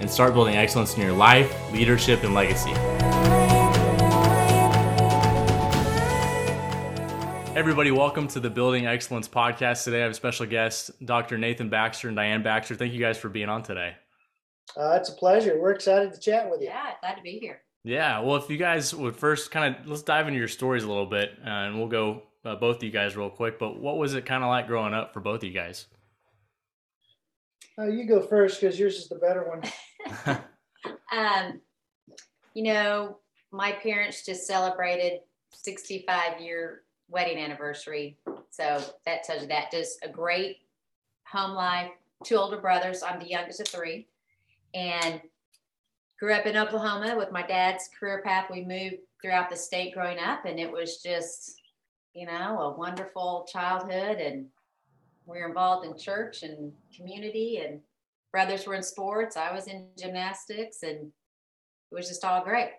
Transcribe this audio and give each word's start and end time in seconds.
and 0.00 0.10
start 0.10 0.34
building 0.34 0.56
excellence 0.56 0.94
in 0.94 1.02
your 1.02 1.12
life, 1.12 1.54
leadership, 1.72 2.22
and 2.24 2.34
legacy. 2.34 2.72
Everybody, 7.56 7.90
welcome 7.90 8.28
to 8.28 8.40
the 8.40 8.50
Building 8.50 8.86
Excellence 8.86 9.26
podcast. 9.26 9.84
Today 9.84 10.00
I 10.00 10.02
have 10.02 10.10
a 10.10 10.14
special 10.14 10.44
guest, 10.44 10.90
Dr. 11.04 11.38
Nathan 11.38 11.70
Baxter 11.70 12.08
and 12.08 12.16
Diane 12.16 12.42
Baxter. 12.42 12.74
Thank 12.74 12.92
you 12.92 13.00
guys 13.00 13.16
for 13.16 13.30
being 13.30 13.48
on 13.48 13.62
today. 13.62 13.94
Uh, 14.76 14.98
it's 15.00 15.08
a 15.08 15.14
pleasure. 15.14 15.58
We're 15.58 15.70
excited 15.70 16.12
to 16.12 16.20
chat 16.20 16.50
with 16.50 16.60
you. 16.60 16.66
Yeah, 16.66 16.90
glad 17.00 17.14
to 17.14 17.22
be 17.22 17.38
here. 17.38 17.62
Yeah, 17.82 18.20
well, 18.20 18.36
if 18.36 18.50
you 18.50 18.58
guys 18.58 18.92
would 18.94 19.16
first 19.16 19.50
kind 19.50 19.74
of 19.74 19.86
let's 19.86 20.02
dive 20.02 20.26
into 20.26 20.38
your 20.38 20.48
stories 20.48 20.84
a 20.84 20.88
little 20.88 21.06
bit, 21.06 21.30
uh, 21.44 21.48
and 21.48 21.78
we'll 21.78 21.88
go 21.88 22.24
uh, 22.44 22.56
both 22.56 22.76
of 22.76 22.82
you 22.82 22.90
guys 22.90 23.16
real 23.16 23.30
quick. 23.30 23.58
But 23.58 23.80
what 23.80 23.96
was 23.96 24.14
it 24.14 24.26
kind 24.26 24.44
of 24.44 24.50
like 24.50 24.66
growing 24.66 24.92
up 24.92 25.14
for 25.14 25.20
both 25.20 25.38
of 25.38 25.44
you 25.44 25.54
guys? 25.54 25.86
Uh, 27.78 27.88
you 27.88 28.06
go 28.06 28.20
first 28.20 28.60
because 28.60 28.78
yours 28.78 28.96
is 28.96 29.08
the 29.08 29.16
better 29.16 29.44
one. 29.48 29.62
um, 31.12 31.60
you 32.54 32.62
know, 32.62 33.18
my 33.52 33.72
parents 33.72 34.24
just 34.24 34.46
celebrated 34.46 35.20
65 35.52 36.40
year 36.40 36.82
wedding 37.08 37.38
anniversary. 37.38 38.16
So 38.50 38.82
that 39.04 39.24
tells 39.24 39.42
you 39.42 39.48
that. 39.48 39.70
Just 39.70 39.98
a 40.02 40.08
great 40.08 40.58
home 41.30 41.52
life. 41.52 41.90
Two 42.24 42.36
older 42.36 42.58
brothers. 42.58 43.02
I'm 43.02 43.18
the 43.18 43.28
youngest 43.28 43.60
of 43.60 43.68
three. 43.68 44.08
And 44.74 45.20
grew 46.18 46.32
up 46.32 46.46
in 46.46 46.56
Oklahoma 46.56 47.14
with 47.16 47.30
my 47.30 47.42
dad's 47.42 47.88
career 47.98 48.22
path. 48.24 48.50
We 48.50 48.64
moved 48.64 48.96
throughout 49.20 49.50
the 49.50 49.56
state 49.56 49.94
growing 49.94 50.18
up, 50.18 50.44
and 50.44 50.58
it 50.58 50.70
was 50.70 51.02
just, 51.02 51.60
you 52.14 52.26
know, 52.26 52.58
a 52.60 52.76
wonderful 52.76 53.46
childhood. 53.52 54.18
And 54.18 54.46
we 55.26 55.38
were 55.38 55.48
involved 55.48 55.86
in 55.86 55.98
church 55.98 56.42
and 56.42 56.72
community 56.94 57.58
and 57.58 57.80
brothers 58.32 58.66
were 58.66 58.74
in 58.74 58.82
sports. 58.82 59.36
I 59.36 59.52
was 59.52 59.66
in 59.66 59.88
gymnastics 59.98 60.82
and 60.82 61.12
it 61.90 61.94
was 61.94 62.08
just 62.08 62.24
all 62.24 62.42
great. 62.42 62.70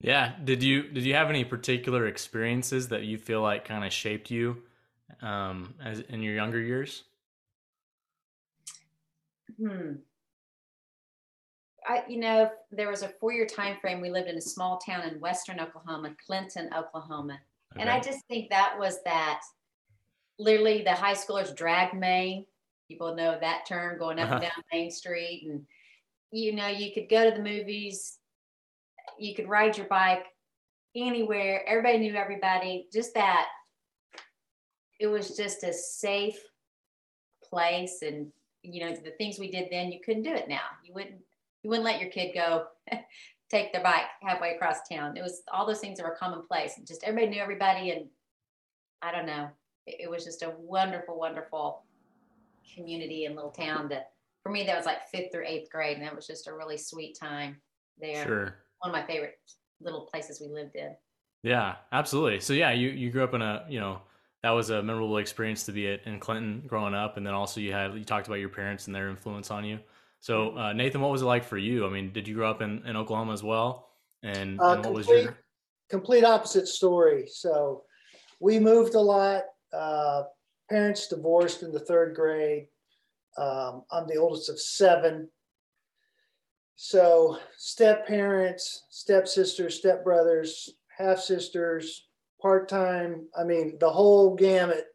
Yeah. 0.00 0.32
Did 0.44 0.62
you 0.62 0.82
did 0.82 1.04
you 1.04 1.14
have 1.14 1.30
any 1.30 1.44
particular 1.44 2.06
experiences 2.08 2.88
that 2.88 3.04
you 3.04 3.18
feel 3.18 3.40
like 3.40 3.64
kind 3.64 3.84
of 3.84 3.92
shaped 3.92 4.30
you 4.30 4.62
um 5.20 5.74
as 5.82 6.00
in 6.00 6.22
your 6.22 6.34
younger 6.34 6.60
years? 6.60 7.04
Hmm. 9.56 9.92
I, 11.86 12.04
you 12.08 12.18
know, 12.18 12.48
there 12.70 12.88
was 12.88 13.02
a 13.02 13.08
four-year 13.08 13.46
time 13.46 13.76
frame. 13.80 14.00
We 14.00 14.08
lived 14.08 14.28
in 14.28 14.36
a 14.36 14.40
small 14.40 14.78
town 14.78 15.02
in 15.02 15.18
western 15.18 15.58
Oklahoma, 15.58 16.14
Clinton, 16.24 16.70
Oklahoma, 16.76 17.40
okay. 17.72 17.80
and 17.80 17.90
I 17.90 17.98
just 17.98 18.24
think 18.28 18.50
that 18.50 18.76
was 18.78 19.02
that 19.04 19.40
literally 20.38 20.82
the 20.82 20.92
high 20.92 21.14
schoolers 21.14 21.54
drag 21.54 21.94
Main. 21.94 22.46
People 22.88 23.14
know 23.14 23.38
that 23.40 23.64
term 23.66 23.98
going 23.98 24.18
up 24.18 24.26
uh-huh. 24.26 24.34
and 24.34 24.42
down 24.42 24.64
Main 24.72 24.90
Street. 24.90 25.46
And, 25.48 25.64
you 26.30 26.54
know, 26.54 26.68
you 26.68 26.92
could 26.92 27.08
go 27.08 27.28
to 27.28 27.36
the 27.36 27.42
movies, 27.42 28.18
you 29.18 29.34
could 29.34 29.48
ride 29.48 29.76
your 29.76 29.86
bike 29.86 30.24
anywhere. 30.94 31.62
Everybody 31.66 31.98
knew 31.98 32.14
everybody. 32.14 32.88
Just 32.92 33.14
that 33.14 33.46
it 34.98 35.06
was 35.06 35.36
just 35.36 35.64
a 35.64 35.72
safe 35.72 36.40
place. 37.42 38.02
And, 38.02 38.28
you 38.62 38.84
know, 38.84 38.94
the 38.94 39.10
things 39.18 39.38
we 39.38 39.50
did 39.50 39.68
then, 39.70 39.90
you 39.90 40.00
couldn't 40.04 40.22
do 40.22 40.32
it 40.32 40.48
now. 40.48 40.60
You 40.84 40.94
wouldn't, 40.94 41.20
you 41.62 41.70
wouldn't 41.70 41.84
let 41.84 42.00
your 42.00 42.10
kid 42.10 42.34
go 42.34 42.66
take 43.50 43.72
their 43.72 43.82
bike 43.82 44.06
halfway 44.22 44.54
across 44.54 44.88
town. 44.90 45.16
It 45.16 45.22
was 45.22 45.42
all 45.52 45.66
those 45.66 45.80
things 45.80 45.98
that 45.98 46.06
were 46.06 46.16
commonplace. 46.18 46.78
Just 46.86 47.04
everybody 47.04 47.34
knew 47.34 47.42
everybody. 47.42 47.90
And 47.90 48.06
I 49.02 49.12
don't 49.12 49.26
know, 49.26 49.48
it 49.86 50.10
was 50.10 50.24
just 50.24 50.42
a 50.42 50.54
wonderful, 50.58 51.18
wonderful 51.18 51.82
community 52.74 53.24
and 53.24 53.34
little 53.34 53.50
town 53.50 53.88
that 53.88 54.12
for 54.42 54.50
me 54.50 54.64
that 54.64 54.76
was 54.76 54.86
like 54.86 55.08
fifth 55.08 55.34
or 55.34 55.44
eighth 55.44 55.70
grade 55.70 55.96
and 55.96 56.06
that 56.06 56.14
was 56.14 56.26
just 56.26 56.46
a 56.46 56.52
really 56.52 56.78
sweet 56.78 57.16
time 57.18 57.60
there. 58.00 58.24
Sure. 58.24 58.56
One 58.80 58.90
of 58.90 58.92
my 58.92 59.06
favorite 59.06 59.38
little 59.80 60.02
places 60.02 60.40
we 60.40 60.48
lived 60.48 60.76
in. 60.76 60.94
Yeah, 61.42 61.76
absolutely. 61.90 62.40
So 62.40 62.52
yeah, 62.52 62.72
you, 62.72 62.90
you 62.90 63.10
grew 63.10 63.24
up 63.24 63.34
in 63.34 63.42
a, 63.42 63.64
you 63.68 63.80
know, 63.80 64.00
that 64.42 64.50
was 64.50 64.70
a 64.70 64.82
memorable 64.82 65.18
experience 65.18 65.64
to 65.66 65.72
be 65.72 65.88
at, 65.88 66.00
in 66.06 66.18
Clinton 66.18 66.62
growing 66.66 66.94
up. 66.94 67.16
And 67.16 67.26
then 67.26 67.34
also 67.34 67.60
you 67.60 67.72
had, 67.72 67.94
you 67.94 68.04
talked 68.04 68.26
about 68.26 68.40
your 68.40 68.48
parents 68.48 68.86
and 68.86 68.94
their 68.94 69.08
influence 69.08 69.50
on 69.50 69.64
you. 69.64 69.78
So 70.20 70.50
mm-hmm. 70.50 70.58
uh, 70.58 70.72
Nathan, 70.72 71.00
what 71.00 71.10
was 71.10 71.22
it 71.22 71.26
like 71.26 71.44
for 71.44 71.58
you? 71.58 71.86
I 71.86 71.90
mean, 71.90 72.12
did 72.12 72.26
you 72.26 72.34
grow 72.34 72.50
up 72.50 72.62
in, 72.62 72.84
in 72.86 72.96
Oklahoma 72.96 73.32
as 73.32 73.42
well? 73.42 73.88
And, 74.22 74.60
uh, 74.60 74.64
and 74.64 74.78
what 74.78 74.82
complete, 74.82 74.94
was 74.94 75.24
your 75.24 75.38
complete 75.88 76.24
opposite 76.24 76.68
story? 76.68 77.26
So 77.28 77.82
we 78.40 78.58
moved 78.58 78.94
a 78.94 79.00
lot. 79.00 79.42
Uh, 79.72 80.24
parents 80.68 81.08
divorced 81.08 81.62
in 81.62 81.72
the 81.72 81.80
third 81.80 82.14
grade. 82.14 82.66
Um, 83.38 83.84
I'm 83.90 84.06
the 84.06 84.16
oldest 84.16 84.48
of 84.50 84.60
seven. 84.60 85.28
So, 86.76 87.38
step 87.56 88.06
parents, 88.06 88.84
step 88.90 89.28
sisters, 89.28 89.78
step 89.78 90.02
brothers, 90.02 90.74
half 90.96 91.18
sisters, 91.18 92.08
part 92.40 92.68
time. 92.68 93.26
I 93.38 93.44
mean, 93.44 93.76
the 93.78 93.90
whole 93.90 94.34
gamut. 94.34 94.86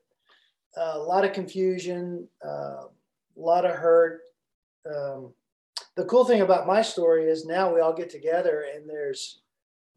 Uh, 0.76 0.94
a 0.96 1.00
lot 1.00 1.26
of 1.26 1.34
confusion, 1.34 2.28
uh, 2.46 2.84
a 2.84 2.90
lot 3.36 3.66
of 3.66 3.72
hurt. 3.72 4.22
Um, 4.86 5.34
the 5.96 6.06
cool 6.06 6.24
thing 6.24 6.42
about 6.42 6.68
my 6.68 6.84
story 6.84 7.26
is 7.26 7.46
now 7.46 7.74
we 7.74 7.82
all 7.82 7.94
get 7.94 8.12
together 8.12 8.66
and 8.76 8.88
there's 8.88 9.40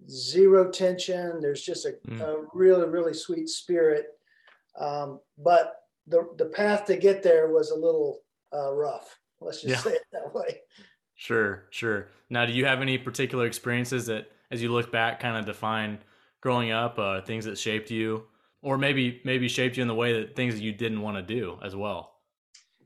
zero 0.08 0.70
tension. 0.70 1.40
There's 1.40 1.62
just 1.62 1.84
a, 1.84 1.96
mm. 2.08 2.20
a 2.20 2.46
really, 2.54 2.88
really 2.88 3.12
sweet 3.12 3.50
spirit. 3.50 4.06
Um, 4.80 5.20
but 5.38 5.76
the, 6.06 6.28
the 6.38 6.46
path 6.46 6.86
to 6.86 6.96
get 6.96 7.22
there 7.22 7.52
was 7.52 7.70
a 7.70 7.74
little 7.74 8.20
uh, 8.52 8.72
rough. 8.72 9.16
Let's 9.40 9.62
just 9.62 9.84
yeah. 9.84 9.92
say 9.92 9.96
it 9.96 10.02
that 10.12 10.34
way. 10.34 10.60
Sure, 11.14 11.66
sure. 11.70 12.08
Now, 12.30 12.46
do 12.46 12.52
you 12.52 12.64
have 12.64 12.80
any 12.80 12.98
particular 12.98 13.46
experiences 13.46 14.06
that, 14.06 14.30
as 14.50 14.62
you 14.62 14.72
look 14.72 14.90
back, 14.90 15.20
kind 15.20 15.36
of 15.36 15.44
define 15.44 15.98
growing 16.40 16.72
up, 16.72 16.98
uh, 16.98 17.20
things 17.20 17.44
that 17.44 17.58
shaped 17.58 17.90
you, 17.90 18.24
or 18.62 18.78
maybe 18.78 19.20
maybe 19.24 19.48
shaped 19.48 19.76
you 19.76 19.82
in 19.82 19.88
the 19.88 19.94
way 19.94 20.14
that 20.14 20.34
things 20.34 20.54
that 20.54 20.62
you 20.62 20.72
didn't 20.72 21.02
want 21.02 21.16
to 21.16 21.22
do 21.22 21.58
as 21.62 21.76
well? 21.76 22.14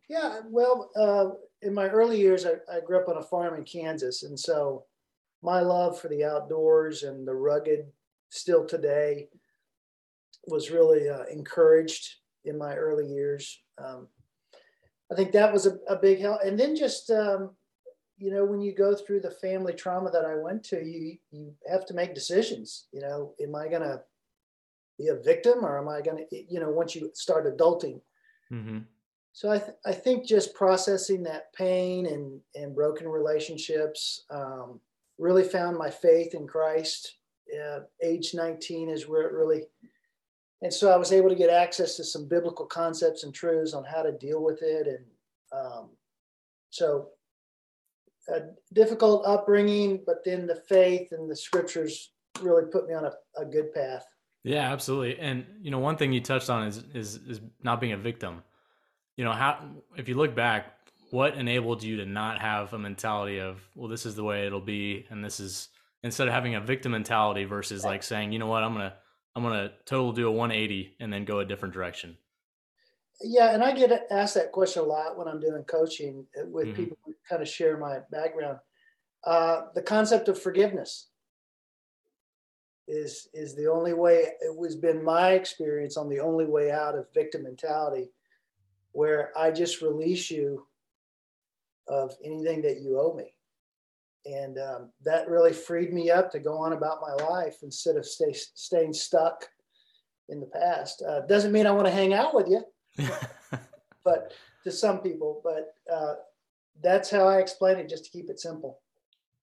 Yeah, 0.08 0.40
well, 0.48 0.90
uh, 0.96 1.30
in 1.62 1.72
my 1.72 1.88
early 1.88 2.18
years, 2.18 2.44
I, 2.44 2.54
I 2.70 2.80
grew 2.80 2.98
up 2.98 3.08
on 3.08 3.16
a 3.16 3.22
farm 3.22 3.54
in 3.54 3.64
Kansas, 3.64 4.24
and 4.24 4.38
so 4.38 4.84
my 5.42 5.60
love 5.60 5.98
for 5.98 6.08
the 6.08 6.24
outdoors 6.24 7.04
and 7.04 7.26
the 7.26 7.34
rugged, 7.34 7.86
still 8.30 8.66
today, 8.66 9.28
was 10.46 10.70
really 10.70 11.08
uh, 11.08 11.24
encouraged 11.30 12.16
in 12.44 12.58
my 12.58 12.74
early 12.74 13.06
years. 13.06 13.62
Um, 13.78 14.08
I 15.10 15.14
think 15.14 15.32
that 15.32 15.52
was 15.52 15.66
a, 15.66 15.76
a, 15.88 15.96
big 15.96 16.20
help. 16.20 16.40
And 16.44 16.58
then 16.58 16.74
just, 16.76 17.10
um, 17.10 17.50
you 18.16 18.30
know, 18.30 18.44
when 18.44 18.60
you 18.60 18.74
go 18.74 18.94
through 18.94 19.20
the 19.20 19.30
family 19.30 19.72
trauma 19.72 20.10
that 20.10 20.24
I 20.24 20.34
went 20.36 20.62
to, 20.64 20.76
you 20.76 21.16
you 21.30 21.54
have 21.70 21.84
to 21.86 21.94
make 21.94 22.14
decisions. 22.14 22.86
You 22.92 23.00
know, 23.00 23.34
am 23.42 23.54
I 23.54 23.68
going 23.68 23.82
to 23.82 24.00
be 24.98 25.08
a 25.08 25.16
victim 25.16 25.64
or 25.64 25.78
am 25.78 25.88
I 25.88 26.00
going 26.00 26.18
to, 26.18 26.36
you 26.52 26.60
know, 26.60 26.70
once 26.70 26.94
you 26.94 27.10
start 27.14 27.46
adulting. 27.46 28.00
Mm-hmm. 28.52 28.80
So 29.32 29.50
I, 29.50 29.58
th- 29.58 29.76
I 29.84 29.92
think 29.92 30.26
just 30.26 30.54
processing 30.54 31.22
that 31.24 31.52
pain 31.54 32.06
and, 32.06 32.40
and 32.54 32.74
broken 32.74 33.08
relationships 33.08 34.24
um, 34.30 34.78
really 35.18 35.42
found 35.42 35.76
my 35.76 35.90
faith 35.90 36.34
in 36.34 36.46
Christ. 36.46 37.16
Uh, 37.52 37.80
age 38.02 38.32
19 38.34 38.88
is 38.88 39.08
where 39.08 39.22
it 39.22 39.32
really 39.32 39.64
and 40.62 40.72
so 40.72 40.90
I 40.90 40.96
was 40.96 41.12
able 41.12 41.28
to 41.28 41.34
get 41.34 41.50
access 41.50 41.96
to 41.96 42.04
some 42.04 42.26
biblical 42.28 42.66
concepts 42.66 43.24
and 43.24 43.34
truths 43.34 43.74
on 43.74 43.84
how 43.84 44.02
to 44.02 44.12
deal 44.12 44.42
with 44.42 44.62
it. 44.62 44.86
And 44.86 45.04
um, 45.52 45.90
so 46.70 47.08
a 48.28 48.40
difficult 48.72 49.26
upbringing, 49.26 50.02
but 50.06 50.24
then 50.24 50.46
the 50.46 50.62
faith 50.68 51.12
and 51.12 51.30
the 51.30 51.36
scriptures 51.36 52.12
really 52.40 52.64
put 52.70 52.88
me 52.88 52.94
on 52.94 53.04
a, 53.04 53.12
a 53.40 53.44
good 53.44 53.72
path. 53.74 54.06
Yeah, 54.42 54.72
absolutely. 54.72 55.18
And 55.18 55.44
you 55.60 55.70
know, 55.70 55.78
one 55.78 55.96
thing 55.96 56.12
you 56.12 56.20
touched 56.20 56.50
on 56.50 56.66
is 56.66 56.82
is 56.94 57.16
is 57.16 57.40
not 57.62 57.80
being 57.80 57.92
a 57.92 57.98
victim. 57.98 58.42
You 59.16 59.24
know, 59.24 59.32
how 59.32 59.58
if 59.96 60.08
you 60.08 60.14
look 60.14 60.34
back, 60.34 60.74
what 61.10 61.34
enabled 61.34 61.82
you 61.82 61.96
to 61.98 62.06
not 62.06 62.40
have 62.40 62.72
a 62.72 62.78
mentality 62.78 63.38
of, 63.38 63.60
well, 63.74 63.88
this 63.88 64.04
is 64.04 64.16
the 64.16 64.24
way 64.24 64.46
it'll 64.46 64.60
be, 64.60 65.06
and 65.10 65.24
this 65.24 65.40
is 65.40 65.68
instead 66.02 66.28
of 66.28 66.34
having 66.34 66.54
a 66.54 66.60
victim 66.60 66.92
mentality 66.92 67.44
versus 67.44 67.84
like 67.84 68.02
saying, 68.02 68.32
you 68.32 68.38
know 68.38 68.46
what, 68.46 68.62
I'm 68.62 68.72
gonna 68.72 68.94
I'm 69.34 69.42
gonna 69.42 69.72
total 69.84 70.12
do 70.12 70.28
a 70.28 70.32
180 70.32 70.96
and 71.00 71.12
then 71.12 71.24
go 71.24 71.40
a 71.40 71.44
different 71.44 71.74
direction. 71.74 72.16
Yeah, 73.20 73.54
and 73.54 73.62
I 73.62 73.72
get 73.72 74.06
asked 74.10 74.34
that 74.34 74.52
question 74.52 74.82
a 74.82 74.86
lot 74.86 75.16
when 75.16 75.28
I'm 75.28 75.40
doing 75.40 75.62
coaching 75.64 76.26
with 76.46 76.68
mm-hmm. 76.68 76.76
people 76.76 76.98
who 77.04 77.14
kind 77.28 77.42
of 77.42 77.48
share 77.48 77.78
my 77.78 77.98
background. 78.10 78.58
Uh, 79.24 79.62
the 79.74 79.82
concept 79.82 80.28
of 80.28 80.40
forgiveness 80.40 81.08
is 82.86 83.28
is 83.32 83.54
the 83.54 83.66
only 83.66 83.94
way. 83.94 84.26
It 84.40 84.56
was 84.56 84.76
been 84.76 85.02
my 85.02 85.32
experience 85.32 85.96
on 85.96 86.08
the 86.08 86.20
only 86.20 86.44
way 86.44 86.70
out 86.70 86.96
of 86.96 87.12
victim 87.14 87.44
mentality, 87.44 88.10
where 88.92 89.32
I 89.36 89.50
just 89.50 89.80
release 89.80 90.30
you 90.30 90.66
of 91.88 92.14
anything 92.24 92.62
that 92.62 92.80
you 92.80 92.98
owe 92.98 93.14
me, 93.14 93.33
and 94.26 94.58
um, 94.58 94.90
that 95.04 95.28
really 95.28 95.52
freed 95.52 95.92
me 95.92 96.10
up 96.10 96.30
to 96.32 96.38
go 96.38 96.56
on 96.58 96.72
about 96.72 97.00
my 97.00 97.24
life 97.24 97.56
instead 97.62 97.96
of 97.96 98.06
stay 98.06 98.32
staying 98.32 98.92
stuck 98.92 99.46
in 100.28 100.40
the 100.40 100.46
past. 100.46 101.02
Uh, 101.06 101.20
doesn't 101.26 101.52
mean 101.52 101.66
I 101.66 101.72
want 101.72 101.86
to 101.86 101.92
hang 101.92 102.14
out 102.14 102.34
with 102.34 102.48
you, 102.48 102.62
but 104.04 104.32
to 104.64 104.72
some 104.72 105.00
people, 105.00 105.40
but 105.44 105.74
uh, 105.92 106.14
that's 106.82 107.10
how 107.10 107.26
I 107.26 107.38
explain 107.38 107.78
it, 107.78 107.88
just 107.88 108.04
to 108.06 108.10
keep 108.10 108.30
it 108.30 108.40
simple. 108.40 108.80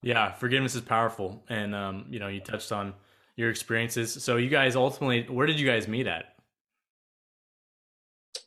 Yeah, 0.01 0.31
forgiveness 0.31 0.75
is 0.75 0.81
powerful, 0.81 1.43
and 1.49 1.75
um, 1.75 2.05
you 2.09 2.19
know, 2.19 2.27
you 2.27 2.39
touched 2.39 2.71
on 2.71 2.93
your 3.35 3.49
experiences. 3.49 4.23
So, 4.23 4.37
you 4.37 4.49
guys 4.49 4.75
ultimately, 4.75 5.23
where 5.23 5.45
did 5.45 5.59
you 5.59 5.67
guys 5.67 5.87
meet 5.87 6.07
at? 6.07 6.30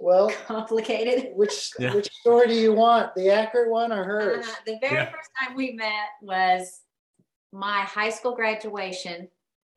Well, 0.05 0.31
complicated. 0.47 1.33
Which 1.35 1.71
yeah. 1.79 1.95
which 1.95 2.13
story 2.21 2.49
do 2.49 2.55
you 2.55 2.75
want? 2.75 3.15
The 3.15 3.31
accurate 3.31 3.71
one 3.71 3.91
or 3.91 4.05
hers? 4.05 4.47
Uh, 4.47 4.53
the 4.67 4.79
very 4.81 4.97
yeah. 4.97 5.11
first 5.11 5.31
time 5.41 5.57
we 5.57 5.73
met 5.73 6.11
was 6.21 6.83
my 7.53 7.81
high 7.81 8.11
school 8.11 8.35
graduation 8.35 9.29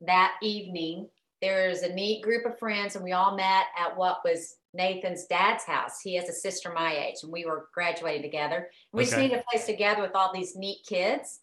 that 0.02 0.34
evening. 0.42 1.08
There 1.40 1.70
was 1.70 1.82
a 1.82 1.94
neat 1.94 2.22
group 2.22 2.44
of 2.44 2.58
friends, 2.58 2.94
and 2.94 3.04
we 3.04 3.12
all 3.12 3.36
met 3.36 3.66
at 3.78 3.96
what 3.96 4.18
was 4.22 4.56
Nathan's 4.74 5.24
dad's 5.26 5.64
house. 5.64 6.00
He 6.02 6.14
has 6.16 6.28
a 6.28 6.32
sister 6.32 6.72
my 6.74 6.94
age, 6.94 7.22
and 7.22 7.32
we 7.32 7.46
were 7.46 7.68
graduating 7.72 8.22
together. 8.22 8.68
We 8.92 9.02
okay. 9.02 9.10
just 9.10 9.20
needed 9.20 9.38
a 9.38 9.44
place 9.50 9.64
together 9.64 10.02
with 10.02 10.14
all 10.14 10.32
these 10.34 10.56
neat 10.56 10.80
kids. 10.86 11.40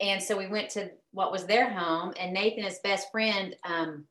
And 0.00 0.22
so 0.22 0.36
we 0.36 0.46
went 0.46 0.68
to 0.70 0.90
what 1.12 1.32
was 1.32 1.46
their 1.46 1.70
home, 1.70 2.12
and 2.20 2.34
Nathan, 2.34 2.64
his 2.64 2.80
best 2.80 3.10
friend, 3.10 3.56
um, 3.64 4.04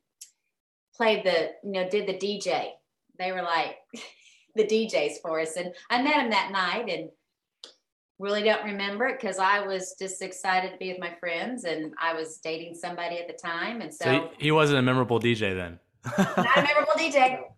played 0.95 1.23
the, 1.23 1.51
you 1.63 1.71
know, 1.73 1.87
did 1.89 2.07
the 2.07 2.13
DJ. 2.13 2.71
They 3.19 3.31
were 3.31 3.41
like 3.41 3.77
the 4.55 4.65
DJs 4.65 5.21
for 5.21 5.39
us. 5.39 5.55
And 5.55 5.73
I 5.89 6.01
met 6.01 6.15
him 6.15 6.29
that 6.31 6.51
night 6.51 6.89
and 6.89 7.09
really 8.19 8.43
don't 8.43 8.63
remember 8.63 9.05
it 9.05 9.19
because 9.19 9.37
I 9.37 9.65
was 9.65 9.95
just 9.99 10.21
excited 10.21 10.71
to 10.71 10.77
be 10.77 10.89
with 10.89 10.99
my 10.99 11.13
friends 11.19 11.65
and 11.65 11.93
I 12.01 12.13
was 12.13 12.37
dating 12.37 12.73
somebody 12.75 13.17
at 13.19 13.27
the 13.27 13.33
time. 13.33 13.81
And 13.81 13.93
so, 13.93 14.05
so 14.05 14.11
he, 14.11 14.45
he 14.45 14.51
wasn't 14.51 14.79
a 14.79 14.81
memorable 14.81 15.19
DJ 15.19 15.55
then. 15.55 15.79
not 16.17 16.57
a 16.57 16.61
memorable 16.61 16.93
DJ. 16.97 17.39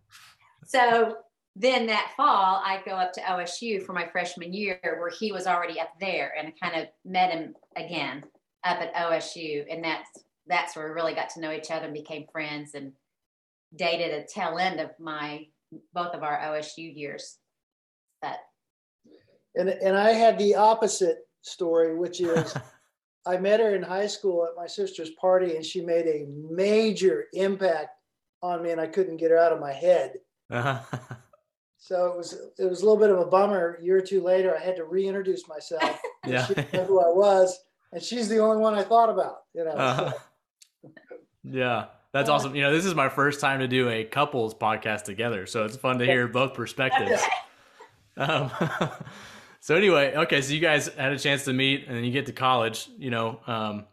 So 0.65 1.15
then 1.55 1.87
that 1.87 2.11
fall, 2.15 2.61
I 2.63 2.79
go 2.85 2.91
up 2.91 3.11
to 3.13 3.21
OSU 3.21 3.83
for 3.83 3.93
my 3.93 4.07
freshman 4.07 4.53
year 4.53 4.79
where 4.83 5.09
he 5.09 5.31
was 5.31 5.47
already 5.47 5.79
up 5.79 5.89
there 5.99 6.35
and 6.37 6.47
I 6.47 6.53
kind 6.63 6.79
of 6.79 6.89
met 7.03 7.31
him 7.31 7.55
again 7.75 8.23
up 8.63 8.79
at 8.79 8.93
OSU. 8.93 9.65
And 9.67 9.83
that's, 9.83 10.09
that's 10.45 10.75
where 10.75 10.85
we 10.85 10.93
really 10.93 11.15
got 11.15 11.31
to 11.31 11.39
know 11.39 11.51
each 11.51 11.71
other 11.71 11.85
and 11.85 11.93
became 11.93 12.27
friends 12.31 12.75
and 12.75 12.91
dated 13.75 14.11
a 14.11 14.25
tail 14.25 14.57
end 14.57 14.79
of 14.79 14.91
my, 14.99 15.45
both 15.93 16.13
of 16.13 16.23
our 16.23 16.39
OSU 16.39 16.95
years. 16.95 17.37
But. 18.21 18.39
And, 19.55 19.69
and 19.69 19.97
I 19.97 20.11
had 20.11 20.37
the 20.37 20.55
opposite 20.55 21.19
story, 21.41 21.95
which 21.95 22.21
is 22.21 22.55
I 23.25 23.37
met 23.37 23.59
her 23.59 23.75
in 23.75 23.83
high 23.83 24.07
school 24.07 24.45
at 24.45 24.55
my 24.55 24.67
sister's 24.67 25.11
party 25.11 25.55
and 25.55 25.65
she 25.65 25.81
made 25.81 26.05
a 26.07 26.27
major 26.49 27.25
impact 27.33 27.91
on 28.41 28.63
me 28.63 28.71
and 28.71 28.79
I 28.79 28.87
couldn't 28.87 29.17
get 29.17 29.31
her 29.31 29.37
out 29.37 29.51
of 29.51 29.59
my 29.59 29.73
head 29.73 30.13
uh-huh. 30.49 30.79
so 31.77 32.11
it 32.11 32.17
was 32.17 32.33
it 32.57 32.65
was 32.65 32.81
a 32.81 32.85
little 32.85 32.99
bit 32.99 33.09
of 33.09 33.19
a 33.19 33.25
bummer. 33.25 33.77
A 33.79 33.83
year 33.83 33.97
or 33.97 34.01
two 34.01 34.21
later, 34.21 34.55
I 34.55 34.59
had 34.59 34.75
to 34.77 34.85
reintroduce 34.85 35.47
myself. 35.47 35.99
yeah, 36.27 36.45
she 36.45 36.55
didn't 36.55 36.73
know 36.73 36.85
who 36.85 36.99
I 36.99 37.09
was, 37.09 37.57
and 37.91 38.01
she's 38.01 38.29
the 38.29 38.39
only 38.39 38.57
one 38.57 38.73
I 38.73 38.83
thought 38.83 39.09
about. 39.09 39.43
You 39.53 39.65
know. 39.65 39.71
Uh-huh. 39.71 40.13
So. 40.81 40.89
yeah, 41.43 41.85
that's 42.11 42.29
awesome. 42.29 42.55
You 42.55 42.63
know, 42.63 42.73
this 42.73 42.85
is 42.85 42.95
my 42.95 43.09
first 43.09 43.39
time 43.39 43.59
to 43.59 43.67
do 43.67 43.89
a 43.89 44.03
couples 44.03 44.53
podcast 44.53 45.03
together, 45.03 45.45
so 45.45 45.65
it's 45.65 45.77
fun 45.77 45.99
to 45.99 46.05
hear 46.05 46.27
both 46.27 46.53
perspectives. 46.53 47.21
um, 48.17 48.51
so 49.59 49.75
anyway, 49.75 50.13
okay, 50.15 50.41
so 50.41 50.53
you 50.53 50.59
guys 50.59 50.87
had 50.87 51.11
a 51.11 51.19
chance 51.19 51.45
to 51.45 51.53
meet, 51.53 51.87
and 51.87 51.95
then 51.95 52.03
you 52.03 52.11
get 52.11 52.25
to 52.25 52.33
college. 52.33 52.89
You 52.97 53.11
know, 53.11 53.39
um, 53.47 53.85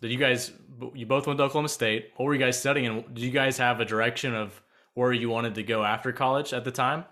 did 0.00 0.10
you 0.10 0.18
guys? 0.18 0.52
You 0.94 1.04
both 1.04 1.26
went 1.26 1.38
to 1.38 1.44
Oklahoma 1.44 1.68
State. 1.68 2.10
What 2.16 2.24
were 2.24 2.34
you 2.34 2.40
guys 2.40 2.58
studying? 2.58 2.86
And 2.86 3.14
did 3.14 3.22
you 3.22 3.30
guys 3.30 3.58
have 3.58 3.80
a 3.80 3.84
direction 3.84 4.34
of 4.34 4.60
where 4.94 5.12
you 5.12 5.28
wanted 5.28 5.54
to 5.56 5.62
go 5.62 5.84
after 5.84 6.10
college 6.10 6.52
at 6.52 6.64
the 6.64 6.70
time? 6.70 7.04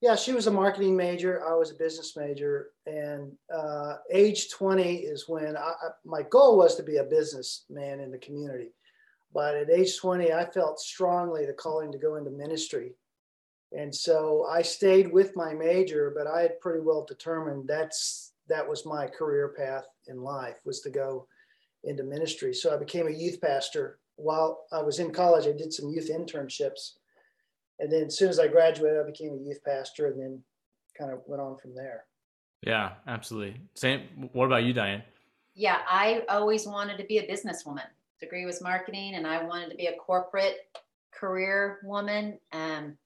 Yeah, 0.00 0.14
she 0.14 0.32
was 0.32 0.46
a 0.46 0.50
marketing 0.50 0.96
major. 0.96 1.44
I 1.46 1.54
was 1.54 1.72
a 1.72 1.74
business 1.74 2.16
major. 2.16 2.68
And 2.86 3.32
uh, 3.54 3.96
age 4.12 4.50
20 4.50 4.94
is 4.94 5.28
when 5.28 5.56
I, 5.56 5.72
my 6.04 6.22
goal 6.22 6.56
was 6.56 6.76
to 6.76 6.84
be 6.84 6.98
a 6.98 7.04
businessman 7.04 8.00
in 8.00 8.12
the 8.12 8.18
community. 8.18 8.70
But 9.32 9.54
at 9.54 9.70
age 9.70 9.98
20, 9.98 10.32
I 10.32 10.46
felt 10.46 10.80
strongly 10.80 11.46
the 11.46 11.52
calling 11.52 11.92
to 11.92 11.98
go 11.98 12.16
into 12.16 12.30
ministry. 12.30 12.94
And 13.76 13.94
so 13.94 14.46
I 14.50 14.62
stayed 14.62 15.12
with 15.12 15.36
my 15.36 15.52
major, 15.52 16.12
but 16.16 16.26
I 16.26 16.42
had 16.42 16.60
pretty 16.60 16.80
well 16.80 17.04
determined 17.06 17.68
that's 17.68 18.32
that 18.48 18.66
was 18.66 18.86
my 18.86 19.06
career 19.06 19.54
path 19.58 19.84
in 20.06 20.22
life 20.22 20.56
was 20.64 20.80
to 20.80 20.90
go 20.90 21.26
into 21.84 22.02
ministry. 22.02 22.54
So 22.54 22.74
I 22.74 22.78
became 22.78 23.06
a 23.06 23.10
youth 23.10 23.40
pastor 23.42 23.98
while 24.18 24.64
I 24.72 24.82
was 24.82 24.98
in 24.98 25.12
college, 25.12 25.46
I 25.46 25.52
did 25.52 25.72
some 25.72 25.88
youth 25.88 26.10
internships. 26.10 26.94
And 27.78 27.90
then 27.90 28.06
as 28.06 28.18
soon 28.18 28.28
as 28.28 28.40
I 28.40 28.48
graduated, 28.48 28.98
I 29.00 29.06
became 29.06 29.32
a 29.32 29.48
youth 29.48 29.62
pastor 29.64 30.08
and 30.08 30.20
then 30.20 30.42
kind 30.98 31.12
of 31.12 31.20
went 31.26 31.40
on 31.40 31.56
from 31.56 31.74
there. 31.74 32.04
Yeah, 32.62 32.94
absolutely. 33.06 33.60
Same. 33.74 34.28
What 34.32 34.46
about 34.46 34.64
you, 34.64 34.72
Diane? 34.72 35.04
Yeah, 35.54 35.78
I 35.88 36.24
always 36.28 36.66
wanted 36.66 36.98
to 36.98 37.04
be 37.04 37.18
a 37.18 37.32
businesswoman. 37.32 37.86
Degree 38.20 38.44
was 38.44 38.60
marketing, 38.60 39.14
and 39.14 39.26
I 39.26 39.44
wanted 39.44 39.70
to 39.70 39.76
be 39.76 39.86
a 39.86 39.96
corporate 39.96 40.58
career 41.12 41.78
woman. 41.84 42.38
Um, 42.52 42.96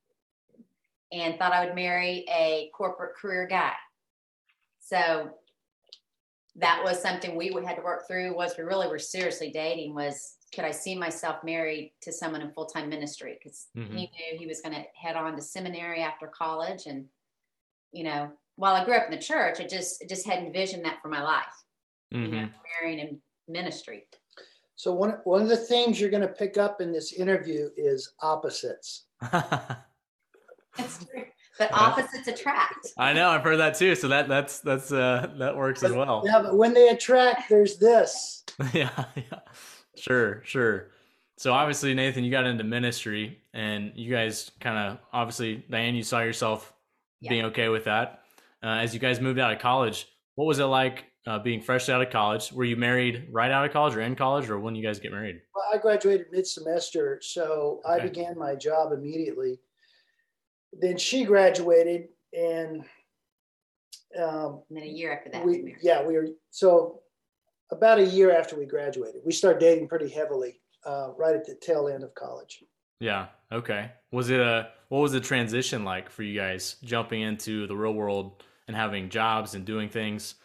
and 1.12 1.38
thought 1.38 1.53
I 1.53 1.64
would 1.64 1.75
marry 1.75 2.25
a 2.29 2.70
corporate 2.75 3.14
career 3.14 3.47
guy. 3.47 3.75
So 4.81 5.31
that 6.56 6.82
was 6.82 7.00
something 7.00 7.37
we 7.37 7.53
had 7.64 7.76
to 7.76 7.82
work 7.82 8.06
through. 8.06 8.35
Was 8.35 8.56
we 8.56 8.64
really 8.64 8.88
were 8.88 8.99
seriously 8.99 9.50
dating? 9.50 9.94
Was 9.94 10.37
could 10.55 10.64
I 10.64 10.70
see 10.70 10.94
myself 10.94 11.43
married 11.43 11.93
to 12.03 12.12
someone 12.12 12.43
in 12.43 12.53
full 12.53 12.67
time 12.67 12.88
ministry? 12.88 13.38
Because 13.38 13.69
mm-hmm. 13.76 13.97
he 13.97 14.03
knew 14.03 14.38
he 14.38 14.47
was 14.47 14.61
going 14.61 14.75
to 14.75 14.85
head 14.94 15.17
on 15.17 15.35
to 15.37 15.43
seminary 15.43 16.00
after 16.00 16.26
college, 16.26 16.87
and 16.87 17.06
you 17.93 18.05
know, 18.05 18.31
while 18.56 18.75
I 18.75 18.85
grew 18.85 18.94
up 18.94 19.06
in 19.06 19.11
the 19.11 19.23
church, 19.23 19.61
I 19.61 19.67
just 19.67 20.03
I 20.03 20.06
just 20.06 20.26
hadn't 20.26 20.47
envisioned 20.47 20.85
that 20.85 21.00
for 21.00 21.09
my 21.09 21.23
life. 21.23 21.44
Mm-hmm. 22.12 22.25
You 22.25 22.31
know, 22.33 22.47
mm-hmm. 22.47 22.83
marrying 22.83 22.99
in 22.99 23.21
ministry. 23.49 24.07
So 24.82 24.92
one 24.92 25.10
one 25.22 25.42
of 25.42 25.48
the 25.48 25.56
themes 25.56 26.00
you're 26.00 26.10
going 26.10 26.26
to 26.26 26.26
pick 26.26 26.58
up 26.58 26.80
in 26.80 26.90
this 26.90 27.12
interview 27.12 27.70
is 27.76 28.14
opposites. 28.18 29.04
That's 29.30 29.78
true. 30.76 31.22
But 31.56 31.72
opposites 31.72 32.26
attract. 32.26 32.88
I 32.98 33.12
know. 33.12 33.30
I've 33.30 33.44
heard 33.44 33.58
that 33.58 33.76
too. 33.76 33.94
So 33.94 34.08
that 34.08 34.26
that's 34.26 34.58
that's 34.58 34.90
uh 34.90 35.30
that 35.38 35.56
works 35.56 35.84
as 35.84 35.92
well. 35.92 36.24
Yeah, 36.26 36.42
but 36.42 36.56
when 36.56 36.74
they 36.74 36.88
attract, 36.88 37.48
there's 37.48 37.76
this. 37.76 38.42
yeah, 38.72 39.04
yeah. 39.14 39.38
Sure, 39.94 40.42
sure. 40.44 40.88
So 41.36 41.52
obviously, 41.52 41.94
Nathan, 41.94 42.24
you 42.24 42.32
got 42.32 42.44
into 42.44 42.64
ministry, 42.64 43.38
and 43.54 43.92
you 43.94 44.10
guys 44.10 44.50
kind 44.58 44.76
of 44.78 44.98
obviously, 45.12 45.64
Diane, 45.70 45.94
you 45.94 46.02
saw 46.02 46.22
yourself 46.22 46.72
yeah. 47.20 47.30
being 47.30 47.44
okay 47.44 47.68
with 47.68 47.84
that. 47.84 48.24
Uh, 48.64 48.78
as 48.80 48.92
you 48.92 48.98
guys 48.98 49.20
moved 49.20 49.38
out 49.38 49.52
of 49.52 49.60
college, 49.60 50.08
what 50.34 50.46
was 50.46 50.58
it 50.58 50.64
like 50.64 51.04
uh, 51.26 51.38
being 51.38 51.61
fresh 51.61 51.88
out 51.88 52.02
of 52.02 52.11
college? 52.11 52.52
Were 52.52 52.64
you 52.64 52.76
married 52.76 53.29
right 53.31 53.50
out 53.50 53.64
of 53.64 53.73
college, 53.73 53.95
or 53.95 54.00
in 54.00 54.17
college, 54.17 54.49
or 54.50 54.59
when 54.59 54.75
you 54.75 54.83
guys 54.83 54.99
get 54.99 55.12
married? 55.12 55.41
Well, 55.55 55.64
I 55.73 55.79
graduated 55.79 56.26
mid 56.33 56.47
semester, 56.47 57.21
so 57.23 57.81
okay. 57.85 57.95
I 57.95 58.07
began 58.07 58.38
my 58.38 58.55
job 58.55 58.93
immediately. 58.93 59.61
Then 60.73 60.97
she 60.97 61.25
graduated, 61.25 62.09
and 62.33 62.85
um, 64.21 64.62
and 64.69 64.79
then 64.79 64.85
a 64.85 64.87
year 64.87 65.12
after 65.12 65.31
that, 65.31 65.45
we, 65.45 65.76
yeah, 65.83 66.05
we 66.05 66.14
were 66.14 66.29
so 66.50 67.00
about 67.71 67.99
a 67.99 68.05
year 68.05 68.37
after 68.37 68.57
we 68.57 68.67
graduated. 68.67 69.23
We 69.25 69.33
started 69.33 69.61
dating 69.61 69.88
pretty 69.88 70.09
heavily 70.09 70.61
uh, 70.85 71.11
right 71.17 71.35
at 71.35 71.47
the 71.47 71.55
tail 71.55 71.88
end 71.88 72.05
of 72.05 72.14
college. 72.14 72.62
Yeah. 73.00 73.26
Okay. 73.50 73.91
Was 74.12 74.31
it 74.31 74.41
a 74.41 74.69
what 74.88 75.00
was 75.00 75.12
the 75.12 75.21
transition 75.21 75.85
like 75.85 76.11
for 76.11 76.23
you 76.23 76.38
guys 76.38 76.76
jumping 76.85 77.23
into 77.23 77.67
the 77.67 77.76
real 77.76 77.95
world 77.95 78.45
and 78.69 78.76
having 78.76 79.09
jobs 79.09 79.55
and 79.55 79.64
doing 79.64 79.88
things? 79.88 80.37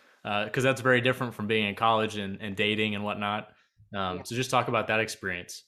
Because 0.46 0.66
uh, 0.66 0.70
that's 0.70 0.82
very 0.82 1.02
different 1.02 1.34
from 1.34 1.48
being 1.48 1.68
in 1.68 1.76
college 1.76 2.18
and, 2.18 2.40
and 2.42 2.56
dating 2.56 2.96
and 2.96 3.04
whatnot. 3.04 3.50
Um, 3.96 4.18
yeah. 4.18 4.24
So 4.24 4.36
just 4.36 4.50
talk 4.50 4.68
about 4.68 4.88
that 4.88 5.00
experience. 5.00 5.64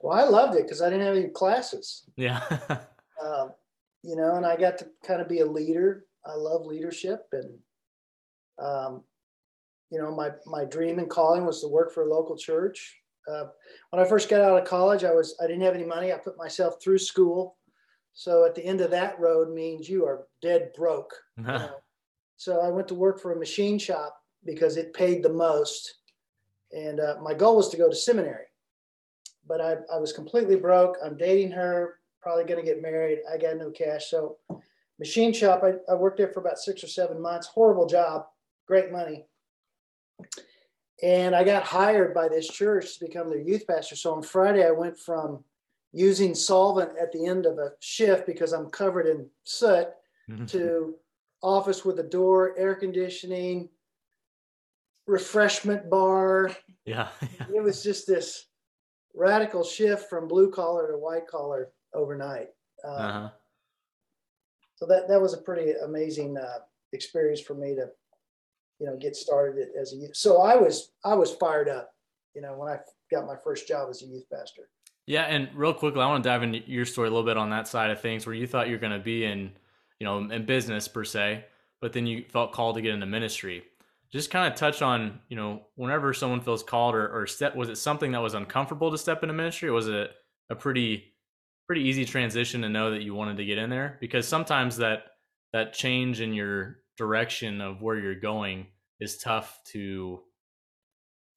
Well, 0.00 0.18
I 0.18 0.24
loved 0.24 0.56
it 0.56 0.62
because 0.62 0.80
I 0.80 0.88
didn't 0.88 1.06
have 1.06 1.16
any 1.16 1.28
classes. 1.28 2.04
Yeah. 2.16 2.40
um, 3.22 3.52
you 4.02 4.16
know, 4.16 4.36
and 4.36 4.46
I 4.46 4.56
got 4.56 4.78
to 4.78 4.86
kind 5.06 5.20
of 5.20 5.28
be 5.28 5.40
a 5.40 5.46
leader. 5.46 6.04
I 6.24 6.34
love 6.34 6.64
leadership 6.64 7.26
and 7.32 7.58
um, 8.60 9.02
you 9.90 9.98
know, 10.00 10.14
my 10.14 10.30
my 10.46 10.64
dream 10.64 10.98
and 10.98 11.10
calling 11.10 11.44
was 11.44 11.60
to 11.60 11.68
work 11.68 11.92
for 11.92 12.04
a 12.04 12.10
local 12.10 12.36
church. 12.36 12.96
Uh, 13.30 13.44
when 13.90 14.04
I 14.04 14.08
first 14.08 14.28
got 14.28 14.40
out 14.40 14.60
of 14.60 14.68
college, 14.68 15.04
I 15.04 15.12
was 15.12 15.36
I 15.42 15.46
didn't 15.46 15.62
have 15.62 15.74
any 15.74 15.84
money. 15.84 16.12
I 16.12 16.18
put 16.18 16.38
myself 16.38 16.76
through 16.82 16.98
school. 16.98 17.56
So 18.12 18.44
at 18.44 18.54
the 18.54 18.64
end 18.64 18.80
of 18.80 18.90
that 18.90 19.18
road 19.18 19.52
means 19.52 19.88
you 19.88 20.04
are 20.04 20.26
dead 20.42 20.70
broke. 20.76 21.12
You 21.36 21.44
know? 21.44 21.70
So 22.40 22.62
I 22.62 22.68
went 22.68 22.88
to 22.88 22.94
work 22.94 23.20
for 23.20 23.32
a 23.32 23.38
machine 23.38 23.78
shop 23.78 24.16
because 24.46 24.78
it 24.78 24.94
paid 24.94 25.22
the 25.22 25.28
most. 25.28 25.96
And 26.72 26.98
uh, 26.98 27.16
my 27.22 27.34
goal 27.34 27.56
was 27.56 27.68
to 27.68 27.76
go 27.76 27.86
to 27.86 27.94
seminary, 27.94 28.46
but 29.46 29.60
I, 29.60 29.76
I 29.92 29.98
was 29.98 30.14
completely 30.14 30.56
broke. 30.56 30.96
I'm 31.04 31.18
dating 31.18 31.50
her, 31.50 31.96
probably 32.22 32.44
going 32.44 32.58
to 32.58 32.64
get 32.64 32.80
married. 32.80 33.18
I 33.30 33.36
got 33.36 33.58
no 33.58 33.68
cash. 33.68 34.08
So, 34.08 34.38
machine 34.98 35.34
shop, 35.34 35.62
I, 35.62 35.74
I 35.92 35.94
worked 35.94 36.16
there 36.16 36.32
for 36.32 36.40
about 36.40 36.58
six 36.58 36.82
or 36.82 36.86
seven 36.86 37.20
months. 37.20 37.46
Horrible 37.46 37.84
job, 37.84 38.24
great 38.66 38.90
money. 38.90 39.26
And 41.02 41.36
I 41.36 41.44
got 41.44 41.64
hired 41.64 42.14
by 42.14 42.28
this 42.28 42.48
church 42.48 42.98
to 42.98 43.04
become 43.04 43.28
their 43.28 43.42
youth 43.42 43.66
pastor. 43.66 43.96
So 43.96 44.14
on 44.14 44.22
Friday, 44.22 44.66
I 44.66 44.70
went 44.70 44.98
from 44.98 45.44
using 45.92 46.34
solvent 46.34 46.92
at 46.98 47.12
the 47.12 47.26
end 47.26 47.44
of 47.44 47.58
a 47.58 47.72
shift 47.80 48.26
because 48.26 48.54
I'm 48.54 48.70
covered 48.70 49.06
in 49.06 49.28
soot 49.44 49.88
mm-hmm. 50.30 50.44
to 50.46 50.94
office 51.42 51.84
with 51.84 51.98
a 51.98 52.04
door, 52.04 52.54
air 52.58 52.74
conditioning, 52.74 53.68
refreshment 55.06 55.90
bar. 55.90 56.54
Yeah. 56.84 57.08
it 57.54 57.62
was 57.62 57.82
just 57.82 58.06
this 58.06 58.46
radical 59.14 59.64
shift 59.64 60.08
from 60.08 60.28
blue 60.28 60.50
collar 60.50 60.90
to 60.90 60.98
white 60.98 61.26
collar 61.26 61.70
overnight. 61.94 62.48
Um, 62.84 62.94
uh-huh. 62.94 63.28
So 64.76 64.86
that 64.86 65.08
that 65.08 65.20
was 65.20 65.34
a 65.34 65.38
pretty 65.38 65.72
amazing 65.84 66.38
uh, 66.38 66.60
experience 66.92 67.40
for 67.40 67.54
me 67.54 67.74
to, 67.74 67.88
you 68.78 68.86
know, 68.86 68.96
get 68.96 69.14
started 69.14 69.68
as 69.78 69.92
a 69.92 69.96
youth. 69.96 70.16
So 70.16 70.40
I 70.40 70.56
was 70.56 70.92
I 71.04 71.14
was 71.14 71.32
fired 71.32 71.68
up, 71.68 71.90
you 72.34 72.40
know, 72.40 72.54
when 72.56 72.72
I 72.72 72.78
got 73.10 73.26
my 73.26 73.36
first 73.44 73.68
job 73.68 73.88
as 73.90 74.02
a 74.02 74.06
youth 74.06 74.24
pastor. 74.32 74.70
Yeah, 75.06 75.24
and 75.24 75.48
real 75.54 75.74
quickly, 75.74 76.00
I 76.00 76.06
want 76.06 76.22
to 76.22 76.28
dive 76.28 76.42
into 76.42 76.60
your 76.70 76.84
story 76.86 77.08
a 77.08 77.10
little 77.10 77.26
bit 77.26 77.36
on 77.36 77.50
that 77.50 77.66
side 77.66 77.90
of 77.90 78.00
things, 78.00 78.26
where 78.26 78.34
you 78.34 78.46
thought 78.46 78.68
you 78.68 78.74
were 78.74 78.80
going 78.80 78.92
to 78.92 79.00
be 79.00 79.24
in, 79.24 79.50
you 80.00 80.06
know, 80.06 80.18
in 80.18 80.46
business 80.46 80.88
per 80.88 81.04
se, 81.04 81.44
but 81.80 81.92
then 81.92 82.06
you 82.06 82.24
felt 82.28 82.52
called 82.52 82.74
to 82.76 82.82
get 82.82 82.94
into 82.94 83.06
ministry 83.06 83.62
just 84.12 84.30
kind 84.30 84.52
of 84.52 84.58
touch 84.58 84.82
on, 84.82 85.20
you 85.28 85.36
know, 85.36 85.62
whenever 85.76 86.12
someone 86.12 86.40
feels 86.40 86.62
called 86.62 86.94
or, 86.94 87.08
or 87.08 87.26
step, 87.26 87.54
was 87.54 87.68
it 87.68 87.76
something 87.76 88.12
that 88.12 88.22
was 88.22 88.34
uncomfortable 88.34 88.90
to 88.90 88.98
step 88.98 89.22
into 89.22 89.32
ministry 89.32 89.68
or 89.68 89.72
was 89.72 89.88
it 89.88 90.10
a 90.50 90.54
pretty, 90.56 91.04
pretty 91.66 91.82
easy 91.82 92.04
transition 92.04 92.62
to 92.62 92.68
know 92.68 92.90
that 92.90 93.02
you 93.02 93.14
wanted 93.14 93.36
to 93.36 93.44
get 93.44 93.58
in 93.58 93.70
there? 93.70 93.98
Because 94.00 94.26
sometimes 94.26 94.76
that, 94.78 95.04
that 95.52 95.72
change 95.72 96.20
in 96.20 96.34
your 96.34 96.78
direction 96.96 97.60
of 97.60 97.82
where 97.82 97.96
you're 97.96 98.18
going 98.18 98.66
is 98.98 99.16
tough 99.16 99.60
to, 99.66 100.20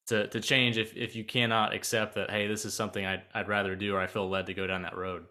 to, 0.08 0.26
to 0.28 0.40
change 0.40 0.76
if, 0.76 0.96
if 0.96 1.14
you 1.14 1.22
cannot 1.22 1.72
accept 1.72 2.16
that, 2.16 2.30
Hey, 2.30 2.48
this 2.48 2.64
is 2.64 2.74
something 2.74 3.06
I'd, 3.06 3.22
I'd 3.32 3.48
rather 3.48 3.76
do, 3.76 3.94
or 3.94 4.00
I 4.00 4.08
feel 4.08 4.28
led 4.28 4.46
to 4.46 4.54
go 4.54 4.66
down 4.66 4.82
that 4.82 4.96
road. 4.96 5.26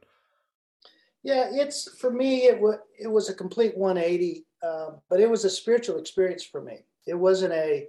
Yeah, 1.23 1.49
it's 1.51 1.97
for 1.99 2.11
me. 2.11 2.43
It 2.43 2.59
was 2.59 2.77
it 2.99 3.07
was 3.07 3.29
a 3.29 3.33
complete 3.33 3.77
180, 3.77 4.45
uh, 4.61 4.91
but 5.09 5.19
it 5.19 5.29
was 5.29 5.45
a 5.45 5.49
spiritual 5.49 5.97
experience 5.97 6.43
for 6.43 6.61
me 6.61 6.83
it 7.05 7.15
wasn't 7.15 7.53
a 7.53 7.87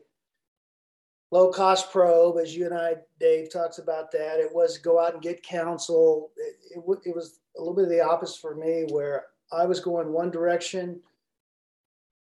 low 1.31 1.51
cost 1.51 1.91
probe 1.91 2.39
as 2.39 2.57
you 2.57 2.67
and 2.67 2.75
I, 2.75 2.97
Dave, 3.19 3.53
talks 3.53 3.79
about 3.79 4.11
that. 4.13 4.39
It 4.39 4.53
was 4.53 4.79
go 4.79 5.01
out 5.01 5.15
and 5.15 5.23
get 5.23 5.43
counsel. 5.43 6.31
It, 6.37 6.79
it, 6.79 6.99
it 7.07 7.15
was 7.15 7.41
a 7.57 7.61
little 7.61 7.75
bit 7.75 7.85
of 7.85 7.91
the 7.91 8.05
opposite 8.05 8.41
for 8.41 8.55
me 8.55 8.87
where 8.91 9.27
I 9.53 9.67
was 9.67 9.81
going 9.81 10.13
one 10.13 10.31
direction, 10.31 11.01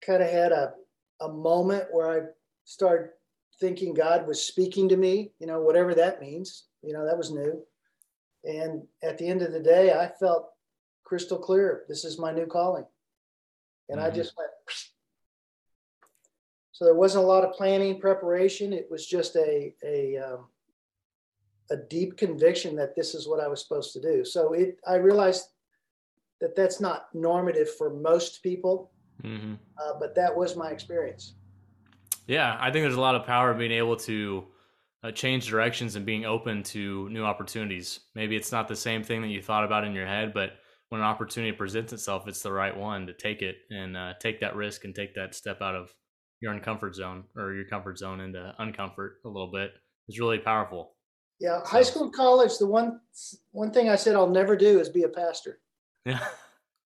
kind 0.05 0.21
of 0.21 0.29
had 0.29 0.51
a, 0.51 0.73
a 1.21 1.29
moment 1.29 1.85
where 1.91 2.11
I 2.11 2.25
started 2.65 3.09
thinking 3.59 3.93
God 3.93 4.27
was 4.27 4.45
speaking 4.45 4.89
to 4.89 4.97
me, 4.97 5.31
you 5.39 5.47
know, 5.47 5.61
whatever 5.61 5.95
that 5.95 6.21
means, 6.21 6.65
you 6.81 6.93
know, 6.93 7.05
that 7.05 7.17
was 7.17 7.31
new. 7.31 7.63
And 8.43 8.83
at 9.01 9.17
the 9.17 9.27
end 9.27 9.41
of 9.41 9.53
the 9.53 9.59
day, 9.59 9.93
I 9.93 10.11
felt 10.19 10.49
crystal 11.05 11.37
clear. 11.37 11.85
This 11.87 12.03
is 12.03 12.19
my 12.19 12.33
new 12.33 12.45
calling. 12.45 12.85
And 13.87 13.99
mm-hmm. 13.99 14.11
I 14.11 14.13
just 14.13 14.33
went, 14.37 14.49
so 16.73 16.83
there 16.83 16.95
wasn't 16.95 17.23
a 17.23 17.27
lot 17.27 17.45
of 17.45 17.53
planning 17.53 18.01
preparation. 18.01 18.73
It 18.73 18.87
was 18.91 19.07
just 19.07 19.37
a 19.37 19.73
a 19.85 20.17
um, 20.17 20.47
a 21.71 21.77
deep 21.77 22.17
conviction 22.17 22.75
that 22.75 22.95
this 22.95 23.15
is 23.15 23.27
what 23.27 23.39
I 23.39 23.47
was 23.47 23.61
supposed 23.61 23.93
to 23.93 24.01
do. 24.01 24.25
So 24.25 24.51
it 24.51 24.77
I 24.85 24.95
realized 24.95 25.45
that 26.41 26.55
that's 26.55 26.81
not 26.81 27.07
normative 27.13 27.73
for 27.75 27.93
most 27.93 28.43
people, 28.43 28.91
mm-hmm. 29.23 29.53
uh, 29.77 29.93
but 29.99 30.15
that 30.15 30.35
was 30.35 30.57
my 30.57 30.71
experience. 30.71 31.35
Yeah, 32.27 32.57
I 32.59 32.71
think 32.71 32.83
there's 32.83 32.95
a 32.95 32.99
lot 32.99 33.15
of 33.15 33.23
power 33.23 33.51
in 33.51 33.57
being 33.57 33.71
able 33.71 33.95
to 33.97 34.45
uh, 35.03 35.11
change 35.11 35.47
directions 35.47 35.95
and 35.95 36.05
being 36.05 36.25
open 36.25 36.63
to 36.63 37.07
new 37.09 37.23
opportunities. 37.23 38.01
Maybe 38.15 38.35
it's 38.35 38.51
not 38.51 38.67
the 38.67 38.75
same 38.75 39.03
thing 39.03 39.21
that 39.21 39.29
you 39.29 39.41
thought 39.41 39.63
about 39.63 39.85
in 39.85 39.93
your 39.93 40.07
head, 40.07 40.33
but 40.33 40.53
when 40.89 41.01
an 41.01 41.07
opportunity 41.07 41.51
presents 41.51 41.93
itself, 41.93 42.27
it's 42.27 42.41
the 42.41 42.51
right 42.51 42.75
one 42.75 43.07
to 43.07 43.13
take 43.13 43.41
it 43.41 43.57
and 43.69 43.97
uh, 43.97 44.13
take 44.19 44.39
that 44.41 44.55
risk 44.55 44.85
and 44.85 44.93
take 44.93 45.15
that 45.15 45.35
step 45.35 45.61
out 45.61 45.75
of 45.75 45.89
your 46.41 46.53
uncomfort 46.53 46.93
zone 46.93 47.23
or 47.35 47.53
your 47.53 47.65
comfort 47.65 47.97
zone 47.97 48.21
into 48.21 48.53
uncomfort 48.59 49.13
a 49.25 49.27
little 49.27 49.51
bit 49.51 49.71
is 50.07 50.19
really 50.19 50.37
powerful. 50.37 50.95
Yeah, 51.39 51.61
so. 51.63 51.69
high 51.69 51.81
school, 51.81 52.03
and 52.03 52.13
college. 52.13 52.57
The 52.57 52.67
one 52.67 52.99
one 53.51 53.71
thing 53.71 53.89
I 53.89 53.95
said 53.95 54.15
I'll 54.15 54.29
never 54.29 54.55
do 54.55 54.79
is 54.79 54.89
be 54.89 55.03
a 55.03 55.09
pastor. 55.09 55.59
Yeah. 56.05 56.19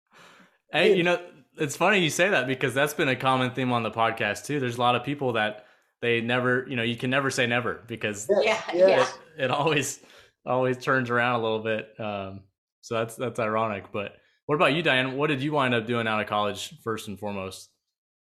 hey, 0.71 0.95
you 0.95 1.03
know, 1.03 1.19
it's 1.57 1.75
funny 1.75 1.99
you 1.99 2.09
say 2.09 2.29
that 2.29 2.47
because 2.47 2.73
that's 2.73 2.93
been 2.93 3.09
a 3.09 3.15
common 3.15 3.51
theme 3.51 3.71
on 3.71 3.83
the 3.83 3.91
podcast 3.91 4.45
too. 4.45 4.59
There's 4.59 4.77
a 4.77 4.81
lot 4.81 4.95
of 4.95 5.03
people 5.03 5.33
that 5.33 5.65
they 6.01 6.21
never, 6.21 6.65
you 6.67 6.75
know, 6.75 6.83
you 6.83 6.95
can 6.95 7.09
never 7.09 7.29
say 7.29 7.45
never 7.45 7.83
because 7.87 8.27
yeah, 8.41 8.61
yeah. 8.73 9.01
It, 9.37 9.45
it 9.45 9.51
always 9.51 9.99
always 10.45 10.77
turns 10.77 11.09
around 11.09 11.39
a 11.39 11.43
little 11.43 11.63
bit. 11.63 11.99
Um, 11.99 12.41
so 12.81 12.95
that's 12.95 13.15
that's 13.15 13.39
ironic. 13.39 13.91
But 13.91 14.13
what 14.45 14.55
about 14.55 14.73
you, 14.73 14.81
Diane? 14.81 15.15
What 15.15 15.27
did 15.27 15.41
you 15.41 15.51
wind 15.51 15.73
up 15.73 15.85
doing 15.85 16.07
out 16.07 16.21
of 16.21 16.27
college 16.27 16.73
first 16.83 17.07
and 17.07 17.19
foremost? 17.19 17.69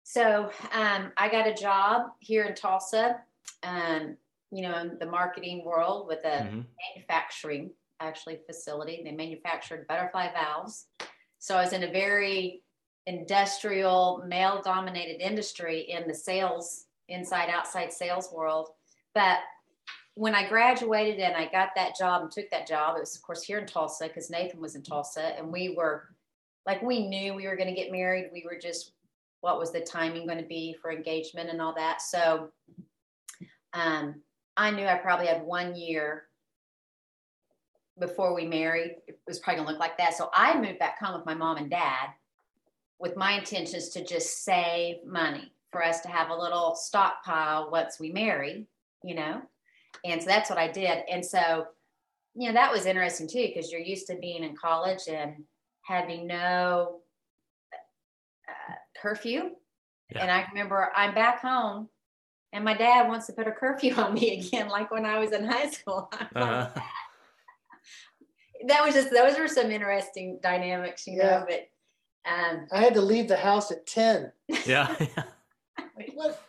So 0.03 0.51
um, 0.73 1.11
I 1.15 1.29
got 1.29 1.47
a 1.47 1.53
job 1.53 2.07
here 2.19 2.43
in 2.43 2.55
Tulsa, 2.55 3.21
um, 3.63 4.17
you 4.51 4.63
know, 4.63 4.77
in 4.79 4.97
the 4.99 5.05
marketing 5.05 5.63
world 5.63 6.07
with 6.07 6.19
a 6.25 6.43
mm-hmm. 6.43 6.61
manufacturing 6.95 7.71
actually 8.01 8.39
facility. 8.45 9.01
They 9.05 9.11
manufactured 9.11 9.87
butterfly 9.87 10.33
valves. 10.33 10.87
So 11.39 11.55
I 11.55 11.63
was 11.63 11.73
in 11.73 11.83
a 11.83 11.91
very 11.91 12.63
industrial, 13.05 14.23
male 14.27 14.61
dominated 14.63 15.21
industry 15.21 15.89
in 15.89 16.07
the 16.07 16.13
sales, 16.13 16.85
inside 17.07 17.49
outside 17.49 17.91
sales 17.91 18.29
world. 18.33 18.69
But 19.13 19.39
when 20.15 20.35
I 20.35 20.47
graduated 20.47 21.19
and 21.19 21.35
I 21.35 21.45
got 21.45 21.69
that 21.75 21.97
job 21.97 22.21
and 22.21 22.31
took 22.31 22.49
that 22.51 22.67
job, 22.67 22.97
it 22.97 23.01
was 23.01 23.15
of 23.15 23.21
course 23.21 23.43
here 23.43 23.59
in 23.59 23.65
Tulsa 23.65 24.07
because 24.07 24.29
Nathan 24.29 24.59
was 24.59 24.75
in 24.75 24.83
Tulsa 24.83 25.37
and 25.37 25.51
we 25.51 25.75
were 25.75 26.09
like 26.65 26.81
we 26.81 27.07
knew 27.07 27.33
we 27.33 27.47
were 27.47 27.55
going 27.55 27.73
to 27.73 27.75
get 27.75 27.91
married. 27.91 28.29
We 28.33 28.43
were 28.45 28.59
just 28.61 28.91
what 29.41 29.57
was 29.57 29.71
the 29.71 29.81
timing 29.81 30.27
going 30.27 30.37
to 30.37 30.45
be 30.45 30.75
for 30.81 30.91
engagement 30.91 31.49
and 31.49 31.61
all 31.61 31.73
that. 31.75 32.01
So 32.01 32.49
um, 33.73 34.21
I 34.55 34.69
knew 34.71 34.85
I 34.85 34.95
probably 34.95 35.27
had 35.27 35.43
one 35.43 35.75
year 35.75 36.25
before 37.99 38.35
we 38.35 38.45
married. 38.45 38.97
It 39.07 39.19
was 39.27 39.39
probably 39.39 39.57
going 39.57 39.67
to 39.67 39.71
look 39.73 39.79
like 39.79 39.97
that. 39.97 40.13
So 40.15 40.29
I 40.33 40.59
moved 40.59 40.79
back 40.79 40.99
home 40.99 41.15
with 41.15 41.25
my 41.25 41.33
mom 41.33 41.57
and 41.57 41.69
dad 41.69 42.09
with 42.99 43.17
my 43.17 43.33
intentions 43.33 43.89
to 43.89 44.05
just 44.05 44.43
save 44.43 45.03
money 45.05 45.51
for 45.71 45.83
us 45.83 46.01
to 46.01 46.07
have 46.07 46.29
a 46.29 46.35
little 46.35 46.75
stockpile 46.75 47.71
once 47.71 47.99
we 47.99 48.11
marry, 48.11 48.67
you 49.03 49.15
know? 49.15 49.41
And 50.03 50.21
so 50.21 50.27
that's 50.27 50.49
what 50.49 50.59
I 50.59 50.67
did. 50.67 51.03
And 51.09 51.25
so, 51.25 51.67
you 52.35 52.47
know, 52.47 52.53
that 52.53 52.71
was 52.71 52.85
interesting 52.85 53.27
too, 53.27 53.47
because 53.47 53.71
you're 53.71 53.81
used 53.81 54.07
to 54.07 54.15
being 54.15 54.43
in 54.43 54.55
college 54.55 55.01
and 55.09 55.43
having 55.83 56.27
no 56.27 57.01
uh, 58.47 58.73
curfew. 59.01 59.51
Yeah. 60.13 60.21
And 60.21 60.31
I 60.31 60.45
remember 60.49 60.91
I'm 60.95 61.13
back 61.13 61.41
home 61.41 61.89
and 62.53 62.65
my 62.65 62.73
dad 62.73 63.07
wants 63.07 63.27
to 63.27 63.33
put 63.33 63.47
a 63.47 63.51
curfew 63.51 63.93
on 63.97 64.13
me 64.13 64.39
again, 64.39 64.69
like 64.69 64.91
when 64.91 65.05
I 65.05 65.19
was 65.19 65.31
in 65.31 65.45
high 65.45 65.69
school. 65.69 66.11
Uh-huh. 66.35 66.69
that 68.67 68.85
was 68.85 68.93
just, 68.93 69.09
those 69.09 69.37
were 69.39 69.47
some 69.47 69.71
interesting 69.71 70.39
dynamics, 70.41 71.07
you 71.07 71.17
yeah. 71.17 71.39
know, 71.39 71.45
but. 71.47 71.67
Um, 72.23 72.67
I 72.71 72.81
had 72.81 72.93
to 72.93 73.01
leave 73.01 73.27
the 73.27 73.35
house 73.35 73.71
at 73.71 73.87
10. 73.87 74.31
Yeah. 74.67 74.95
what, 76.13 76.39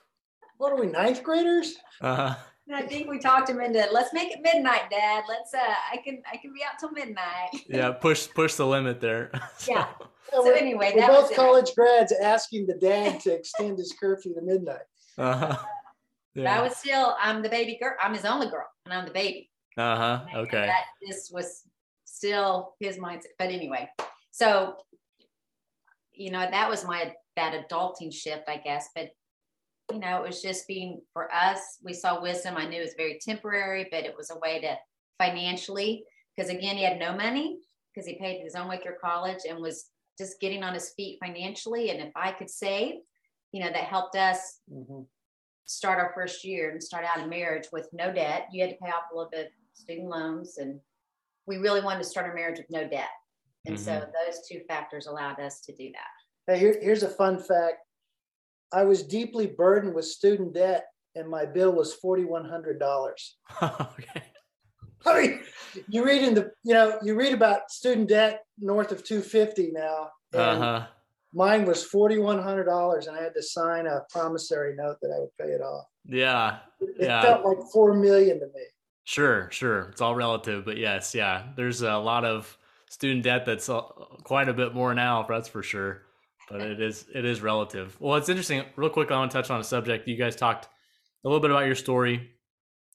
what 0.58 0.70
are 0.70 0.78
we, 0.78 0.86
ninth 0.86 1.22
graders? 1.22 1.76
Uh-huh. 2.02 2.34
I 2.72 2.82
think 2.82 3.08
we 3.08 3.18
talked 3.18 3.48
him 3.48 3.60
into 3.60 3.86
let's 3.92 4.12
make 4.12 4.32
it 4.32 4.40
midnight, 4.42 4.90
Dad. 4.90 5.24
Let's 5.28 5.52
uh 5.52 5.58
I 5.58 5.96
can 5.98 6.22
I 6.30 6.36
can 6.36 6.52
be 6.52 6.62
out 6.62 6.78
till 6.78 6.92
midnight. 6.92 7.50
yeah, 7.68 7.90
push 7.90 8.28
push 8.34 8.54
the 8.54 8.66
limit 8.66 9.00
there. 9.00 9.30
so. 9.58 9.72
Yeah. 9.72 9.86
So 10.30 10.44
we're, 10.44 10.54
anyway, 10.54 10.92
we're 10.94 11.06
both 11.06 11.34
college 11.34 11.74
grads 11.74 12.12
asking 12.12 12.66
the 12.66 12.74
dad 12.74 13.20
to 13.20 13.34
extend 13.34 13.76
his 13.76 13.92
curfew 13.98 14.34
to 14.34 14.40
midnight. 14.40 14.86
Uh-huh. 15.18 15.58
Yeah. 16.34 16.58
I 16.58 16.62
was 16.62 16.76
still 16.76 17.14
I'm 17.20 17.42
the 17.42 17.48
baby 17.48 17.78
girl. 17.80 17.94
I'm 18.02 18.14
his 18.14 18.24
only 18.24 18.48
girl, 18.48 18.66
and 18.86 18.94
I'm 18.94 19.04
the 19.04 19.12
baby. 19.12 19.50
Uh 19.76 19.96
huh. 19.96 20.24
Okay. 20.36 20.66
That 20.66 20.84
this 21.06 21.30
was 21.32 21.64
still 22.04 22.74
his 22.80 22.98
mindset, 22.98 23.34
but 23.38 23.50
anyway. 23.50 23.90
So, 24.30 24.76
you 26.12 26.30
know, 26.30 26.46
that 26.50 26.70
was 26.70 26.86
my 26.86 27.12
that 27.36 27.68
adulting 27.68 28.12
shift, 28.12 28.48
I 28.48 28.56
guess. 28.58 28.88
But 28.94 29.10
you 29.90 29.98
know, 29.98 30.22
it 30.22 30.26
was 30.26 30.42
just 30.42 30.68
being 30.68 31.00
for 31.12 31.32
us, 31.34 31.78
we 31.82 31.92
saw 31.92 32.20
wisdom. 32.22 32.56
I 32.56 32.66
knew 32.66 32.80
it 32.80 32.84
was 32.84 32.94
very 32.96 33.18
temporary, 33.20 33.88
but 33.90 34.04
it 34.04 34.16
was 34.16 34.30
a 34.30 34.38
way 34.38 34.60
to 34.60 34.76
financially, 35.18 36.04
because 36.36 36.50
again, 36.50 36.76
he 36.76 36.84
had 36.84 36.98
no 36.98 37.14
money 37.14 37.58
because 37.92 38.06
he 38.06 38.18
paid 38.18 38.42
his 38.42 38.54
own 38.54 38.68
way 38.68 38.80
through 38.82 38.94
college 39.02 39.40
and 39.48 39.58
was 39.60 39.90
just 40.18 40.40
getting 40.40 40.62
on 40.62 40.74
his 40.74 40.92
feet 40.94 41.18
financially. 41.22 41.90
And 41.90 42.00
if 42.00 42.12
I 42.16 42.32
could 42.32 42.48
save, 42.48 43.00
you 43.52 43.62
know, 43.62 43.70
that 43.70 43.84
helped 43.84 44.16
us 44.16 44.60
Mhm. 44.70 45.06
start 45.64 45.98
our 45.98 46.12
first 46.14 46.44
year 46.44 46.70
and 46.70 46.82
start 46.82 47.04
out 47.04 47.22
a 47.22 47.26
marriage 47.26 47.68
with 47.72 47.88
no 47.92 48.12
debt. 48.12 48.48
You 48.52 48.62
had 48.62 48.70
to 48.70 48.76
pay 48.76 48.90
off 48.90 49.10
a 49.12 49.14
little 49.14 49.30
bit 49.30 49.46
of 49.46 49.52
student 49.74 50.08
loans, 50.08 50.58
and 50.58 50.80
we 51.46 51.56
really 51.58 51.80
wanted 51.80 52.02
to 52.02 52.08
start 52.08 52.26
our 52.26 52.34
marriage 52.34 52.58
with 52.58 52.70
no 52.70 52.88
debt. 52.88 53.10
And 53.66 53.78
so 53.78 54.00
those 54.00 54.46
two 54.48 54.60
factors 54.68 55.06
allowed 55.06 55.38
us 55.38 55.60
to 55.62 55.72
do 55.74 55.92
that. 55.92 56.52
Hey, 56.52 56.58
here, 56.58 56.80
here's 56.80 57.04
a 57.04 57.08
fun 57.08 57.38
fact. 57.42 57.78
I 58.72 58.84
was 58.84 59.02
deeply 59.02 59.46
burdened 59.46 59.94
with 59.94 60.04
student 60.06 60.54
debt 60.54 60.86
and 61.14 61.28
my 61.28 61.44
bill 61.44 61.72
was 61.72 61.94
forty-one 61.94 62.44
hundred 62.44 62.78
dollars. 62.78 63.36
okay. 63.62 64.22
I 65.06 65.20
mean, 65.20 65.40
you 65.88 66.04
read 66.04 66.22
in 66.22 66.34
the, 66.34 66.52
you 66.62 66.74
know, 66.74 66.96
you 67.02 67.16
read 67.16 67.32
about 67.34 67.70
student 67.70 68.08
debt 68.08 68.44
north 68.58 68.92
of 68.92 69.02
two 69.04 69.20
fifty 69.20 69.70
now. 69.72 70.10
Uh 70.34 70.38
and 70.38 70.62
huh. 70.62 70.86
Mine 71.34 71.64
was 71.64 71.82
forty-one 71.84 72.42
hundred 72.42 72.64
dollars 72.64 73.06
and 73.06 73.16
I 73.16 73.22
had 73.22 73.34
to 73.34 73.42
sign 73.42 73.86
a 73.86 74.02
promissory 74.10 74.74
note 74.76 74.98
that 75.02 75.12
I 75.14 75.18
would 75.20 75.36
pay 75.40 75.52
it 75.52 75.60
off. 75.60 75.86
Yeah. 76.06 76.58
It 76.80 76.96
Yeah. 77.00 77.22
felt 77.22 77.44
like 77.44 77.58
four 77.72 77.94
million 77.94 78.38
to 78.40 78.46
me. 78.46 78.62
Sure, 79.04 79.48
sure. 79.50 79.88
It's 79.90 80.00
all 80.00 80.14
relative, 80.14 80.64
but 80.64 80.76
yes, 80.76 81.14
yeah. 81.14 81.46
There's 81.56 81.82
a 81.82 81.96
lot 81.96 82.24
of 82.24 82.56
student 82.88 83.24
debt 83.24 83.44
that's 83.44 83.68
quite 84.24 84.48
a 84.48 84.52
bit 84.54 84.74
more 84.74 84.94
now, 84.94 85.26
that's 85.28 85.48
for 85.48 85.62
sure. 85.62 86.02
But 86.50 86.60
it 86.60 86.80
is 86.80 87.06
it 87.14 87.24
is 87.24 87.40
relative. 87.40 87.96
Well, 88.00 88.16
it's 88.16 88.28
interesting. 88.28 88.64
Real 88.76 88.90
quick, 88.90 89.10
I 89.10 89.16
want 89.16 89.30
to 89.30 89.36
touch 89.38 89.50
on 89.50 89.60
a 89.60 89.64
subject. 89.64 90.08
You 90.08 90.16
guys 90.16 90.36
talked 90.36 90.66
a 91.24 91.28
little 91.28 91.40
bit 91.40 91.50
about 91.50 91.66
your 91.66 91.74
story, 91.74 92.32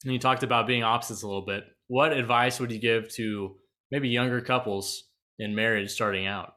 and 0.04 0.13
you 0.13 0.20
talked 0.20 0.44
about 0.44 0.68
being 0.68 0.84
opposites 0.84 1.24
a 1.24 1.27
little 1.27 1.46
bit. 1.46 1.66
What 1.88 2.13
advice 2.13 2.60
would 2.60 2.72
you 2.72 2.80
give 2.80 3.10
to 3.13 3.56
maybe 3.89 4.10
younger 4.10 4.42
couples 4.42 5.06
in 5.39 5.56
marriage 5.56 5.92
starting 5.92 6.27
out? 6.27 6.56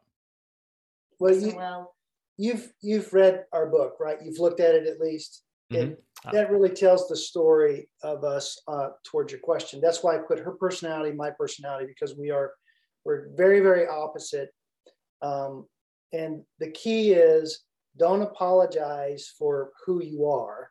Well, 1.20 1.36
you, 1.36 1.54
well, 1.54 1.94
you've, 2.38 2.72
you've 2.80 3.12
read 3.12 3.44
our 3.52 3.66
book, 3.66 3.96
right? 4.00 4.16
You've 4.24 4.40
looked 4.40 4.60
at 4.60 4.74
it 4.74 4.86
at 4.86 4.98
least. 4.98 5.44
And 5.70 5.92
Mhm. 5.92 6.32
that 6.32 6.50
really 6.50 6.70
tells 6.70 7.06
the 7.06 7.16
story 7.16 7.88
of 8.02 8.24
us 8.24 8.60
uh, 8.66 8.88
towards 9.04 9.30
your 9.30 9.40
question. 9.40 9.80
That's 9.80 10.02
why 10.02 10.16
I 10.16 10.18
put 10.18 10.40
her 10.40 10.52
personality, 10.52 11.12
my 11.14 11.30
personality, 11.30 11.86
because 11.86 12.16
we 12.16 12.30
are 12.30 12.52
we're 13.04 13.28
very 13.36 13.60
very 13.60 13.86
opposite. 13.86 14.50
Um, 15.22 15.68
and 16.12 16.42
the 16.58 16.70
key 16.70 17.12
is 17.12 17.64
don't 17.96 18.22
apologize 18.22 19.32
for 19.38 19.70
who 19.84 20.02
you 20.02 20.26
are. 20.26 20.70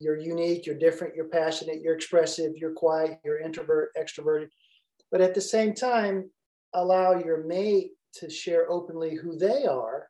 You're 0.00 0.18
unique. 0.18 0.66
You're 0.66 0.78
different. 0.78 1.14
You're 1.14 1.28
passionate. 1.28 1.80
You're 1.80 1.94
expressive. 1.94 2.52
You're 2.56 2.72
quiet. 2.72 3.18
You're 3.24 3.40
introvert, 3.40 3.90
extroverted. 3.96 4.48
But 5.10 5.20
at 5.20 5.34
the 5.34 5.40
same 5.40 5.74
time, 5.74 6.30
allow 6.74 7.14
your 7.18 7.44
mate 7.44 7.92
to 8.14 8.28
share 8.28 8.70
openly 8.70 9.14
who 9.14 9.36
they 9.36 9.64
are 9.64 10.08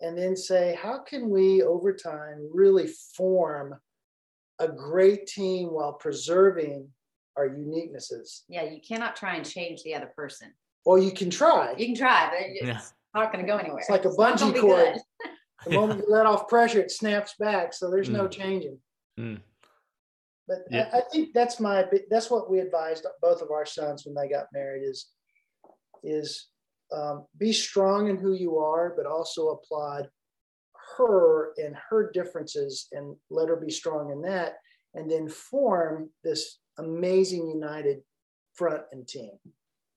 and 0.00 0.18
then 0.18 0.36
say, 0.36 0.78
how 0.80 0.98
can 0.98 1.30
we 1.30 1.62
over 1.62 1.94
time 1.94 2.48
really 2.52 2.88
form 3.16 3.74
a 4.58 4.68
great 4.68 5.26
team 5.26 5.68
while 5.68 5.94
preserving 5.94 6.88
our 7.36 7.48
uniquenesses? 7.48 8.42
yeah, 8.48 8.62
you 8.62 8.80
cannot 8.86 9.16
try 9.16 9.36
and 9.36 9.48
change 9.48 9.82
the 9.82 9.94
other 9.94 10.12
person. 10.14 10.52
Well, 10.84 10.98
you 10.98 11.12
can 11.12 11.30
try. 11.30 11.74
You 11.78 11.86
can 11.86 11.94
try, 11.94 12.28
but 12.30 12.40
it's 12.40 12.66
Yeah. 12.66 12.80
Not 13.14 13.32
going 13.32 13.44
to 13.44 13.50
go 13.50 13.58
anywhere. 13.58 13.78
It's 13.80 13.90
like 13.90 14.04
a 14.04 14.08
not 14.16 14.38
gonna 14.38 14.52
bungee 14.52 14.54
be 14.54 14.60
cord. 14.60 14.94
good. 14.94 15.00
The 15.66 15.72
moment 15.72 16.00
you 16.06 16.12
let 16.12 16.26
off 16.26 16.46
pressure, 16.46 16.80
it 16.80 16.90
snaps 16.90 17.36
back. 17.38 17.72
So 17.72 17.90
there's 17.90 18.10
no 18.10 18.26
Mm. 18.26 18.30
changing. 18.30 18.78
Mm. 19.18 19.40
But 20.46 20.58
Yeah. 20.70 20.90
I, 20.92 20.98
I 20.98 21.00
think 21.10 21.32
that's 21.32 21.58
my 21.58 21.88
that's 22.10 22.30
what 22.30 22.50
we 22.50 22.58
advised 22.60 23.06
both 23.22 23.40
of 23.40 23.50
our 23.50 23.64
sons 23.64 24.04
when 24.04 24.14
they 24.14 24.28
got 24.28 24.48
married 24.52 24.82
is 24.82 25.06
is 26.02 26.48
um, 26.92 27.24
be 27.38 27.50
strong 27.50 28.08
in 28.08 28.18
who 28.18 28.34
you 28.34 28.58
are, 28.58 28.92
but 28.94 29.06
also 29.06 29.48
applaud 29.48 30.10
her 30.98 31.54
and 31.56 31.74
her 31.88 32.10
differences 32.12 32.88
and 32.92 33.16
let 33.30 33.48
her 33.48 33.56
be 33.56 33.70
strong 33.70 34.10
in 34.12 34.20
that, 34.20 34.56
and 34.92 35.10
then 35.10 35.28
form 35.30 36.10
this 36.22 36.58
amazing 36.78 37.48
united 37.48 38.02
front 38.52 38.82
and 38.92 39.08
team. 39.08 39.38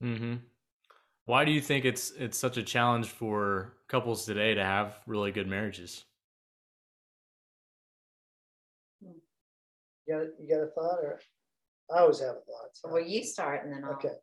hmm 0.01 0.35
Why 1.27 1.43
do 1.43 1.51
you 1.51 1.59
think 1.59 1.83
it's 1.83 2.11
it's 2.11 2.37
such 2.37 2.55
a 2.55 2.63
challenge 2.63 3.07
for 3.09 3.73
couples 3.89 4.25
today 4.25 4.53
to 4.55 4.63
have 4.63 4.97
really 5.05 5.33
good 5.33 5.45
marriages? 5.45 6.05
You 9.01 9.13
got 10.07 10.21
a- 10.21 10.31
you 10.41 10.47
got 10.49 10.63
a 10.63 10.67
thought, 10.67 10.99
or 11.03 11.19
I 11.93 11.99
always 11.99 12.21
have 12.21 12.37
a 12.37 12.39
thought. 12.39 12.69
so- 12.77 12.87
Well, 12.89 13.01
you 13.01 13.25
start 13.25 13.65
and 13.65 13.73
then 13.73 13.83
I'll. 13.83 13.95
Okay. 13.95 14.15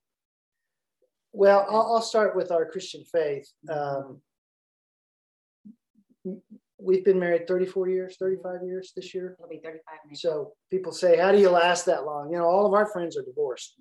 Well, 1.33 1.67
I'll, 1.69 1.95
I'll 1.97 2.01
start 2.03 2.35
with 2.35 2.51
our 2.51 2.65
Christian 2.71 3.05
faith. 3.05 3.53
Um, 3.69 4.23
we've 6.79 7.05
been 7.05 7.19
married 7.19 7.47
34 7.47 7.89
years, 7.91 8.17
35 8.17 8.63
years 8.65 8.93
this 8.97 9.13
year. 9.13 9.35
It'll 9.39 9.49
be 9.51 9.59
35 9.59 9.99
minutes. 10.07 10.23
So 10.23 10.55
people 10.71 10.93
say, 10.93 11.19
How 11.19 11.33
do 11.33 11.39
you 11.39 11.51
last 11.51 11.85
that 11.85 12.07
long? 12.07 12.31
You 12.33 12.39
know, 12.39 12.47
all 12.47 12.65
of 12.65 12.73
our 12.73 12.87
friends 12.87 13.15
are 13.19 13.23
divorced. 13.25 13.75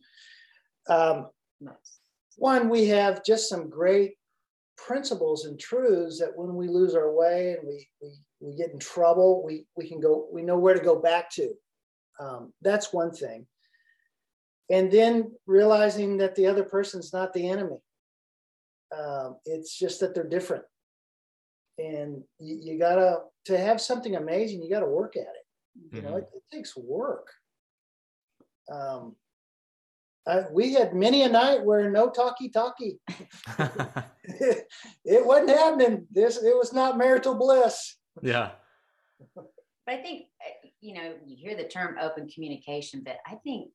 Um, 0.88 1.29
one, 2.37 2.69
we 2.69 2.87
have 2.87 3.23
just 3.23 3.49
some 3.49 3.69
great 3.69 4.13
principles 4.77 5.45
and 5.45 5.59
truths 5.59 6.19
that 6.19 6.35
when 6.35 6.55
we 6.55 6.67
lose 6.67 6.95
our 6.95 7.11
way 7.11 7.55
and 7.57 7.67
we, 7.67 7.87
we, 8.01 8.13
we 8.39 8.57
get 8.57 8.71
in 8.71 8.79
trouble, 8.79 9.43
we, 9.45 9.65
we 9.77 9.87
can 9.87 9.99
go, 9.99 10.27
we 10.31 10.41
know 10.41 10.57
where 10.57 10.73
to 10.73 10.83
go 10.83 10.95
back 10.99 11.29
to. 11.31 11.53
Um, 12.19 12.53
that's 12.61 12.93
one 12.93 13.11
thing. 13.11 13.45
And 14.69 14.91
then 14.91 15.31
realizing 15.45 16.17
that 16.17 16.35
the 16.35 16.47
other 16.47 16.63
person's 16.63 17.13
not 17.13 17.33
the 17.33 17.49
enemy. 17.49 17.77
Um, 18.97 19.37
it's 19.45 19.77
just 19.77 19.99
that 19.99 20.13
they're 20.13 20.27
different. 20.27 20.63
And 21.77 22.23
you, 22.39 22.59
you 22.61 22.79
gotta, 22.79 23.19
to 23.45 23.57
have 23.57 23.81
something 23.81 24.15
amazing, 24.15 24.61
you 24.61 24.69
gotta 24.69 24.85
work 24.85 25.15
at 25.15 25.23
it. 25.23 25.95
You 25.95 26.01
know, 26.01 26.17
it, 26.17 26.29
it 26.35 26.43
takes 26.55 26.77
work. 26.77 27.27
Um, 28.71 29.15
I, 30.25 30.43
we 30.51 30.73
had 30.73 30.93
many 30.93 31.23
a 31.23 31.29
night 31.29 31.63
where 31.63 31.89
no 31.91 32.09
talkie 32.09 32.49
talkie. 32.49 32.99
it 33.59 35.25
wasn't 35.25 35.49
happening. 35.49 36.07
This 36.12 36.38
it 36.38 36.55
was 36.55 36.73
not 36.73 36.97
marital 36.97 37.36
bliss. 37.36 37.97
yeah. 38.21 38.51
But 39.36 39.95
I 39.95 39.97
think, 40.01 40.27
uh, 40.41 40.67
you 40.79 40.93
know, 40.93 41.15
you 41.25 41.36
hear 41.36 41.57
the 41.57 41.67
term 41.67 41.97
open 42.01 42.29
communication, 42.29 43.01
but 43.05 43.17
I 43.27 43.36
think 43.43 43.69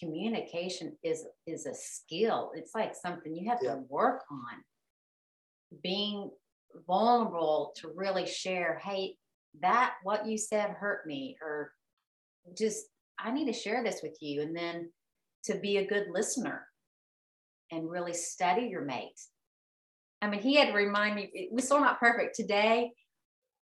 communication 0.00 0.96
is 1.02 1.24
is 1.46 1.66
a 1.66 1.74
skill. 1.74 2.52
It's 2.54 2.74
like 2.74 2.94
something 2.94 3.34
you 3.34 3.48
have 3.50 3.58
Yeah. 3.62 3.74
to 3.74 3.78
work 3.88 4.22
on. 4.30 4.64
Being 5.82 6.30
vulnerable 6.86 7.72
to 7.76 7.88
really 7.94 8.26
share, 8.26 8.80
hey, 8.82 9.16
that 9.60 9.94
what 10.02 10.26
you 10.26 10.38
said 10.38 10.70
hurt 10.70 11.06
me, 11.06 11.36
or 11.42 11.72
just 12.56 12.86
I 13.18 13.30
need 13.30 13.46
to 13.46 13.52
share 13.52 13.82
this 13.84 14.00
with 14.02 14.16
you, 14.20 14.40
and 14.42 14.56
then 14.56 14.90
to 15.46 15.56
be 15.56 15.78
a 15.78 15.86
good 15.86 16.06
listener 16.10 16.66
and 17.70 17.90
really 17.90 18.14
study 18.14 18.66
your 18.66 18.84
mate. 18.84 19.20
I 20.22 20.28
mean, 20.28 20.40
he 20.40 20.54
had 20.54 20.68
to 20.68 20.74
remind 20.74 21.16
me, 21.16 21.48
we're 21.50 21.64
still 21.64 21.80
not 21.80 22.00
perfect. 22.00 22.36
Today, 22.36 22.92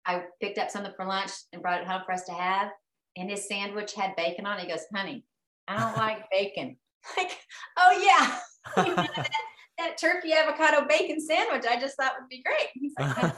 I 0.06 0.24
picked 0.40 0.58
up 0.58 0.70
something 0.70 0.92
for 0.96 1.04
lunch 1.04 1.30
and 1.52 1.62
brought 1.62 1.80
it 1.80 1.86
home 1.86 2.02
for 2.04 2.12
us 2.12 2.24
to 2.24 2.32
have. 2.32 2.70
And 3.16 3.30
his 3.30 3.48
sandwich 3.48 3.94
had 3.94 4.16
bacon 4.16 4.46
on 4.46 4.58
it. 4.58 4.62
He 4.62 4.68
goes, 4.68 4.84
honey, 4.94 5.24
I 5.68 5.78
don't 5.78 5.96
like 5.96 6.30
bacon. 6.30 6.76
Like, 7.16 7.30
oh 7.78 8.02
yeah. 8.04 8.38
That, 8.76 9.30
that 9.78 9.96
turkey 9.98 10.34
avocado 10.34 10.86
bacon 10.86 11.18
sandwich 11.18 11.64
I 11.66 11.80
just 11.80 11.96
thought 11.96 12.12
would 12.20 12.28
be 12.28 12.42
great. 12.42 12.68
He's 12.74 12.92
like, 12.98 13.34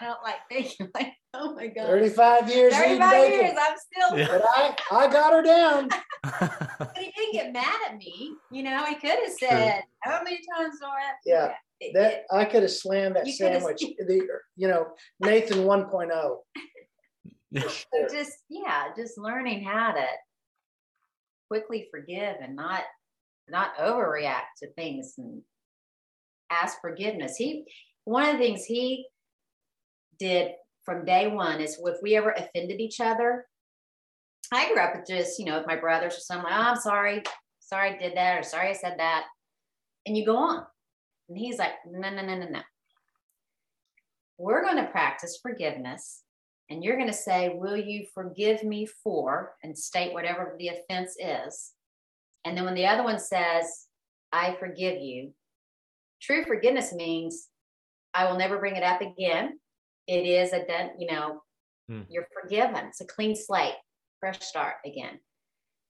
I, 0.00 0.04
I 0.04 0.08
don't 0.08 0.22
like 0.22 0.36
bacon. 0.50 0.90
Like, 0.94 1.12
oh 1.34 1.54
my 1.54 1.66
God. 1.66 1.86
35 1.86 2.48
years 2.48 2.72
eating 2.74 2.98
35 3.00 3.10
bacon. 3.10 3.40
years, 3.40 3.56
I'm 3.60 3.76
still 3.76 4.18
Yeah. 4.18 4.28
But 4.28 4.42
I, 4.46 4.76
I 4.92 5.12
got 5.12 5.32
her 5.32 5.42
down. 5.42 5.88
but 6.22 6.96
he 6.96 7.10
didn't 7.16 7.32
get 7.32 7.52
mad 7.52 7.74
at 7.90 7.96
me. 7.96 8.34
You 8.52 8.62
know, 8.62 8.84
he 8.84 8.94
could 8.94 9.10
have 9.10 9.32
said, 9.38 9.82
How 10.02 10.22
many 10.22 10.38
times 10.56 10.78
do 10.80 10.86
I 10.86 11.00
have 11.00 11.16
to 11.24 11.30
Yeah, 11.30 11.46
that? 11.46 11.56
It- 11.80 11.94
That 11.94 12.12
it- 12.12 12.24
I 12.32 12.44
could 12.44 12.62
have 12.62 12.70
slammed 12.70 13.16
that 13.16 13.26
You 13.26 13.32
sandwich. 13.32 13.80
The 13.80 14.26
you 14.56 14.68
know 14.68 14.86
Nathan 15.20 15.60
oh. 15.60 15.68
1.0. 15.68 17.62
for 17.62 17.68
So 17.68 18.08
just 18.10 18.32
yeah, 18.48 18.86
just 18.96 19.18
learning 19.18 19.64
how 19.64 19.92
to 19.92 20.06
quickly 21.48 21.88
forgive 21.90 22.36
and 22.40 22.56
not 22.56 22.82
not 23.48 23.76
overreact 23.76 24.54
to 24.62 24.70
things 24.72 25.14
and 25.18 25.42
ask 26.50 26.80
forgiveness. 26.80 27.36
He 27.36 27.64
one 28.04 28.26
of 28.28 28.32
the 28.38 28.44
things 28.44 28.64
he 28.64 29.06
did 30.24 30.52
from 30.84 31.04
day 31.04 31.26
one 31.26 31.60
is 31.60 31.78
if 31.84 31.96
we 32.02 32.16
ever 32.16 32.30
offended 32.30 32.80
each 32.80 33.00
other, 33.00 33.46
I 34.52 34.68
grew 34.68 34.82
up 34.82 34.94
with 34.96 35.06
just, 35.06 35.38
you 35.38 35.44
know, 35.44 35.58
with 35.58 35.66
my 35.66 35.76
brothers 35.76 36.16
or 36.16 36.20
something 36.20 36.44
like, 36.44 36.54
oh, 36.54 36.70
I'm 36.70 36.76
sorry, 36.76 37.22
sorry 37.60 37.90
I 37.90 37.98
did 37.98 38.16
that, 38.16 38.38
or 38.38 38.42
sorry 38.42 38.70
I 38.70 38.74
said 38.74 38.94
that. 38.98 39.24
And 40.06 40.16
you 40.16 40.24
go 40.24 40.36
on. 40.36 40.64
And 41.28 41.38
he's 41.38 41.58
like, 41.58 41.72
no, 41.86 42.10
no, 42.10 42.24
no, 42.24 42.36
no, 42.36 42.48
no. 42.48 42.60
We're 44.38 44.62
going 44.62 44.76
to 44.76 44.90
practice 44.90 45.38
forgiveness 45.42 46.22
and 46.70 46.82
you're 46.82 46.96
going 46.96 47.08
to 47.08 47.14
say, 47.14 47.54
Will 47.54 47.76
you 47.76 48.06
forgive 48.14 48.64
me 48.64 48.86
for, 49.02 49.52
and 49.62 49.76
state 49.76 50.12
whatever 50.12 50.56
the 50.58 50.68
offense 50.68 51.16
is. 51.18 51.72
And 52.44 52.56
then 52.56 52.64
when 52.64 52.74
the 52.74 52.86
other 52.86 53.04
one 53.04 53.18
says, 53.18 53.86
I 54.32 54.56
forgive 54.58 55.00
you, 55.00 55.32
true 56.20 56.44
forgiveness 56.44 56.92
means 56.92 57.48
I 58.12 58.30
will 58.30 58.38
never 58.38 58.58
bring 58.58 58.76
it 58.76 58.82
up 58.82 59.00
again. 59.00 59.58
It 60.06 60.26
is 60.26 60.52
a 60.52 60.64
done, 60.66 60.90
you 60.98 61.10
know, 61.10 61.40
Hmm. 61.88 62.02
You're 62.08 62.26
forgiven. 62.40 62.86
It's 62.86 63.00
a 63.00 63.06
clean 63.06 63.36
slate, 63.36 63.74
fresh 64.20 64.40
start 64.40 64.76
again. 64.86 65.18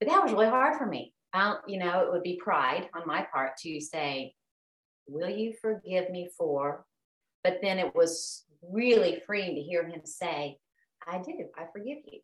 But 0.01 0.09
that 0.09 0.23
was 0.23 0.33
really 0.33 0.49
hard 0.49 0.77
for 0.77 0.87
me. 0.87 1.15
I 1.33 1.45
don't, 1.45 1.61
you 1.69 1.79
know, 1.79 2.01
it 2.01 2.13
would 2.13 2.23
be 2.23 2.41
pride 2.43 2.89
on 2.95 3.07
my 3.07 3.27
part 3.33 3.57
to 3.59 3.81
say, 3.81 4.35
Will 5.07 5.29
you 5.29 5.53
forgive 5.61 6.11
me 6.11 6.31
for? 6.37 6.85
But 7.43 7.59
then 7.63 7.79
it 7.79 7.95
was 7.95 8.45
really 8.63 9.23
freeing 9.27 9.55
to 9.55 9.61
hear 9.61 9.87
him 9.87 10.01
say, 10.05 10.57
I 11.07 11.19
do, 11.19 11.33
I 11.59 11.65
forgive 11.73 11.99
you. 12.07 12.21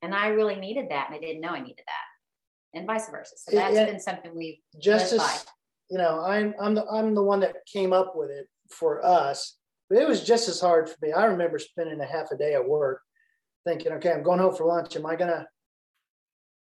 And 0.00 0.14
I 0.14 0.28
really 0.28 0.56
needed 0.56 0.86
that, 0.90 1.08
and 1.08 1.16
I 1.16 1.18
didn't 1.18 1.42
know 1.42 1.50
I 1.50 1.60
needed 1.60 1.84
that, 1.86 2.78
and 2.78 2.86
vice 2.86 3.10
versa. 3.10 3.34
So 3.36 3.54
that's 3.54 3.76
it, 3.76 3.88
been 3.88 4.00
something 4.00 4.34
we've 4.34 4.58
just 4.80 5.12
as 5.12 5.44
you 5.90 5.98
know, 5.98 6.20
I'm 6.24 6.54
I'm 6.60 6.74
the 6.74 6.86
I'm 6.86 7.14
the 7.14 7.22
one 7.22 7.40
that 7.40 7.56
came 7.70 7.92
up 7.92 8.14
with 8.14 8.30
it 8.30 8.48
for 8.70 9.04
us, 9.04 9.58
but 9.88 9.98
it 9.98 10.08
was 10.08 10.24
just 10.24 10.48
as 10.48 10.60
hard 10.60 10.88
for 10.88 10.96
me. 11.02 11.12
I 11.12 11.26
remember 11.26 11.58
spending 11.58 12.00
a 12.00 12.06
half 12.06 12.30
a 12.30 12.36
day 12.36 12.54
at 12.54 12.66
work, 12.66 13.00
thinking, 13.66 13.92
okay, 13.92 14.12
I'm 14.12 14.22
going 14.22 14.38
home 14.38 14.54
for 14.54 14.66
lunch. 14.66 14.96
Am 14.96 15.06
I 15.06 15.16
gonna 15.16 15.46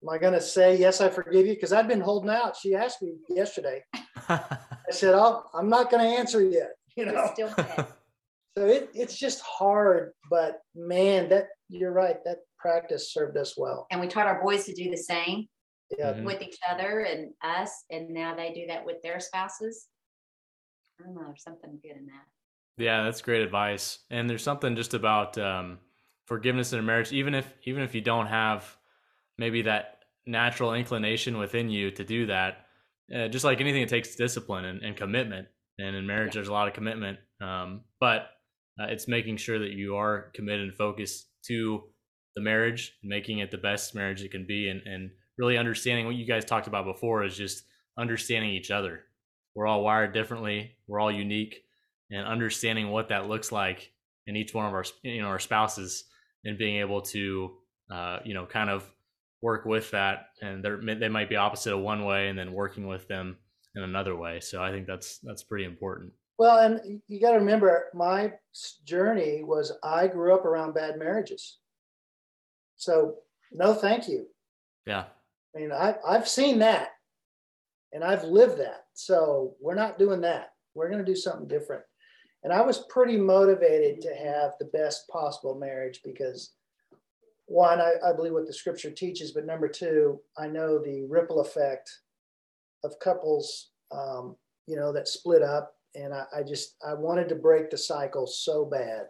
am 0.02 0.08
I 0.08 0.18
gonna 0.18 0.40
say 0.40 0.76
yes, 0.76 1.00
I 1.00 1.08
forgive 1.08 1.46
you? 1.46 1.54
Because 1.54 1.72
I've 1.72 1.88
been 1.88 2.00
holding 2.00 2.30
out. 2.30 2.56
She 2.56 2.74
asked 2.74 3.02
me 3.02 3.14
yesterday. 3.28 3.82
I 4.28 4.58
said, 4.90 5.14
oh, 5.14 5.44
I'm 5.54 5.68
not 5.68 5.90
gonna 5.90 6.04
answer 6.04 6.42
yet. 6.42 6.72
You 6.96 7.06
know. 7.06 7.32
so 7.36 8.66
it, 8.66 8.90
it's 8.94 9.18
just 9.18 9.40
hard, 9.40 10.12
but 10.28 10.60
man, 10.74 11.28
that 11.30 11.48
you're 11.68 11.92
right. 11.92 12.22
That 12.24 12.38
practice 12.58 13.12
served 13.12 13.36
us 13.36 13.56
well. 13.56 13.86
And 13.90 14.00
we 14.00 14.06
taught 14.06 14.26
our 14.26 14.42
boys 14.42 14.64
to 14.66 14.74
do 14.74 14.90
the 14.90 14.96
same 14.96 15.46
yeah. 15.98 16.12
Mm-hmm. 16.12 16.24
with 16.24 16.42
each 16.42 16.58
other 16.70 17.00
and 17.00 17.32
us. 17.42 17.84
And 17.90 18.10
now 18.10 18.34
they 18.34 18.52
do 18.52 18.66
that 18.68 18.84
with 18.84 19.02
their 19.02 19.20
spouses. 19.20 19.86
I 21.00 21.04
don't 21.04 21.14
know, 21.14 21.22
there's 21.26 21.42
something 21.42 21.78
good 21.82 21.96
in 21.96 22.06
that. 22.06 22.26
Yeah, 22.78 23.04
that's 23.04 23.22
great 23.22 23.42
advice. 23.42 23.98
And 24.10 24.28
there's 24.28 24.42
something 24.42 24.76
just 24.76 24.94
about 24.94 25.36
um, 25.38 25.78
forgiveness 26.26 26.72
in 26.72 26.78
a 26.78 26.82
marriage, 26.82 27.12
even 27.12 27.34
if 27.34 27.52
even 27.64 27.82
if 27.82 27.94
you 27.94 28.00
don't 28.00 28.26
have 28.26 28.76
maybe 29.38 29.62
that 29.62 29.98
natural 30.26 30.74
inclination 30.74 31.38
within 31.38 31.68
you 31.70 31.90
to 31.90 32.04
do 32.04 32.26
that. 32.26 32.66
Uh, 33.14 33.28
just 33.28 33.44
like 33.44 33.60
anything, 33.60 33.82
it 33.82 33.88
takes 33.88 34.14
discipline 34.14 34.64
and, 34.64 34.82
and 34.82 34.96
commitment. 34.96 35.48
And 35.78 35.96
in 35.96 36.06
marriage, 36.06 36.28
yeah. 36.28 36.38
there's 36.38 36.48
a 36.48 36.52
lot 36.52 36.68
of 36.68 36.74
commitment. 36.74 37.18
Um, 37.40 37.82
but 37.98 38.30
uh, 38.78 38.86
it's 38.88 39.08
making 39.08 39.38
sure 39.38 39.58
that 39.58 39.70
you 39.70 39.96
are 39.96 40.30
committed 40.34 40.68
and 40.68 40.74
focused 40.74 41.26
to 41.46 41.82
the 42.36 42.42
marriage, 42.42 42.96
making 43.02 43.38
it 43.38 43.50
the 43.50 43.58
best 43.58 43.94
marriage 43.94 44.22
it 44.22 44.30
can 44.30 44.46
be, 44.46 44.68
and, 44.68 44.82
and 44.86 45.10
really 45.36 45.58
understanding 45.58 46.06
what 46.06 46.14
you 46.14 46.26
guys 46.26 46.44
talked 46.44 46.68
about 46.68 46.84
before 46.84 47.24
is 47.24 47.36
just 47.36 47.64
understanding 47.98 48.50
each 48.50 48.70
other. 48.70 49.00
We're 49.54 49.66
all 49.66 49.82
wired 49.82 50.14
differently. 50.14 50.76
We're 50.86 51.00
all 51.00 51.10
unique, 51.10 51.64
and 52.10 52.26
understanding 52.26 52.90
what 52.90 53.08
that 53.08 53.28
looks 53.28 53.52
like 53.52 53.92
in 54.26 54.36
each 54.36 54.54
one 54.54 54.66
of 54.66 54.72
our 54.72 54.84
you 55.02 55.22
know 55.22 55.28
our 55.28 55.38
spouses, 55.38 56.04
and 56.44 56.58
being 56.58 56.76
able 56.76 57.00
to 57.00 57.56
uh, 57.90 58.18
you 58.24 58.34
know 58.34 58.46
kind 58.46 58.70
of 58.70 58.84
work 59.42 59.64
with 59.64 59.90
that, 59.92 60.26
and 60.42 60.64
they 60.64 61.08
might 61.08 61.28
be 61.28 61.36
opposite 61.36 61.74
of 61.74 61.80
one 61.80 62.04
way, 62.04 62.28
and 62.28 62.38
then 62.38 62.52
working 62.52 62.86
with 62.86 63.08
them 63.08 63.36
in 63.74 63.82
another 63.82 64.16
way. 64.16 64.40
So 64.40 64.62
I 64.62 64.70
think 64.70 64.86
that's 64.86 65.18
that's 65.18 65.42
pretty 65.42 65.64
important. 65.64 66.12
Well, 66.38 66.58
and 66.58 67.02
you 67.06 67.20
got 67.20 67.32
to 67.32 67.38
remember, 67.38 67.88
my 67.92 68.32
journey 68.86 69.42
was 69.44 69.72
I 69.82 70.06
grew 70.06 70.34
up 70.34 70.46
around 70.46 70.72
bad 70.72 70.98
marriages. 70.98 71.58
So 72.76 73.16
no, 73.52 73.74
thank 73.74 74.08
you. 74.08 74.26
Yeah. 74.86 75.04
I 75.54 75.58
mean, 75.58 75.70
I, 75.70 75.96
I've 76.06 76.26
seen 76.26 76.60
that 76.60 76.92
and 77.92 78.02
I've 78.02 78.24
lived 78.24 78.58
that. 78.58 78.84
So 78.94 79.54
we're 79.60 79.74
not 79.74 79.98
doing 79.98 80.22
that. 80.22 80.52
We're 80.74 80.88
going 80.88 81.04
to 81.04 81.12
do 81.12 81.14
something 81.14 81.46
different. 81.46 81.82
And 82.42 82.52
I 82.52 82.62
was 82.62 82.84
pretty 82.88 83.16
motivated 83.16 84.00
to 84.02 84.14
have 84.14 84.52
the 84.58 84.70
best 84.72 85.08
possible 85.08 85.54
marriage 85.58 86.00
because 86.04 86.52
one, 87.46 87.80
I, 87.80 87.94
I 88.04 88.12
believe 88.12 88.32
what 88.32 88.46
the 88.46 88.52
scripture 88.52 88.90
teaches, 88.90 89.32
but 89.32 89.44
number 89.44 89.68
two, 89.68 90.20
I 90.38 90.46
know 90.46 90.78
the 90.78 91.04
ripple 91.08 91.40
effect 91.40 91.90
of 92.84 92.98
couples, 93.02 93.70
um, 93.92 94.36
you 94.66 94.76
know, 94.76 94.92
that 94.92 95.08
split 95.08 95.42
up. 95.42 95.74
And 95.94 96.14
I, 96.14 96.24
I 96.34 96.42
just, 96.42 96.76
I 96.86 96.94
wanted 96.94 97.28
to 97.30 97.34
break 97.34 97.70
the 97.70 97.76
cycle 97.76 98.26
so 98.26 98.64
bad 98.64 99.08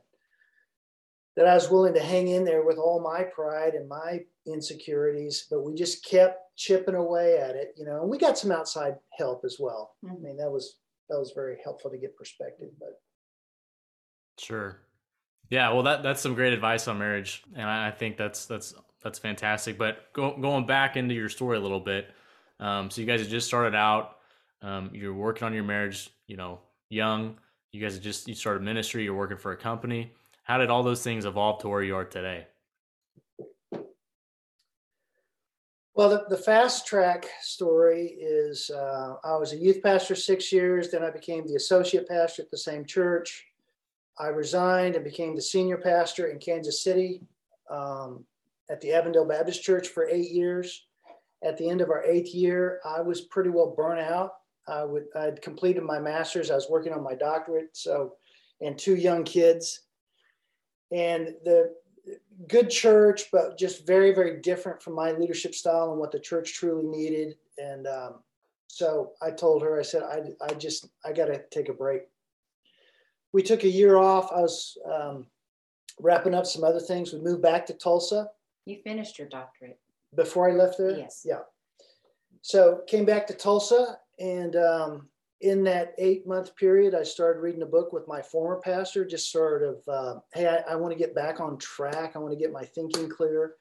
that 1.36 1.46
I 1.46 1.54
was 1.54 1.70
willing 1.70 1.94
to 1.94 2.00
hang 2.00 2.28
in 2.28 2.44
there 2.44 2.64
with 2.64 2.78
all 2.78 3.00
my 3.00 3.22
pride 3.22 3.74
and 3.74 3.88
my 3.88 4.20
insecurities, 4.46 5.46
but 5.50 5.62
we 5.62 5.74
just 5.74 6.04
kept 6.04 6.38
chipping 6.56 6.94
away 6.94 7.38
at 7.38 7.56
it, 7.56 7.74
you 7.76 7.84
know. 7.84 8.00
And 8.00 8.10
we 8.10 8.18
got 8.18 8.38
some 8.38 8.50
outside 8.50 8.96
help 9.16 9.42
as 9.44 9.56
well. 9.60 9.94
Mm-hmm. 10.04 10.16
I 10.16 10.18
mean, 10.18 10.36
that 10.38 10.50
was 10.50 10.78
that 11.08 11.18
was 11.18 11.32
very 11.34 11.58
helpful 11.62 11.90
to 11.90 11.98
get 11.98 12.16
perspective, 12.16 12.68
but 12.78 13.00
sure. 14.40 14.78
Yeah, 15.48 15.72
well 15.72 15.82
that 15.82 16.02
that's 16.02 16.20
some 16.20 16.34
great 16.34 16.52
advice 16.52 16.88
on 16.88 16.98
marriage 16.98 17.42
and 17.54 17.68
I 17.68 17.90
think 17.90 18.16
that's 18.16 18.46
that's 18.46 18.74
that's 19.02 19.18
fantastic. 19.18 19.78
But 19.78 20.12
go, 20.12 20.36
going 20.36 20.66
back 20.66 20.96
into 20.96 21.14
your 21.14 21.28
story 21.28 21.56
a 21.56 21.60
little 21.60 21.80
bit. 21.80 22.08
Um, 22.58 22.90
so 22.90 23.00
you 23.00 23.06
guys 23.06 23.20
had 23.20 23.30
just 23.30 23.46
started 23.46 23.74
out 23.74 24.18
um, 24.62 24.90
you're 24.92 25.14
working 25.14 25.46
on 25.46 25.54
your 25.54 25.64
marriage, 25.64 26.10
you 26.26 26.36
know, 26.36 26.60
young. 26.90 27.38
You 27.72 27.80
guys 27.80 27.98
just 27.98 28.28
you 28.28 28.34
started 28.34 28.62
ministry, 28.62 29.04
you're 29.04 29.14
working 29.14 29.38
for 29.38 29.52
a 29.52 29.56
company 29.56 30.12
how 30.50 30.58
did 30.58 30.68
all 30.68 30.82
those 30.82 31.04
things 31.04 31.26
evolve 31.26 31.60
to 31.60 31.68
where 31.68 31.84
you 31.84 31.94
are 31.94 32.04
today? 32.04 32.44
Well, 35.94 36.08
the, 36.08 36.24
the 36.28 36.36
fast 36.36 36.88
track 36.88 37.26
story 37.40 38.16
is 38.20 38.68
uh, 38.68 39.14
I 39.22 39.36
was 39.36 39.52
a 39.52 39.56
youth 39.56 39.80
pastor 39.80 40.16
six 40.16 40.52
years, 40.52 40.90
then 40.90 41.04
I 41.04 41.10
became 41.10 41.46
the 41.46 41.54
associate 41.54 42.08
pastor 42.08 42.42
at 42.42 42.50
the 42.50 42.58
same 42.58 42.84
church. 42.84 43.44
I 44.20 44.28
resigned 44.28 44.96
and 44.96 45.04
became 45.04 45.34
the 45.34 45.42
senior 45.42 45.78
pastor 45.78 46.26
in 46.26 46.38
Kansas 46.38 46.84
City 46.84 47.22
um, 47.70 48.24
at 48.70 48.80
the 48.80 48.92
Avondale 48.92 49.24
Baptist 49.24 49.62
Church 49.62 49.88
for 49.88 50.08
eight 50.08 50.30
years. 50.30 50.86
At 51.42 51.56
the 51.56 51.68
end 51.68 51.80
of 51.80 51.88
our 51.88 52.04
eighth 52.04 52.34
year, 52.34 52.80
I 52.84 53.00
was 53.00 53.22
pretty 53.22 53.48
well 53.48 53.74
burnt 53.74 54.00
out. 54.00 54.32
I 54.68 54.84
would 54.84 55.06
I'd 55.16 55.40
completed 55.40 55.82
my 55.82 55.98
master's. 55.98 56.50
I 56.50 56.54
was 56.54 56.68
working 56.68 56.92
on 56.92 57.02
my 57.02 57.14
doctorate, 57.14 57.70
so 57.72 58.16
and 58.60 58.78
two 58.78 58.96
young 58.96 59.24
kids 59.24 59.86
and 60.92 61.34
the 61.44 61.74
good 62.48 62.70
church, 62.70 63.24
but 63.32 63.58
just 63.58 63.86
very, 63.86 64.12
very 64.12 64.40
different 64.40 64.82
from 64.82 64.94
my 64.94 65.12
leadership 65.12 65.54
style 65.54 65.90
and 65.90 66.00
what 66.00 66.12
the 66.12 66.20
church 66.20 66.54
truly 66.54 66.86
needed. 66.86 67.36
And 67.58 67.86
um, 67.86 68.14
so 68.66 69.12
I 69.22 69.30
told 69.30 69.62
her, 69.62 69.78
I 69.78 69.82
said, 69.82 70.02
I, 70.02 70.20
I 70.44 70.54
just, 70.54 70.88
I 71.04 71.12
got 71.12 71.26
to 71.26 71.42
take 71.50 71.68
a 71.68 71.74
break. 71.74 72.02
We 73.32 73.42
took 73.42 73.64
a 73.64 73.68
year 73.68 73.96
off. 73.96 74.30
I 74.32 74.40
was 74.40 74.76
um, 74.90 75.26
wrapping 76.00 76.34
up 76.34 76.46
some 76.46 76.64
other 76.64 76.80
things. 76.80 77.12
We 77.12 77.20
moved 77.20 77.42
back 77.42 77.66
to 77.66 77.74
Tulsa. 77.74 78.28
You 78.66 78.78
finished 78.82 79.18
your 79.18 79.28
doctorate 79.28 79.78
before 80.14 80.50
I 80.50 80.54
left 80.54 80.78
there. 80.78 80.96
Yes. 80.96 81.22
Yeah. 81.24 81.40
So 82.42 82.82
came 82.86 83.04
back 83.04 83.26
to 83.28 83.34
Tulsa 83.34 83.98
and 84.18 84.56
um, 84.56 85.08
in 85.40 85.64
that 85.64 85.94
eight 85.98 86.26
month 86.26 86.54
period, 86.54 86.94
I 86.94 87.02
started 87.02 87.40
reading 87.40 87.62
a 87.62 87.66
book 87.66 87.92
with 87.92 88.06
my 88.06 88.20
former 88.20 88.60
pastor, 88.60 89.06
just 89.06 89.32
sort 89.32 89.62
of, 89.62 89.88
uh, 89.88 90.20
hey, 90.34 90.46
I, 90.46 90.72
I 90.72 90.76
want 90.76 90.92
to 90.92 90.98
get 90.98 91.14
back 91.14 91.40
on 91.40 91.56
track. 91.58 92.12
I 92.14 92.18
want 92.18 92.32
to 92.32 92.38
get 92.38 92.52
my 92.52 92.64
thinking 92.64 93.08
clear. 93.08 93.54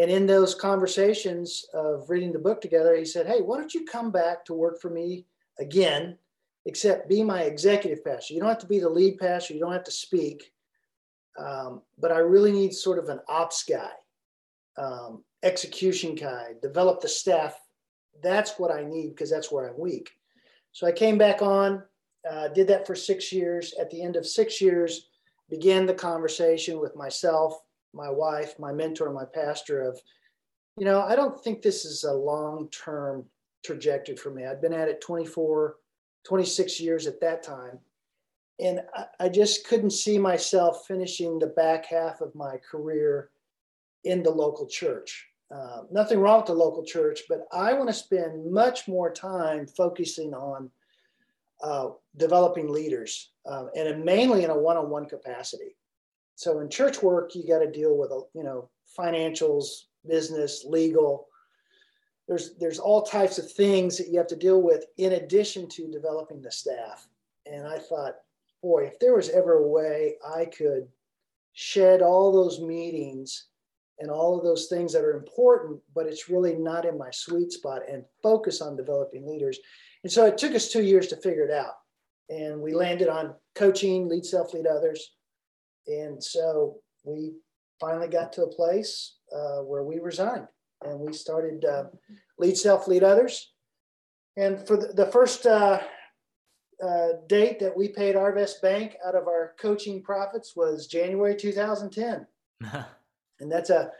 And 0.00 0.08
in 0.08 0.24
those 0.24 0.54
conversations 0.54 1.64
of 1.74 2.08
reading 2.08 2.32
the 2.32 2.38
book 2.38 2.60
together, 2.60 2.96
he 2.96 3.04
said, 3.04 3.26
hey, 3.26 3.40
why 3.40 3.58
don't 3.58 3.74
you 3.74 3.84
come 3.84 4.12
back 4.12 4.44
to 4.44 4.54
work 4.54 4.80
for 4.80 4.88
me 4.88 5.26
again, 5.58 6.16
except 6.70 7.08
be 7.08 7.24
my 7.24 7.42
executive 7.42 8.04
pastor? 8.04 8.32
You 8.32 8.38
don't 8.38 8.48
have 8.48 8.58
to 8.60 8.66
be 8.66 8.78
the 8.78 8.88
lead 8.88 9.18
pastor, 9.18 9.54
you 9.54 9.60
don't 9.60 9.72
have 9.72 9.84
to 9.84 9.90
speak. 9.90 10.52
Um, 11.36 11.82
but 11.98 12.12
I 12.12 12.18
really 12.18 12.52
need 12.52 12.72
sort 12.72 13.00
of 13.00 13.08
an 13.08 13.18
ops 13.28 13.64
guy, 13.64 13.90
um, 14.78 15.24
execution 15.42 16.14
guy, 16.14 16.52
develop 16.62 17.00
the 17.00 17.08
staff. 17.08 17.58
That's 18.22 18.52
what 18.56 18.70
I 18.70 18.84
need 18.84 19.10
because 19.10 19.30
that's 19.30 19.50
where 19.50 19.68
I'm 19.68 19.80
weak. 19.80 20.10
So 20.70 20.86
I 20.86 20.92
came 20.92 21.18
back 21.18 21.42
on, 21.42 21.82
uh, 22.30 22.48
did 22.48 22.68
that 22.68 22.86
for 22.86 22.94
six 22.94 23.32
years. 23.32 23.74
At 23.80 23.90
the 23.90 24.00
end 24.00 24.14
of 24.14 24.24
six 24.24 24.60
years, 24.60 25.08
began 25.48 25.86
the 25.86 25.94
conversation 25.94 26.78
with 26.78 26.94
myself, 26.94 27.60
my 27.92 28.10
wife, 28.10 28.56
my 28.60 28.72
mentor, 28.72 29.12
my 29.12 29.24
pastor 29.24 29.82
of, 29.82 30.00
you 30.78 30.84
know, 30.84 31.00
I 31.00 31.16
don't 31.16 31.42
think 31.42 31.62
this 31.62 31.84
is 31.84 32.04
a 32.04 32.12
long 32.12 32.68
term 32.68 33.24
trajectory 33.64 34.14
for 34.14 34.30
me. 34.30 34.46
I'd 34.46 34.60
been 34.60 34.72
at 34.72 34.88
it 34.88 35.00
24, 35.00 35.76
26 36.24 36.80
years 36.80 37.06
at 37.06 37.20
that 37.20 37.42
time. 37.42 37.78
And 38.58 38.80
I, 38.94 39.04
I 39.20 39.28
just 39.28 39.66
couldn't 39.66 39.90
see 39.90 40.18
myself 40.18 40.84
finishing 40.86 41.38
the 41.38 41.46
back 41.46 41.86
half 41.86 42.20
of 42.20 42.34
my 42.34 42.56
career 42.58 43.30
in 44.04 44.22
the 44.22 44.30
local 44.30 44.66
church. 44.66 45.26
Uh, 45.54 45.82
nothing 45.90 46.20
wrong 46.20 46.38
with 46.38 46.46
the 46.46 46.54
local 46.54 46.84
church, 46.84 47.22
but 47.28 47.46
I 47.52 47.72
want 47.72 47.88
to 47.88 47.94
spend 47.94 48.50
much 48.50 48.86
more 48.86 49.10
time 49.12 49.66
focusing 49.66 50.32
on 50.32 50.70
uh, 51.62 51.90
developing 52.16 52.68
leaders, 52.68 53.32
uh, 53.46 53.66
and 53.76 54.04
mainly 54.04 54.44
in 54.44 54.50
a 54.50 54.58
one-on-one 54.58 55.06
capacity. 55.06 55.76
So 56.36 56.60
in 56.60 56.70
church 56.70 57.02
work, 57.02 57.34
you 57.34 57.46
got 57.46 57.58
to 57.58 57.70
deal 57.70 57.98
with 57.98 58.10
you 58.32 58.44
know 58.44 58.70
financials, 58.98 59.66
business, 60.08 60.64
legal. 60.64 61.26
There's 62.30 62.54
there's 62.60 62.78
all 62.78 63.02
types 63.02 63.38
of 63.38 63.50
things 63.50 63.98
that 63.98 64.06
you 64.06 64.16
have 64.18 64.28
to 64.28 64.36
deal 64.36 64.62
with 64.62 64.84
in 64.98 65.14
addition 65.14 65.68
to 65.70 65.90
developing 65.90 66.40
the 66.40 66.52
staff. 66.52 67.08
And 67.44 67.66
I 67.66 67.76
thought, 67.76 68.18
boy, 68.62 68.84
if 68.84 69.00
there 69.00 69.16
was 69.16 69.30
ever 69.30 69.54
a 69.54 69.68
way 69.68 70.14
I 70.24 70.44
could 70.44 70.86
shed 71.54 72.02
all 72.02 72.30
those 72.30 72.60
meetings 72.60 73.48
and 73.98 74.12
all 74.12 74.38
of 74.38 74.44
those 74.44 74.68
things 74.68 74.92
that 74.92 75.02
are 75.02 75.16
important, 75.16 75.80
but 75.92 76.06
it's 76.06 76.28
really 76.28 76.54
not 76.54 76.84
in 76.84 76.96
my 76.96 77.10
sweet 77.10 77.50
spot 77.50 77.82
and 77.90 78.04
focus 78.22 78.60
on 78.60 78.76
developing 78.76 79.26
leaders. 79.26 79.58
And 80.04 80.12
so 80.12 80.24
it 80.24 80.38
took 80.38 80.54
us 80.54 80.70
two 80.70 80.84
years 80.84 81.08
to 81.08 81.16
figure 81.16 81.44
it 81.44 81.50
out. 81.50 81.78
And 82.28 82.60
we 82.60 82.74
landed 82.74 83.08
on 83.08 83.34
coaching, 83.56 84.08
lead 84.08 84.24
self, 84.24 84.54
lead 84.54 84.68
others. 84.68 85.14
And 85.88 86.22
so 86.22 86.76
we 87.02 87.32
finally 87.80 88.06
got 88.06 88.32
to 88.34 88.44
a 88.44 88.54
place 88.54 89.16
uh, 89.34 89.62
where 89.62 89.82
we 89.82 89.98
resigned 89.98 90.46
and 90.82 90.98
we 91.00 91.12
started 91.12 91.64
uh, 91.64 91.84
lead 92.38 92.56
self, 92.56 92.88
lead 92.88 93.02
others. 93.02 93.52
And 94.36 94.66
for 94.66 94.76
the, 94.76 94.88
the 94.88 95.06
first 95.06 95.46
uh, 95.46 95.80
uh 96.82 97.08
date 97.28 97.60
that 97.60 97.76
we 97.76 97.88
paid 97.88 98.14
Arvest 98.14 98.62
Bank 98.62 98.96
out 99.04 99.14
of 99.14 99.26
our 99.28 99.54
coaching 99.60 100.02
profits 100.02 100.56
was 100.56 100.86
January 100.86 101.36
2010. 101.36 102.26
and 103.40 103.52
that's 103.52 103.70
a 103.70 103.90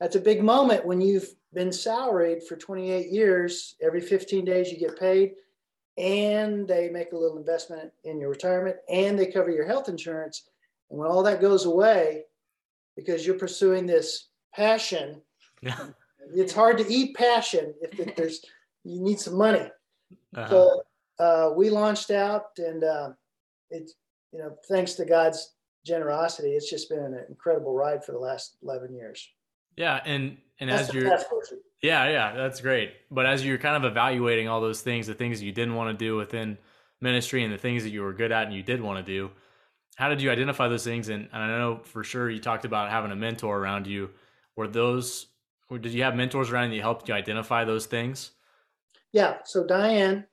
that's 0.00 0.16
a 0.16 0.20
big 0.20 0.42
moment 0.42 0.86
when 0.86 1.00
you've 1.00 1.34
been 1.52 1.72
salaried 1.72 2.42
for 2.44 2.56
28 2.56 3.10
years. 3.10 3.74
Every 3.82 4.00
15 4.00 4.44
days 4.44 4.70
you 4.70 4.78
get 4.78 4.98
paid, 4.98 5.32
and 5.96 6.68
they 6.68 6.88
make 6.88 7.12
a 7.12 7.16
little 7.16 7.38
investment 7.38 7.90
in 8.04 8.20
your 8.20 8.30
retirement, 8.30 8.76
and 8.88 9.18
they 9.18 9.26
cover 9.26 9.50
your 9.50 9.66
health 9.66 9.88
insurance. 9.88 10.48
And 10.90 10.98
when 10.98 11.08
all 11.08 11.22
that 11.24 11.40
goes 11.40 11.64
away, 11.64 12.24
because 12.96 13.26
you're 13.26 13.38
pursuing 13.38 13.86
this 13.86 14.28
passion, 14.54 15.20
it's 16.34 16.52
hard 16.52 16.78
to 16.78 16.92
eat 16.92 17.14
passion 17.16 17.74
if, 17.80 17.98
if 17.98 18.16
there's 18.16 18.44
you 18.84 19.02
need 19.02 19.20
some 19.20 19.36
money. 19.36 19.68
Uh-huh. 20.36 20.48
So 20.48 20.82
uh, 21.18 21.50
we 21.54 21.70
launched 21.70 22.10
out, 22.10 22.46
and 22.58 22.84
uh, 22.84 23.10
it's 23.70 23.94
you 24.32 24.38
know 24.38 24.56
thanks 24.68 24.94
to 24.94 25.04
God's 25.04 25.54
generosity, 25.88 26.50
it's 26.50 26.70
just 26.70 26.88
been 26.88 27.00
an 27.00 27.24
incredible 27.28 27.74
ride 27.74 28.04
for 28.04 28.12
the 28.12 28.18
last 28.18 28.56
11 28.62 28.94
years. 28.94 29.26
Yeah, 29.76 30.00
and 30.04 30.36
and 30.60 30.70
that's 30.70 30.88
as 30.88 30.94
you're 30.94 31.18
yeah, 31.82 32.08
yeah, 32.08 32.34
that's 32.34 32.60
great. 32.60 32.92
But 33.10 33.26
as 33.26 33.44
you're 33.44 33.58
kind 33.58 33.76
of 33.76 33.90
evaluating 33.90 34.48
all 34.48 34.60
those 34.60 34.80
things, 34.80 35.06
the 35.06 35.14
things 35.14 35.40
you 35.40 35.52
didn't 35.52 35.74
want 35.74 35.96
to 35.96 36.04
do 36.04 36.16
within 36.16 36.58
ministry 37.00 37.44
and 37.44 37.52
the 37.52 37.58
things 37.58 37.84
that 37.84 37.90
you 37.90 38.02
were 38.02 38.12
good 38.12 38.32
at 38.32 38.46
and 38.46 38.54
you 38.54 38.64
did 38.64 38.80
want 38.80 39.04
to 39.04 39.12
do, 39.12 39.30
how 39.94 40.08
did 40.08 40.20
you 40.20 40.30
identify 40.32 40.66
those 40.66 40.82
things? 40.82 41.08
And, 41.08 41.28
and 41.32 41.42
I 41.42 41.46
know 41.58 41.80
for 41.84 42.02
sure 42.02 42.28
you 42.28 42.40
talked 42.40 42.64
about 42.64 42.90
having 42.90 43.12
a 43.12 43.16
mentor 43.16 43.56
around 43.56 43.86
you. 43.86 44.10
Were 44.56 44.66
those 44.66 45.26
or 45.70 45.78
did 45.78 45.92
you 45.92 46.02
have 46.02 46.16
mentors 46.16 46.50
around 46.50 46.70
you 46.70 46.78
that 46.78 46.82
helped 46.82 47.08
you 47.08 47.14
identify 47.14 47.64
those 47.64 47.86
things? 47.86 48.32
Yeah. 49.12 49.38
So 49.44 49.64
Diane, 49.64 50.26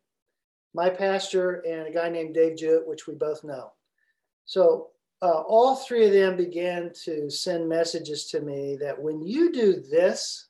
my 0.74 0.90
pastor, 0.90 1.64
and 1.68 1.88
a 1.88 1.92
guy 1.92 2.10
named 2.10 2.34
Dave 2.34 2.58
Jewett, 2.58 2.88
which 2.88 3.08
we 3.08 3.16
both 3.16 3.44
know. 3.44 3.72
So 4.46 4.90
uh, 5.22 5.42
all 5.48 5.76
three 5.76 6.06
of 6.06 6.14
them 6.14 6.36
began 6.36 6.92
to 7.06 7.30
send 7.30 7.68
messages 7.68 8.26
to 8.28 8.42
me 8.42 8.78
that 8.82 9.02
when 9.02 9.22
you 9.22 9.52
do 9.52 9.82
this, 9.90 10.50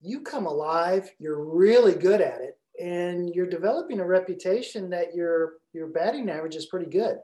you 0.00 0.20
come 0.20 0.46
alive, 0.46 1.10
you're 1.18 1.44
really 1.44 1.94
good 1.94 2.20
at 2.20 2.40
it, 2.40 2.58
and 2.80 3.34
you're 3.34 3.46
developing 3.46 4.00
a 4.00 4.06
reputation 4.06 4.90
that 4.90 5.14
your, 5.14 5.54
your 5.72 5.88
batting 5.88 6.30
average 6.30 6.56
is 6.56 6.66
pretty 6.66 6.88
good. 6.88 7.18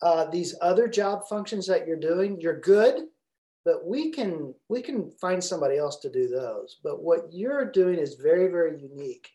Uh, 0.00 0.26
these 0.26 0.54
other 0.60 0.86
job 0.86 1.22
functions 1.28 1.66
that 1.66 1.86
you're 1.86 1.96
doing, 1.96 2.40
you're 2.40 2.60
good, 2.60 3.06
but 3.64 3.86
we 3.86 4.10
can 4.10 4.54
we 4.68 4.80
can 4.82 5.10
find 5.20 5.42
somebody 5.42 5.76
else 5.76 5.96
to 6.00 6.10
do 6.10 6.28
those. 6.28 6.78
But 6.82 7.02
what 7.02 7.32
you're 7.32 7.70
doing 7.70 7.98
is 7.98 8.14
very, 8.14 8.48
very 8.48 8.80
unique. 8.80 9.30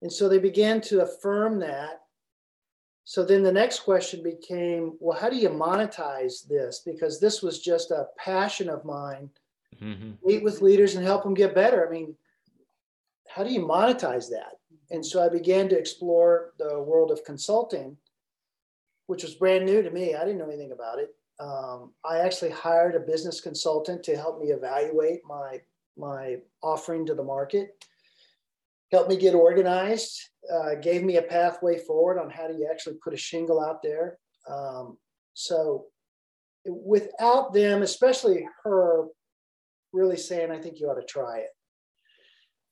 And 0.00 0.12
so 0.12 0.28
they 0.28 0.38
began 0.38 0.80
to 0.82 1.02
affirm 1.02 1.60
that 1.60 2.02
so 3.04 3.24
then 3.24 3.42
the 3.42 3.52
next 3.52 3.80
question 3.80 4.22
became, 4.22 4.96
well, 5.00 5.18
how 5.18 5.28
do 5.28 5.36
you 5.36 5.48
monetize 5.48 6.46
this? 6.46 6.82
Because 6.84 7.18
this 7.18 7.42
was 7.42 7.60
just 7.60 7.90
a 7.90 8.06
passion 8.16 8.68
of 8.68 8.84
mine. 8.84 9.28
Mm-hmm. 9.80 10.12
Meet 10.24 10.44
with 10.44 10.62
leaders 10.62 10.94
and 10.94 11.04
help 11.04 11.24
them 11.24 11.34
get 11.34 11.54
better. 11.54 11.86
I 11.86 11.90
mean, 11.90 12.14
how 13.28 13.42
do 13.42 13.52
you 13.52 13.60
monetize 13.60 14.28
that? 14.30 14.58
And 14.90 15.04
so 15.04 15.24
I 15.24 15.28
began 15.28 15.68
to 15.70 15.78
explore 15.78 16.52
the 16.58 16.80
world 16.80 17.10
of 17.10 17.24
consulting, 17.24 17.96
which 19.06 19.24
was 19.24 19.34
brand 19.34 19.66
new 19.66 19.82
to 19.82 19.90
me. 19.90 20.14
I 20.14 20.20
didn't 20.20 20.38
know 20.38 20.48
anything 20.48 20.72
about 20.72 20.98
it. 20.98 21.14
Um, 21.42 21.92
I 22.04 22.18
actually 22.18 22.50
hired 22.50 22.94
a 22.94 23.00
business 23.00 23.40
consultant 23.40 24.02
to 24.04 24.16
help 24.16 24.40
me 24.40 24.48
evaluate 24.48 25.20
my 25.26 25.60
my 25.96 26.36
offering 26.62 27.04
to 27.06 27.14
the 27.14 27.22
market 27.22 27.70
helped 28.92 29.08
me 29.08 29.16
get 29.16 29.34
organized, 29.34 30.20
uh, 30.52 30.74
gave 30.74 31.02
me 31.02 31.16
a 31.16 31.22
pathway 31.22 31.78
forward 31.78 32.18
on 32.18 32.30
how 32.30 32.46
do 32.46 32.54
you 32.54 32.68
actually 32.70 32.96
put 33.02 33.14
a 33.14 33.16
shingle 33.16 33.58
out 33.58 33.82
there. 33.82 34.18
Um, 34.48 34.98
so 35.32 35.86
without 36.66 37.54
them, 37.54 37.82
especially 37.82 38.46
her 38.62 39.06
really 39.94 40.18
saying, 40.18 40.50
I 40.50 40.58
think 40.58 40.78
you 40.78 40.88
ought 40.88 41.00
to 41.00 41.06
try 41.06 41.38
it. 41.38 41.48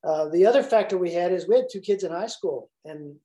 Uh, 0.04 0.28
the 0.28 0.46
other 0.46 0.62
factor 0.62 0.96
we 0.96 1.12
had 1.12 1.33
is 1.33 1.48
we 1.48 1.56
had 1.56 1.68
two 1.70 1.80
kids 1.80 2.04
in 2.04 2.12
high 2.12 2.26
school 2.26 2.70
and 2.85 3.16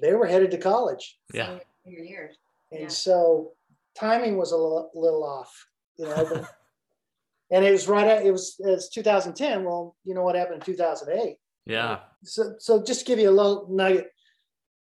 they 0.00 0.12
were 0.12 0.26
headed 0.26 0.50
to 0.50 0.58
college. 0.58 1.18
Yeah. 1.32 1.58
years. 1.84 2.36
And 2.70 2.82
yeah. 2.82 2.88
so 2.88 3.52
timing 3.98 4.36
was 4.36 4.52
a 4.52 4.56
little, 4.56 4.90
little 4.94 5.24
off, 5.24 5.66
you 5.98 6.06
know. 6.06 6.46
and 7.50 7.64
it 7.64 7.72
was 7.72 7.88
right 7.88 8.06
at, 8.06 8.26
it 8.26 8.30
was, 8.32 8.56
it 8.58 8.70
was 8.70 8.88
2010. 8.90 9.64
Well, 9.64 9.96
you 10.04 10.14
know 10.14 10.22
what 10.22 10.36
happened 10.36 10.56
in 10.56 10.66
2008? 10.66 11.36
Yeah. 11.66 12.00
So, 12.24 12.54
so 12.58 12.82
just 12.82 13.00
to 13.00 13.06
give 13.06 13.18
you 13.18 13.30
a 13.30 13.32
little 13.32 13.66
nugget, 13.70 14.08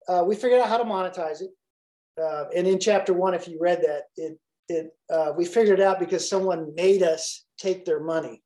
uh, 0.09 0.25
we 0.27 0.37
figured 0.37 0.61
out 0.61 0.69
how 0.69 0.79
to 0.79 0.85
monetize 0.85 1.43
it. 1.43 1.51
Uh, 2.21 2.45
and 2.55 2.67
in 2.67 2.79
chapter 2.79 3.13
one, 3.13 3.35
if 3.35 3.47
you 3.47 3.59
read 3.61 3.83
that, 3.83 4.05
it 4.17 4.39
it 4.69 4.97
uh, 5.13 5.33
we 5.37 5.45
figured 5.45 5.81
it 5.81 5.85
out 5.85 6.01
because 6.01 6.29
someone 6.29 6.75
made 6.75 7.03
us 7.03 7.45
take 7.59 7.85
their 7.85 8.01
money. 8.01 8.43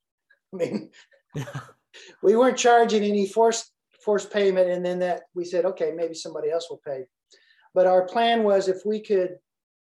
I 0.53 0.57
mean, 0.57 0.91
we 2.23 2.37
weren't 2.37 2.59
charging 2.59 3.05
any 3.05 3.27
forced 3.27 3.71
forced 4.05 4.33
payment, 4.33 4.71
and 4.71 4.85
then 4.85 4.99
that 5.01 5.23
we 5.35 5.45
said, 5.45 5.65
okay, 5.65 5.93
maybe 5.95 6.15
somebody 6.15 6.51
else 6.51 6.69
will 6.69 6.81
pay. 6.85 7.05
But 7.75 7.87
our 7.87 8.07
plan 8.07 8.43
was 8.43 8.69
if 8.69 8.79
we 8.85 9.01
could 9.01 9.37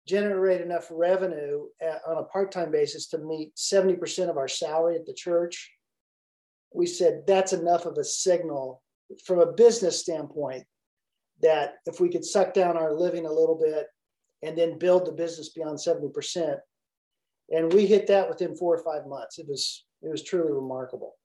generate 0.09 0.61
enough 0.61 0.87
revenue 0.89 1.65
at, 1.79 2.01
on 2.07 2.17
a 2.17 2.23
part 2.23 2.51
time 2.51 2.71
basis 2.71 3.07
to 3.07 3.19
meet 3.19 3.51
seventy 3.55 3.95
percent 3.95 4.29
of 4.29 4.37
our 4.37 4.47
salary 4.47 4.95
at 4.95 5.05
the 5.05 5.13
church, 5.13 5.71
we 6.73 6.87
said 6.87 7.23
that's 7.27 7.53
enough 7.53 7.85
of 7.85 7.97
a 7.97 8.03
signal 8.03 8.81
from 9.25 9.39
a 9.39 9.51
business 9.53 9.99
standpoint 9.99 10.63
that 11.41 11.75
if 11.85 11.99
we 11.99 12.09
could 12.09 12.25
suck 12.25 12.53
down 12.53 12.75
our 12.75 12.93
living 12.93 13.25
a 13.25 13.31
little 13.31 13.57
bit 13.57 13.87
and 14.43 14.57
then 14.57 14.77
build 14.77 15.05
the 15.05 15.11
business 15.11 15.49
beyond 15.49 15.77
70% 15.77 16.57
and 17.49 17.73
we 17.73 17.85
hit 17.85 18.07
that 18.07 18.29
within 18.29 18.55
four 18.55 18.75
or 18.75 18.83
five 18.83 19.07
months. 19.07 19.39
It 19.39 19.47
was 19.47 19.85
it 20.01 20.09
was 20.09 20.23
truly 20.23 20.51
remarkable. 20.51 21.15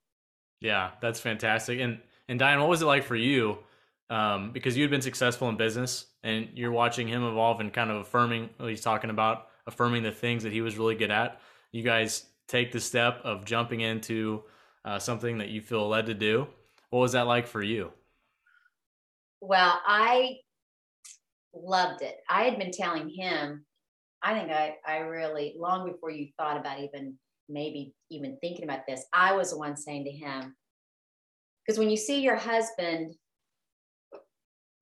Yeah 0.61 0.91
that's 1.01 1.19
fantastic. 1.19 1.79
And 1.79 1.99
and 2.27 2.39
diane 2.39 2.59
what 2.59 2.69
was 2.69 2.81
it 2.81 2.85
like 2.85 3.03
for 3.03 3.15
you 3.15 3.59
um, 4.09 4.51
because 4.51 4.77
you 4.77 4.83
had 4.83 4.91
been 4.91 5.01
successful 5.01 5.49
in 5.49 5.57
business 5.57 6.05
and 6.23 6.49
you're 6.53 6.71
watching 6.71 7.07
him 7.07 7.23
evolve 7.23 7.59
and 7.59 7.73
kind 7.73 7.89
of 7.89 7.97
affirming 7.97 8.49
what 8.57 8.69
he's 8.69 8.81
talking 8.81 9.09
about 9.09 9.47
affirming 9.67 10.03
the 10.03 10.11
things 10.11 10.43
that 10.43 10.53
he 10.53 10.61
was 10.61 10.77
really 10.77 10.95
good 10.95 11.09
at 11.09 11.41
you 11.75 11.83
guys 11.83 12.27
take 12.47 12.71
the 12.71 12.79
step 12.79 13.19
of 13.25 13.43
jumping 13.43 13.81
into 13.81 14.43
uh, 14.85 14.97
something 14.97 15.39
that 15.39 15.49
you 15.49 15.61
feel 15.61 15.87
led 15.89 16.05
to 16.05 16.13
do. 16.13 16.47
What 16.89 16.99
was 16.99 17.11
that 17.11 17.27
like 17.27 17.47
for 17.47 17.61
you? 17.61 17.91
Well, 19.41 19.79
I 19.85 20.37
loved 21.53 22.01
it. 22.01 22.15
I 22.29 22.43
had 22.43 22.57
been 22.57 22.71
telling 22.71 23.09
him, 23.09 23.65
I 24.23 24.33
think 24.33 24.51
I, 24.51 24.75
I 24.87 24.99
really, 24.99 25.55
long 25.59 25.91
before 25.91 26.11
you 26.11 26.29
thought 26.37 26.57
about 26.57 26.79
even 26.79 27.15
maybe 27.49 27.93
even 28.09 28.37
thinking 28.39 28.63
about 28.63 28.87
this, 28.87 29.03
I 29.11 29.33
was 29.33 29.51
the 29.51 29.57
one 29.57 29.75
saying 29.75 30.05
to 30.05 30.11
him, 30.11 30.55
because 31.65 31.77
when 31.77 31.89
you 31.89 31.97
see 31.97 32.21
your 32.21 32.37
husband 32.37 33.13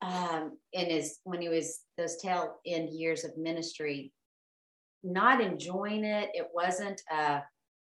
um, 0.03 0.57
in 0.73 0.89
his, 0.89 1.19
when 1.23 1.41
he 1.41 1.49
was 1.49 1.79
those 1.97 2.17
tail 2.17 2.55
end 2.65 2.89
years 2.89 3.23
of 3.23 3.37
ministry, 3.37 4.11
not 5.03 5.41
enjoying 5.41 6.03
it, 6.03 6.29
it 6.33 6.47
wasn't 6.53 7.01
a, 7.11 7.41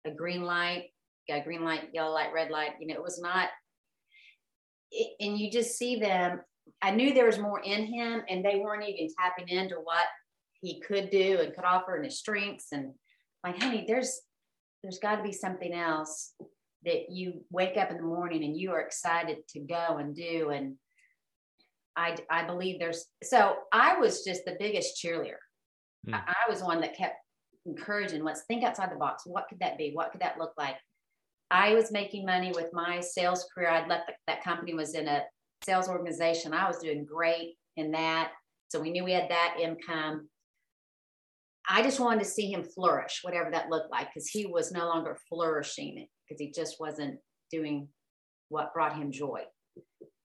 a 0.05 0.11
green 0.11 0.43
light 0.43 0.91
got 1.27 1.43
green 1.43 1.63
light, 1.63 1.89
yellow 1.93 2.13
light, 2.13 2.33
red 2.33 2.49
light. 2.49 2.71
You 2.79 2.87
know, 2.87 2.95
it 2.95 3.03
was 3.03 3.21
not, 3.21 3.49
it, 4.91 5.11
and 5.19 5.37
you 5.37 5.51
just 5.51 5.77
see 5.77 5.99
them. 5.99 6.41
I 6.81 6.91
knew 6.91 7.13
there 7.13 7.25
was 7.25 7.39
more 7.39 7.61
in 7.61 7.85
him, 7.85 8.21
and 8.29 8.43
they 8.43 8.57
weren't 8.57 8.87
even 8.87 9.13
tapping 9.19 9.49
into 9.49 9.75
what 9.75 10.05
he 10.61 10.79
could 10.81 11.09
do 11.09 11.39
and 11.41 11.53
could 11.53 11.65
offer 11.65 11.95
and 11.95 12.05
his 12.05 12.19
strengths. 12.19 12.67
And 12.71 12.93
like, 13.43 13.61
honey, 13.61 13.85
there's 13.87 14.21
there's 14.83 14.99
got 14.99 15.17
to 15.17 15.23
be 15.23 15.31
something 15.31 15.73
else 15.73 16.33
that 16.83 17.11
you 17.11 17.43
wake 17.51 17.77
up 17.77 17.91
in 17.91 17.97
the 17.97 18.03
morning 18.03 18.43
and 18.43 18.57
you 18.57 18.71
are 18.71 18.81
excited 18.81 19.37
to 19.49 19.59
go 19.59 19.97
and 19.97 20.15
do. 20.15 20.49
And 20.49 20.75
I 21.95 22.17
I 22.29 22.45
believe 22.45 22.79
there's 22.79 23.05
so 23.23 23.55
I 23.71 23.97
was 23.97 24.23
just 24.23 24.45
the 24.45 24.55
biggest 24.59 25.03
cheerleader. 25.03 25.41
Hmm. 26.05 26.15
I, 26.15 26.35
I 26.47 26.49
was 26.49 26.63
one 26.63 26.81
that 26.81 26.97
kept 26.97 27.15
encouraging 27.65 28.23
let's 28.23 28.43
think 28.47 28.63
outside 28.63 28.91
the 28.91 28.95
box 28.95 29.21
what 29.27 29.45
could 29.47 29.59
that 29.59 29.77
be 29.77 29.91
what 29.93 30.11
could 30.11 30.21
that 30.21 30.39
look 30.39 30.51
like 30.57 30.77
I 31.51 31.73
was 31.73 31.91
making 31.91 32.25
money 32.25 32.53
with 32.55 32.71
my 32.71 33.01
sales 33.01 33.45
career. 33.53 33.69
I'd 33.69 33.89
left 33.89 34.07
the, 34.07 34.13
that 34.27 34.41
company 34.41 34.73
was 34.73 34.95
in 34.95 35.07
a 35.09 35.23
sales 35.65 35.89
organization. 35.89 36.53
I 36.53 36.65
was 36.65 36.79
doing 36.79 37.05
great 37.05 37.55
in 37.75 37.91
that. 37.91 38.31
So 38.69 38.79
we 38.79 38.89
knew 38.89 39.03
we 39.03 39.11
had 39.11 39.29
that 39.29 39.57
income. 39.61 40.29
I 41.69 41.83
just 41.83 41.99
wanted 41.99 42.23
to 42.23 42.29
see 42.29 42.51
him 42.51 42.63
flourish, 42.63 43.19
whatever 43.21 43.51
that 43.51 43.69
looked 43.69 43.91
like, 43.91 44.07
because 44.07 44.29
he 44.29 44.45
was 44.45 44.71
no 44.71 44.85
longer 44.85 45.17
flourishing 45.27 46.07
because 46.27 46.39
he 46.39 46.51
just 46.51 46.77
wasn't 46.79 47.19
doing 47.51 47.89
what 48.47 48.73
brought 48.73 48.95
him 48.95 49.11
joy. 49.11 49.41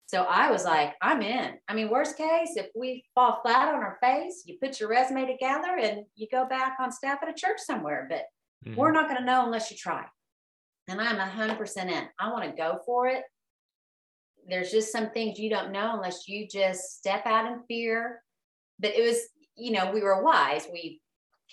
So 0.09 0.23
I 0.23 0.49
was 0.49 0.65
like, 0.65 0.95
I'm 1.03 1.21
in. 1.21 1.53
I 1.67 1.75
mean, 1.75 1.87
worst 1.87 2.17
case, 2.17 2.53
if 2.55 2.65
we 2.75 3.05
fall 3.13 3.41
flat 3.43 3.67
on 3.67 3.75
our 3.75 3.99
face, 4.01 4.41
you 4.43 4.57
put 4.59 4.79
your 4.79 4.89
resume 4.89 5.27
together 5.27 5.77
and 5.79 6.03
you 6.15 6.25
go 6.31 6.47
back 6.47 6.77
on 6.79 6.91
staff 6.91 7.19
at 7.21 7.29
a 7.29 7.33
church 7.33 7.59
somewhere. 7.59 8.07
But 8.09 8.23
mm-hmm. 8.67 8.75
we're 8.75 8.91
not 8.91 9.07
going 9.07 9.19
to 9.19 9.23
know 9.23 9.45
unless 9.45 9.69
you 9.69 9.77
try. 9.77 10.03
And 10.87 10.99
I'm 10.99 11.17
100% 11.17 11.77
in. 11.91 12.07
I 12.19 12.31
want 12.31 12.43
to 12.43 12.57
go 12.57 12.79
for 12.87 13.07
it. 13.07 13.21
There's 14.47 14.71
just 14.71 14.91
some 14.91 15.11
things 15.11 15.37
you 15.37 15.51
don't 15.51 15.71
know 15.71 15.91
unless 15.93 16.27
you 16.27 16.47
just 16.47 16.97
step 16.97 17.27
out 17.27 17.45
in 17.45 17.61
fear. 17.67 18.23
But 18.79 18.95
it 18.95 19.03
was, 19.03 19.19
you 19.55 19.73
know, 19.73 19.91
we 19.91 20.01
were 20.01 20.23
wise. 20.23 20.67
We 20.73 21.01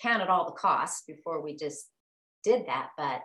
counted 0.01 0.29
all 0.29 0.45
the 0.45 0.53
costs 0.53 1.03
before 1.05 1.43
we 1.43 1.55
just 1.55 1.85
did 2.43 2.65
that. 2.65 2.87
But 2.97 3.21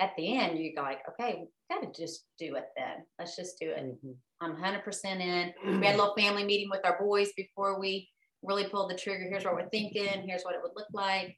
at 0.00 0.16
the 0.16 0.36
end, 0.36 0.58
you 0.58 0.74
go 0.74 0.82
like, 0.82 1.02
okay, 1.10 1.44
we 1.80 1.86
got 1.86 1.92
to 1.92 2.00
just 2.00 2.24
do 2.38 2.56
it 2.56 2.66
then. 2.76 3.04
Let's 3.18 3.36
just 3.36 3.58
do 3.58 3.70
it. 3.70 3.78
Mm-hmm. 3.78 4.12
I'm 4.40 4.56
100% 4.56 5.04
in. 5.20 5.52
We 5.80 5.86
had 5.86 5.94
a 5.94 5.98
little 5.98 6.14
family 6.16 6.44
meeting 6.44 6.68
with 6.70 6.84
our 6.84 6.98
boys 6.98 7.30
before 7.36 7.78
we 7.78 8.08
really 8.42 8.64
pulled 8.64 8.90
the 8.90 8.96
trigger. 8.96 9.26
Here's 9.28 9.44
what 9.44 9.54
we're 9.54 9.68
thinking. 9.68 10.26
Here's 10.26 10.42
what 10.42 10.54
it 10.54 10.60
would 10.62 10.72
look 10.74 10.88
like. 10.92 11.36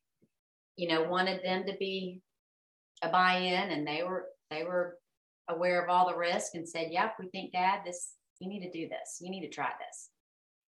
You 0.77 0.89
know, 0.89 1.03
wanted 1.05 1.45
them 1.45 1.65
to 1.67 1.75
be 1.79 2.21
a 3.03 3.09
buy-in, 3.09 3.71
and 3.71 3.87
they 3.87 4.03
were 4.03 4.27
they 4.51 4.65
were 4.65 4.99
aware 5.49 5.83
of 5.83 5.89
all 5.89 6.09
the 6.09 6.17
risk 6.17 6.55
and 6.55 6.69
said, 6.69 6.89
"Yep, 6.91 7.15
we 7.21 7.29
think, 7.29 7.53
Dad, 7.53 7.83
this 7.85 8.15
you 8.41 8.49
need 8.49 8.61
to 8.61 8.71
do 8.71 8.89
this. 8.89 9.19
You 9.21 9.31
need 9.31 9.43
to 9.43 9.49
try 9.49 9.69
this." 9.79 10.11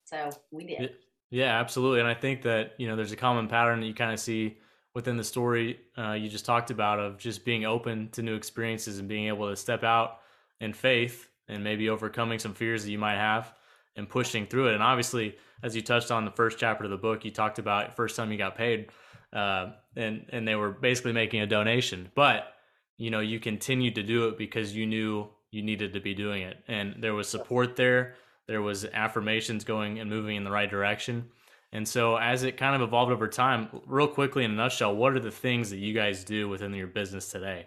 So 0.04 0.30
we 0.50 0.66
did. 0.66 0.96
Yeah, 1.30 1.58
absolutely. 1.58 2.00
And 2.00 2.08
I 2.08 2.12
think 2.12 2.42
that 2.42 2.72
you 2.76 2.86
know 2.86 2.96
there's 2.96 3.12
a 3.12 3.16
common 3.16 3.48
pattern 3.48 3.80
that 3.80 3.86
you 3.86 3.94
kind 3.94 4.12
of 4.12 4.20
see 4.20 4.58
within 4.94 5.16
the 5.16 5.24
story 5.24 5.80
uh, 5.98 6.12
you 6.12 6.28
just 6.28 6.46
talked 6.46 6.70
about 6.70 6.98
of 6.98 7.18
just 7.18 7.44
being 7.44 7.64
open 7.64 8.08
to 8.10 8.22
new 8.22 8.34
experiences 8.34 8.98
and 8.98 9.08
being 9.08 9.28
able 9.28 9.48
to 9.48 9.56
step 9.56 9.82
out 9.84 10.20
in 10.60 10.72
faith 10.72 11.28
and 11.48 11.62
maybe 11.62 11.88
overcoming 11.88 12.38
some 12.38 12.54
fears 12.54 12.84
that 12.84 12.90
you 12.90 12.98
might 12.98 13.16
have 13.16 13.52
and 13.96 14.08
pushing 14.08 14.46
through 14.46 14.68
it. 14.68 14.74
And 14.74 14.82
obviously, 14.82 15.36
as 15.62 15.74
you 15.76 15.82
touched 15.82 16.10
on 16.10 16.24
the 16.24 16.30
first 16.30 16.58
chapter 16.58 16.84
of 16.84 16.90
the 16.90 16.96
book, 16.96 17.24
you 17.24 17.30
talked 17.30 17.58
about 17.58 17.96
first 17.96 18.16
time 18.16 18.32
you 18.32 18.38
got 18.38 18.56
paid, 18.56 18.90
uh, 19.32 19.72
and 19.96 20.26
and 20.30 20.46
they 20.46 20.54
were 20.54 20.70
basically 20.70 21.12
making 21.12 21.40
a 21.40 21.46
donation, 21.46 22.10
but 22.14 22.52
you 22.96 23.10
know 23.10 23.20
you 23.20 23.40
continued 23.40 23.94
to 23.96 24.02
do 24.02 24.28
it 24.28 24.38
because 24.38 24.74
you 24.74 24.86
knew 24.86 25.28
you 25.50 25.62
needed 25.62 25.92
to 25.92 26.00
be 26.00 26.14
doing 26.14 26.42
it, 26.42 26.58
and 26.68 26.96
there 27.00 27.14
was 27.14 27.28
support 27.28 27.76
there. 27.76 28.14
There 28.46 28.62
was 28.62 28.84
affirmations 28.84 29.64
going 29.64 30.00
and 30.00 30.10
moving 30.10 30.36
in 30.36 30.44
the 30.44 30.50
right 30.50 30.68
direction. 30.68 31.30
And 31.74 31.86
so, 31.86 32.16
as 32.16 32.44
it 32.44 32.56
kind 32.56 32.76
of 32.76 32.82
evolved 32.82 33.10
over 33.10 33.26
time, 33.26 33.68
real 33.86 34.06
quickly 34.06 34.44
in 34.44 34.52
a 34.52 34.54
nutshell, 34.54 34.94
what 34.94 35.12
are 35.14 35.20
the 35.20 35.32
things 35.32 35.70
that 35.70 35.78
you 35.78 35.92
guys 35.92 36.22
do 36.22 36.48
within 36.48 36.72
your 36.72 36.86
business 36.86 37.32
today? 37.32 37.66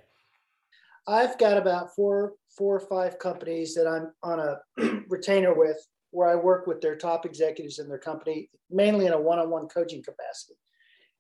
I've 1.06 1.38
got 1.38 1.58
about 1.58 1.94
four, 1.94 2.36
four 2.58 2.78
or 2.78 2.80
five 2.80 3.20
companies 3.20 3.76
that 3.76 3.86
I'm 3.86 4.14
on 4.24 4.40
a 4.40 5.02
retainer 5.10 5.54
with, 5.54 5.78
where 6.12 6.30
I 6.30 6.36
work 6.36 6.68
with 6.68 6.80
their 6.80 6.96
top 6.96 7.26
executives 7.26 7.80
in 7.80 7.90
their 7.90 8.00
company, 8.00 8.50
mainly 8.72 9.08
in 9.08 9.14
a 9.14 9.20
one-on-one 9.20 9.68
coaching 9.68 10.02
capacity. 10.02 10.56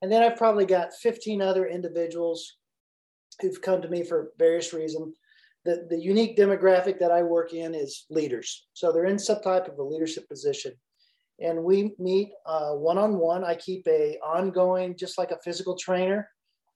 And 0.01 0.09
then 0.09 0.23
I've 0.23 0.37
probably 0.37 0.65
got 0.65 0.93
15 0.93 1.41
other 1.41 1.67
individuals 1.67 2.55
who've 3.41 3.61
come 3.61 3.81
to 3.81 3.89
me 3.89 4.03
for 4.03 4.31
various 4.39 4.71
reasons. 4.71 5.17
The, 5.65 5.87
the 5.89 5.99
unique 5.99 6.37
demographic 6.37 6.99
that 6.99 7.11
I 7.11 7.21
work 7.21 7.53
in 7.53 7.75
is 7.75 8.05
leaders. 8.09 8.67
So 8.71 8.93
they're 8.93 9.05
in 9.05 9.19
some 9.19 9.41
type 9.41 9.67
of 9.67 9.77
a 9.77 9.83
leadership 9.83 10.29
position. 10.29 10.71
And 11.39 11.63
we 11.63 11.93
meet 11.99 12.29
one 12.45 12.97
on 12.97 13.17
one. 13.17 13.43
I 13.43 13.55
keep 13.55 13.87
a 13.87 14.17
ongoing, 14.23 14.95
just 14.97 15.17
like 15.17 15.31
a 15.31 15.39
physical 15.43 15.75
trainer. 15.75 16.29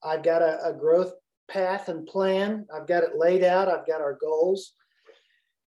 I've 0.04 0.24
got 0.24 0.42
a, 0.42 0.64
a 0.66 0.74
growth 0.74 1.14
path 1.50 1.90
and 1.90 2.06
plan. 2.06 2.66
I've 2.74 2.88
got 2.88 3.04
it 3.04 3.16
laid 3.16 3.44
out. 3.44 3.68
I've 3.68 3.88
got 3.88 4.02
our 4.02 4.18
goals. 4.22 4.74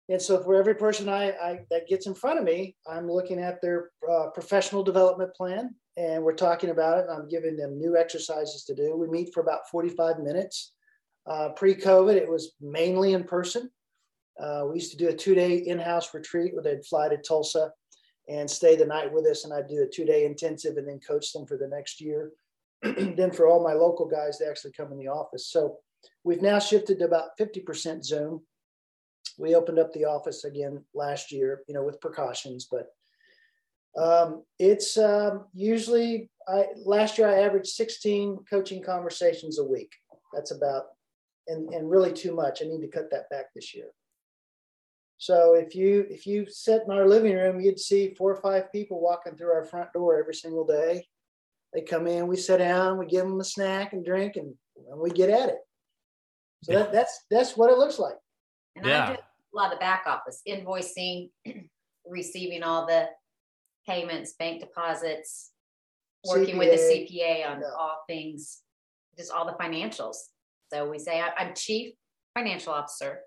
And 0.09 0.21
so 0.21 0.43
for 0.43 0.57
every 0.57 0.75
person 0.75 1.09
I, 1.09 1.31
I 1.31 1.61
that 1.71 1.89
gets 1.89 2.07
in 2.07 2.15
front 2.15 2.39
of 2.39 2.45
me, 2.45 2.77
I'm 2.87 3.11
looking 3.11 3.39
at 3.39 3.63
their 3.63 3.91
uh, 4.11 4.27
professional 4.35 4.83
development 4.83 5.35
plan 5.35 5.75
and 5.97 6.23
we're 6.23 6.35
talking 6.35 6.71
about 6.71 6.99
it. 6.99 7.07
I'm 7.11 7.29
giving 7.29 7.57
them 7.57 7.79
new 7.79 7.97
exercises 7.97 8.65
to 8.65 8.75
do. 8.75 8.97
We 8.97 9.09
meet 9.09 9.33
for 9.33 9.41
about 9.41 9.69
45 9.71 10.21
minutes. 10.21 10.73
Uh, 11.27 11.51
Pre-COVID, 11.51 12.15
it 12.15 12.29
was 12.29 12.55
mainly 12.61 13.13
in 13.13 13.25
person. 13.25 13.71
Uh, 14.41 14.65
we 14.69 14.77
used 14.77 14.91
to 14.91 14.97
do 14.97 15.09
a 15.09 15.15
two-day 15.15 15.57
in-house 15.59 16.15
retreat 16.15 16.55
where 16.55 16.63
they'd 16.63 16.85
fly 16.85 17.09
to 17.09 17.19
Tulsa 17.19 17.71
and 18.29 18.49
stay 18.49 18.77
the 18.77 18.87
night 18.87 19.13
with 19.13 19.27
us, 19.27 19.45
and 19.45 19.53
I'd 19.53 19.69
do 19.69 19.83
a 19.83 19.87
two-day 19.87 20.25
intensive 20.25 20.77
and 20.77 20.89
then 20.89 21.01
coach 21.01 21.33
them 21.33 21.47
for 21.47 21.57
the 21.57 21.69
next 21.69 22.01
year. 22.01 22.31
then 22.83 23.31
for 23.31 23.47
all 23.47 23.63
my 23.63 23.73
local 23.73 24.07
guys 24.07 24.39
to 24.39 24.49
actually 24.49 24.73
come 24.73 24.91
in 24.93 24.99
the 24.99 25.09
office. 25.09 25.47
So 25.47 25.79
we've 26.25 26.43
now 26.43 26.59
shifted 26.59 26.99
to 26.99 27.05
about 27.05 27.39
50% 27.39 28.05
Zoom. 28.05 28.43
We 29.39 29.55
opened 29.55 29.79
up 29.79 29.93
the 29.93 30.05
office 30.05 30.45
again 30.45 30.85
last 30.95 31.31
year, 31.31 31.63
you 31.69 31.75
know, 31.75 31.85
with 31.85 32.01
precautions, 32.01 32.67
but 32.71 32.89
um, 33.97 34.43
it's 34.59 34.97
um, 34.97 35.45
usually 35.53 36.31
I 36.49 36.67
last 36.85 37.19
year 37.19 37.29
I 37.29 37.43
averaged 37.43 37.69
16 37.69 38.39
coaching 38.49 38.83
conversations 38.83 39.59
a 39.59 39.65
week. 39.65 39.93
That's 40.33 40.51
about 40.51 40.85
and, 41.47 41.73
and 41.75 41.91
really 41.91 42.13
too 42.13 42.35
much. 42.35 42.63
I 42.63 42.67
need 42.67 42.81
to 42.81 42.89
cut 42.89 43.11
that 43.11 43.29
back 43.31 43.47
this 43.55 43.75
year. 43.75 43.89
So 45.23 45.55
if 45.55 45.77
you 45.77 46.05
if 46.11 46.27
you 46.27 46.47
sit 46.49 46.83
in 46.85 46.91
our 46.91 47.07
living 47.07 47.37
room, 47.37 47.61
you'd 47.61 47.79
see 47.79 48.13
four 48.13 48.33
or 48.33 48.43
five 48.43 48.73
people 48.73 49.01
walking 49.01 49.37
through 49.37 49.53
our 49.53 49.63
front 49.63 49.93
door 49.93 50.19
every 50.19 50.35
single 50.35 50.67
day. 50.67 51.07
They 51.73 51.83
come 51.83 52.09
in, 52.09 52.27
we 52.27 52.37
sit 52.37 52.59
down, 52.59 52.99
we 52.99 53.07
give 53.07 53.23
them 53.23 53.39
a 53.39 53.45
snack 53.45 53.93
and 53.93 54.05
drink, 54.05 54.35
and, 54.35 54.53
and 54.91 55.01
we 55.01 55.11
get 55.11 55.31
at 55.31 55.49
it. 55.49 55.59
So 56.65 56.73
yeah. 56.73 56.79
that, 56.79 56.93
that's 56.93 57.21
that's 57.31 57.57
what 57.57 57.71
it 57.71 57.79
looks 57.79 58.01
like. 58.01 58.17
And 58.75 58.85
yeah. 58.85 59.05
I 59.05 59.13
do 59.13 59.13
a 59.13 59.57
lot 59.57 59.67
of 59.67 59.79
the 59.79 59.81
back 59.81 60.07
office 60.09 60.43
invoicing, 60.49 61.31
receiving 62.05 62.65
all 62.65 62.89
the 62.89 63.07
payments, 63.89 64.33
bank 64.41 64.59
deposits, 64.59 65.53
working 66.27 66.57
CPA, 66.57 66.59
with 66.59 66.71
the 66.71 66.95
CPA 67.23 67.49
on 67.49 67.63
all 67.79 68.03
things, 68.09 68.59
just 69.17 69.31
all 69.31 69.47
the 69.47 69.53
financials. 69.53 70.17
So 70.73 70.91
we 70.91 70.99
say 70.99 71.23
I'm 71.23 71.55
chief 71.55 71.95
financial 72.37 72.73
officer, 72.73 73.21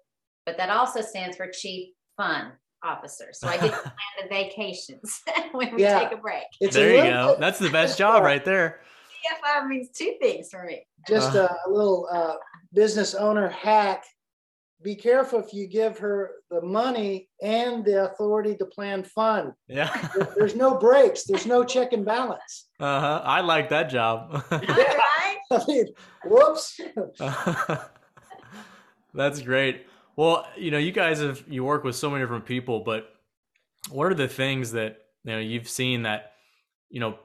but 0.45 0.57
that 0.57 0.69
also 0.69 1.01
stands 1.01 1.37
for 1.37 1.47
chief 1.51 1.89
fun 2.17 2.51
officer. 2.83 3.29
So 3.33 3.47
I 3.47 3.57
get 3.57 3.71
to 3.71 3.79
plan 3.81 3.93
the 4.21 4.29
vacations 4.29 5.21
when 5.51 5.75
we 5.75 5.81
yeah. 5.81 5.99
take 5.99 6.11
a 6.11 6.21
break. 6.21 6.43
It's 6.61 6.75
there 6.75 6.89
a 6.89 7.05
you 7.05 7.11
go. 7.11 7.31
Bit, 7.31 7.39
That's 7.39 7.59
the 7.59 7.69
best 7.69 7.97
job 7.97 8.23
right 8.23 8.43
there. 8.45 8.81
CFO 9.43 9.67
means 9.67 9.89
two 9.89 10.15
things 10.21 10.49
for 10.51 10.63
me. 10.63 10.85
Just 11.07 11.35
uh, 11.35 11.49
a 11.65 11.69
little 11.69 12.07
uh, 12.11 12.35
business 12.73 13.15
owner 13.15 13.49
hack 13.49 14.03
be 14.85 14.95
careful 14.95 15.39
if 15.39 15.53
you 15.53 15.67
give 15.67 15.97
her 15.97 16.31
the 16.51 16.61
money 16.61 17.27
and 17.41 17.83
the 17.83 18.05
authority 18.05 18.55
to 18.55 18.65
plan 18.65 19.03
fun. 19.03 19.53
Yeah. 19.67 19.89
There's 20.37 20.55
no 20.55 20.77
breaks. 20.77 21.23
There's 21.23 21.47
no 21.47 21.63
check 21.63 21.91
and 21.93 22.05
balance. 22.05 22.67
Uh 22.79 22.99
huh. 22.99 23.21
I 23.23 23.41
like 23.41 23.69
that 23.69 23.89
job. 23.89 24.43
yeah. 24.51 24.99
I 25.51 25.63
mean, 25.67 25.87
whoops. 26.25 26.79
That's 29.13 29.41
great. 29.41 29.87
Well, 30.15 30.47
you 30.57 30.71
know, 30.71 30.77
you 30.77 30.91
guys 30.91 31.19
have 31.19 31.43
you 31.47 31.63
work 31.63 31.83
with 31.83 31.95
so 31.95 32.09
many 32.09 32.23
different 32.23 32.45
people, 32.45 32.81
but 32.81 33.09
what 33.89 34.07
are 34.07 34.15
the 34.15 34.27
things 34.27 34.71
that 34.71 34.97
you 35.23 35.31
know 35.31 35.39
you've 35.39 35.69
seen 35.69 36.03
that 36.03 36.33
you 36.89 36.99
know 36.99 37.19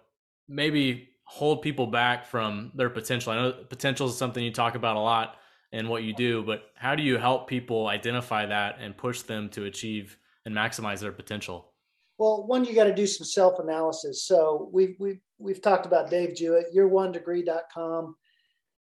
maybe 0.48 1.08
hold 1.24 1.62
people 1.62 1.86
back 1.86 2.26
from 2.26 2.72
their 2.74 2.90
potential? 2.90 3.32
I 3.32 3.36
know 3.36 3.52
potential 3.52 4.08
is 4.08 4.16
something 4.16 4.42
you 4.42 4.52
talk 4.52 4.74
about 4.74 4.96
a 4.96 5.00
lot 5.00 5.36
in 5.72 5.88
what 5.88 6.02
you 6.02 6.12
do, 6.12 6.42
but 6.42 6.64
how 6.74 6.94
do 6.94 7.02
you 7.02 7.16
help 7.16 7.48
people 7.48 7.86
identify 7.86 8.46
that 8.46 8.78
and 8.80 8.96
push 8.96 9.22
them 9.22 9.48
to 9.50 9.66
achieve 9.66 10.16
and 10.44 10.54
maximize 10.54 11.00
their 11.00 11.12
potential? 11.12 11.72
Well, 12.18 12.46
one, 12.46 12.64
you 12.64 12.74
got 12.74 12.84
to 12.84 12.94
do 12.94 13.06
some 13.06 13.24
self 13.24 13.58
analysis. 13.60 14.24
So 14.24 14.68
we've, 14.72 14.96
we've, 14.98 15.20
we've 15.38 15.62
talked 15.62 15.86
about 15.86 16.10
Dave 16.10 16.34
Jewett, 16.34 16.66
your1degree.com. 16.74 18.16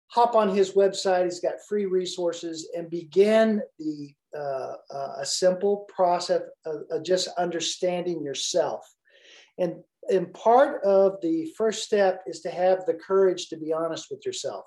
Hop 0.09 0.35
on 0.35 0.55
his 0.55 0.73
website. 0.73 1.25
He's 1.25 1.41
got 1.41 1.55
free 1.69 1.87
resources 1.87 2.71
and 2.77 2.91
begin 2.91 3.61
the 3.79 4.15
uh, 4.37 4.75
uh, 4.91 5.15
a 5.21 5.27
simple 5.27 5.87
process 5.89 6.43
of, 6.67 6.83
of 6.91 7.03
just 7.03 7.29
understanding 7.39 8.23
yourself. 8.23 8.87
And, 9.59 9.77
and 10.11 10.33
part 10.35 10.85
of 10.85 11.21
the 11.23 11.51
first 11.57 11.85
step 11.85 12.23
is 12.27 12.41
to 12.41 12.51
have 12.51 12.85
the 12.85 12.95
courage 12.95 13.49
to 13.49 13.57
be 13.57 13.73
honest 13.73 14.09
with 14.11 14.27
yourself. 14.27 14.65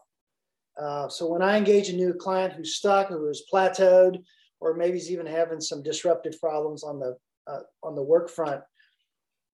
Uh, 0.81 1.07
so 1.07 1.27
when 1.27 1.43
I 1.43 1.57
engage 1.57 1.89
a 1.89 1.95
new 1.95 2.13
client 2.13 2.53
who's 2.53 2.75
stuck, 2.75 3.09
who 3.09 3.29
is 3.29 3.43
plateaued, 3.53 4.23
or 4.59 4.73
maybe 4.73 4.97
he's 4.97 5.11
even 5.11 5.27
having 5.27 5.61
some 5.61 5.83
disruptive 5.83 6.39
problems 6.39 6.83
on 6.83 6.99
the 6.99 7.15
uh, 7.47 7.61
on 7.83 7.95
the 7.95 8.03
work 8.03 8.29
front, 8.29 8.61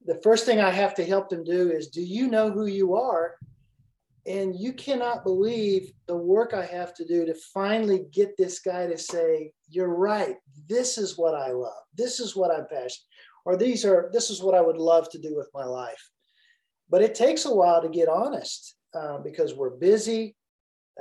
the 0.06 0.20
first 0.24 0.46
thing 0.46 0.60
I 0.60 0.72
have 0.72 0.94
to 0.96 1.06
help 1.06 1.30
them 1.30 1.44
do 1.44 1.72
is, 1.72 1.88
do 1.88 2.02
you 2.02 2.28
know 2.28 2.52
who 2.52 2.68
you 2.68 2.96
are? 2.96 3.36
And 4.28 4.56
you 4.56 4.74
cannot 4.74 5.24
believe 5.24 5.92
the 6.08 6.18
work 6.18 6.54
I 6.54 6.66
have 6.66 6.96
to 6.96 7.06
do 7.06 7.26
to 7.26 7.36
finally 7.54 8.06
get 8.12 8.36
this 8.38 8.60
guy 8.60 8.88
to 8.88 8.98
say, 8.98 9.52
"You're 9.70 9.96
right. 9.96 10.38
This 10.68 10.98
is 10.98 11.18
what 11.18 11.36
I 11.36 11.52
love. 11.52 11.84
This 11.94 12.20
is 12.20 12.36
what 12.36 12.52
I'm 12.52 12.68
passionate, 12.68 13.06
or 13.46 13.56
these 13.56 13.86
are 13.86 14.10
this 14.12 14.32
is 14.32 14.42
what 14.42 14.56
I 14.56 14.62
would 14.62 14.78
love 14.78 15.10
to 15.12 15.20
do 15.20 15.36
with 15.36 15.50
my 15.54 15.66
life." 15.66 16.10
But 16.90 17.04
it 17.04 17.14
takes 17.14 17.46
a 17.46 17.54
while 17.54 17.82
to 17.82 17.90
get 17.90 18.10
honest 18.10 18.76
uh, 18.96 19.20
because 19.20 19.54
we're 19.54 19.78
busy. 19.78 20.36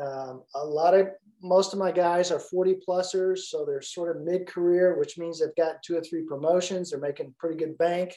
Um, 0.01 0.43
a 0.55 0.65
lot 0.65 0.95
of 0.95 1.09
most 1.41 1.73
of 1.73 1.79
my 1.79 1.93
guys 1.93 2.31
are 2.31 2.41
40 2.41 2.79
plusers, 2.87 3.39
so 3.39 3.65
they're 3.65 3.83
sort 3.83 4.15
of 4.15 4.23
mid 4.23 4.47
career, 4.47 4.99
which 4.99 5.19
means 5.19 5.39
they've 5.39 5.55
got 5.57 5.83
two 5.83 5.97
or 5.97 6.01
three 6.01 6.25
promotions. 6.25 6.91
They're 6.91 7.01
making 7.01 7.35
pretty 7.39 7.57
good 7.57 7.79
bank, 7.79 8.17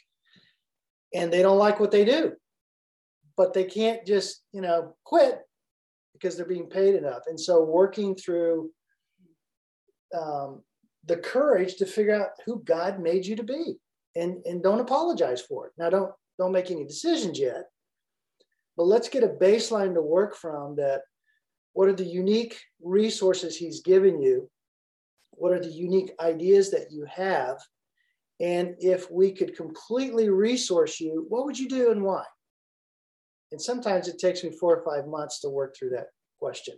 and 1.14 1.32
they 1.32 1.42
don't 1.42 1.58
like 1.58 1.80
what 1.80 1.92
they 1.92 2.06
do, 2.06 2.34
but 3.38 3.54
they 3.54 3.64
can't 3.64 4.06
just 4.06 4.44
you 4.52 4.62
know 4.62 4.96
quit 5.06 5.40
because 6.14 6.36
they're 6.36 6.46
being 6.46 6.70
paid 6.70 6.96
enough. 6.96 7.22
And 7.28 7.40
so 7.40 7.64
working 7.64 8.16
through 8.16 8.72
um, 10.20 10.64
the 11.06 11.18
courage 11.18 11.76
to 11.76 11.86
figure 11.86 12.16
out 12.20 12.30
who 12.46 12.64
God 12.64 13.00
made 13.00 13.26
you 13.26 13.36
to 13.36 13.44
be, 13.44 13.78
and 14.16 14.44
and 14.46 14.62
don't 14.62 14.82
apologize 14.82 15.42
for 15.42 15.68
it. 15.68 15.74
Now 15.78 15.90
don't 15.90 16.12
don't 16.38 16.52
make 16.52 16.72
any 16.72 16.86
decisions 16.86 17.40
yet, 17.40 17.66
but 18.76 18.86
let's 18.86 19.10
get 19.10 19.24
a 19.24 19.28
baseline 19.28 19.94
to 19.94 20.02
work 20.02 20.36
from 20.36 20.76
that 20.76 21.02
what 21.74 21.90
are 21.90 21.94
the 21.94 22.04
unique 22.04 22.60
resources 22.82 23.56
he's 23.56 23.82
given 23.82 24.22
you 24.22 24.50
what 25.32 25.52
are 25.52 25.60
the 25.60 25.72
unique 25.72 26.12
ideas 26.20 26.72
that 26.72 26.92
you 26.92 27.06
have 27.06 27.58
and 28.40 28.76
if 28.80 29.12
we 29.12 29.32
could 29.32 29.56
completely 29.56 30.30
resource 30.30 31.00
you 31.00 31.26
what 31.30 31.46
would 31.46 31.58
you 31.58 31.70
do 31.70 31.92
and 31.92 32.02
why 32.02 32.24
and 33.52 33.62
sometimes 33.62 34.08
it 34.08 34.20
takes 34.20 34.44
me 34.44 34.52
four 34.52 34.76
or 34.76 34.84
five 34.84 35.08
months 35.08 35.40
to 35.40 35.50
work 35.50 35.76
through 35.76 35.90
that 35.90 36.08
question 36.40 36.76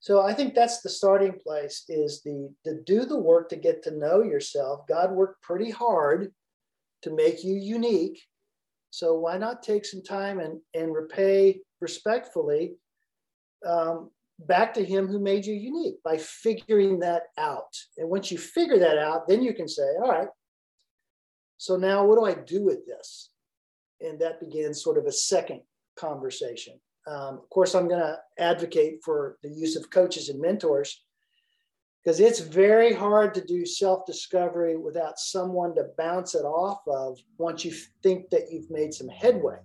so 0.00 0.22
i 0.22 0.32
think 0.32 0.54
that's 0.54 0.80
the 0.80 0.88
starting 0.88 1.32
place 1.32 1.84
is 1.88 2.22
the 2.22 2.48
to 2.64 2.80
do 2.84 3.04
the 3.04 3.18
work 3.18 3.48
to 3.48 3.56
get 3.56 3.82
to 3.82 3.98
know 3.98 4.22
yourself 4.22 4.86
god 4.88 5.10
worked 5.10 5.42
pretty 5.42 5.70
hard 5.70 6.32
to 7.02 7.10
make 7.10 7.44
you 7.44 7.54
unique 7.54 8.20
so 8.90 9.18
why 9.18 9.36
not 9.36 9.62
take 9.62 9.84
some 9.84 10.02
time 10.02 10.38
and, 10.40 10.60
and 10.74 10.94
repay 10.94 11.60
respectfully 11.80 12.74
um, 13.66 14.10
back 14.40 14.74
to 14.74 14.84
him 14.84 15.06
who 15.06 15.18
made 15.18 15.46
you 15.46 15.54
unique 15.54 16.02
by 16.02 16.18
figuring 16.18 17.00
that 17.00 17.24
out. 17.38 17.74
And 17.96 18.08
once 18.08 18.30
you 18.30 18.38
figure 18.38 18.78
that 18.78 18.98
out, 18.98 19.26
then 19.28 19.42
you 19.42 19.54
can 19.54 19.68
say, 19.68 19.86
all 20.02 20.10
right, 20.10 20.28
so 21.58 21.76
now 21.76 22.04
what 22.04 22.18
do 22.18 22.24
I 22.24 22.34
do 22.34 22.64
with 22.64 22.86
this? 22.86 23.30
And 24.00 24.18
that 24.20 24.40
begins 24.40 24.82
sort 24.82 24.98
of 24.98 25.06
a 25.06 25.12
second 25.12 25.62
conversation. 25.96 26.78
Um, 27.06 27.38
of 27.38 27.48
course, 27.50 27.74
I'm 27.74 27.88
going 27.88 28.00
to 28.00 28.18
advocate 28.38 28.98
for 29.04 29.38
the 29.42 29.50
use 29.50 29.76
of 29.76 29.90
coaches 29.90 30.28
and 30.28 30.40
mentors 30.40 31.02
because 32.02 32.20
it's 32.20 32.40
very 32.40 32.92
hard 32.92 33.34
to 33.34 33.44
do 33.44 33.66
self 33.66 34.06
discovery 34.06 34.76
without 34.76 35.18
someone 35.18 35.74
to 35.74 35.86
bounce 35.98 36.34
it 36.34 36.44
off 36.44 36.80
of 36.86 37.18
once 37.38 37.64
you 37.64 37.72
think 38.02 38.30
that 38.30 38.50
you've 38.50 38.70
made 38.70 38.94
some 38.94 39.08
headway. 39.08 39.58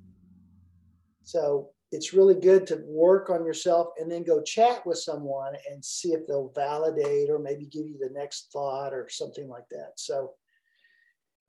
So 1.23 1.69
it's 1.91 2.13
really 2.13 2.35
good 2.35 2.65
to 2.67 2.81
work 2.85 3.29
on 3.29 3.45
yourself 3.45 3.89
and 3.99 4.09
then 4.11 4.23
go 4.23 4.41
chat 4.41 4.85
with 4.85 4.97
someone 4.97 5.53
and 5.69 5.83
see 5.83 6.13
if 6.13 6.25
they'll 6.25 6.51
validate 6.55 7.29
or 7.29 7.37
maybe 7.37 7.65
give 7.65 7.85
you 7.85 7.97
the 7.99 8.13
next 8.13 8.49
thought 8.51 8.93
or 8.93 9.07
something 9.09 9.47
like 9.49 9.67
that. 9.69 9.91
So, 9.97 10.33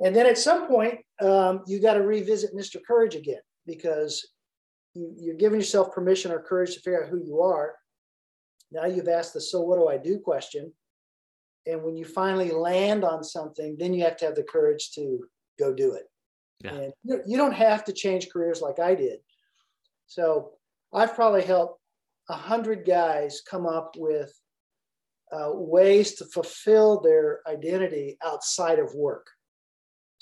and 0.04 0.14
then 0.14 0.26
at 0.26 0.38
some 0.38 0.66
point, 0.66 0.98
um, 1.20 1.62
you 1.66 1.80
got 1.80 1.94
to 1.94 2.02
revisit 2.02 2.54
Mr. 2.54 2.76
Courage 2.86 3.14
again 3.14 3.40
because 3.66 4.26
you, 4.94 5.14
you're 5.16 5.36
giving 5.36 5.60
yourself 5.60 5.92
permission 5.92 6.32
or 6.32 6.40
courage 6.40 6.74
to 6.74 6.80
figure 6.80 7.04
out 7.04 7.10
who 7.10 7.22
you 7.24 7.40
are. 7.40 7.74
Now 8.70 8.86
you've 8.86 9.08
asked 9.08 9.34
the 9.34 9.40
so 9.40 9.60
what 9.60 9.78
do 9.78 9.88
I 9.88 9.98
do 9.98 10.18
question 10.18 10.72
and 11.66 11.82
when 11.82 11.96
you 11.96 12.04
finally 12.04 12.50
land 12.50 13.04
on 13.04 13.22
something 13.22 13.76
then 13.78 13.92
you 13.92 14.04
have 14.04 14.16
to 14.16 14.24
have 14.24 14.34
the 14.34 14.42
courage 14.42 14.90
to 14.92 15.24
go 15.58 15.72
do 15.72 15.92
it 15.92 16.04
yeah. 16.60 16.72
and 16.72 16.92
you 17.26 17.36
don't 17.36 17.54
have 17.54 17.84
to 17.84 17.92
change 17.92 18.30
careers 18.30 18.60
like 18.60 18.78
i 18.78 18.94
did 18.94 19.18
so 20.06 20.50
i've 20.92 21.14
probably 21.14 21.42
helped 21.42 21.80
a 22.28 22.34
hundred 22.34 22.84
guys 22.86 23.42
come 23.48 23.66
up 23.66 23.94
with 23.96 24.32
uh, 25.32 25.50
ways 25.52 26.14
to 26.14 26.26
fulfill 26.26 27.00
their 27.00 27.40
identity 27.48 28.18
outside 28.24 28.78
of 28.78 28.94
work 28.94 29.26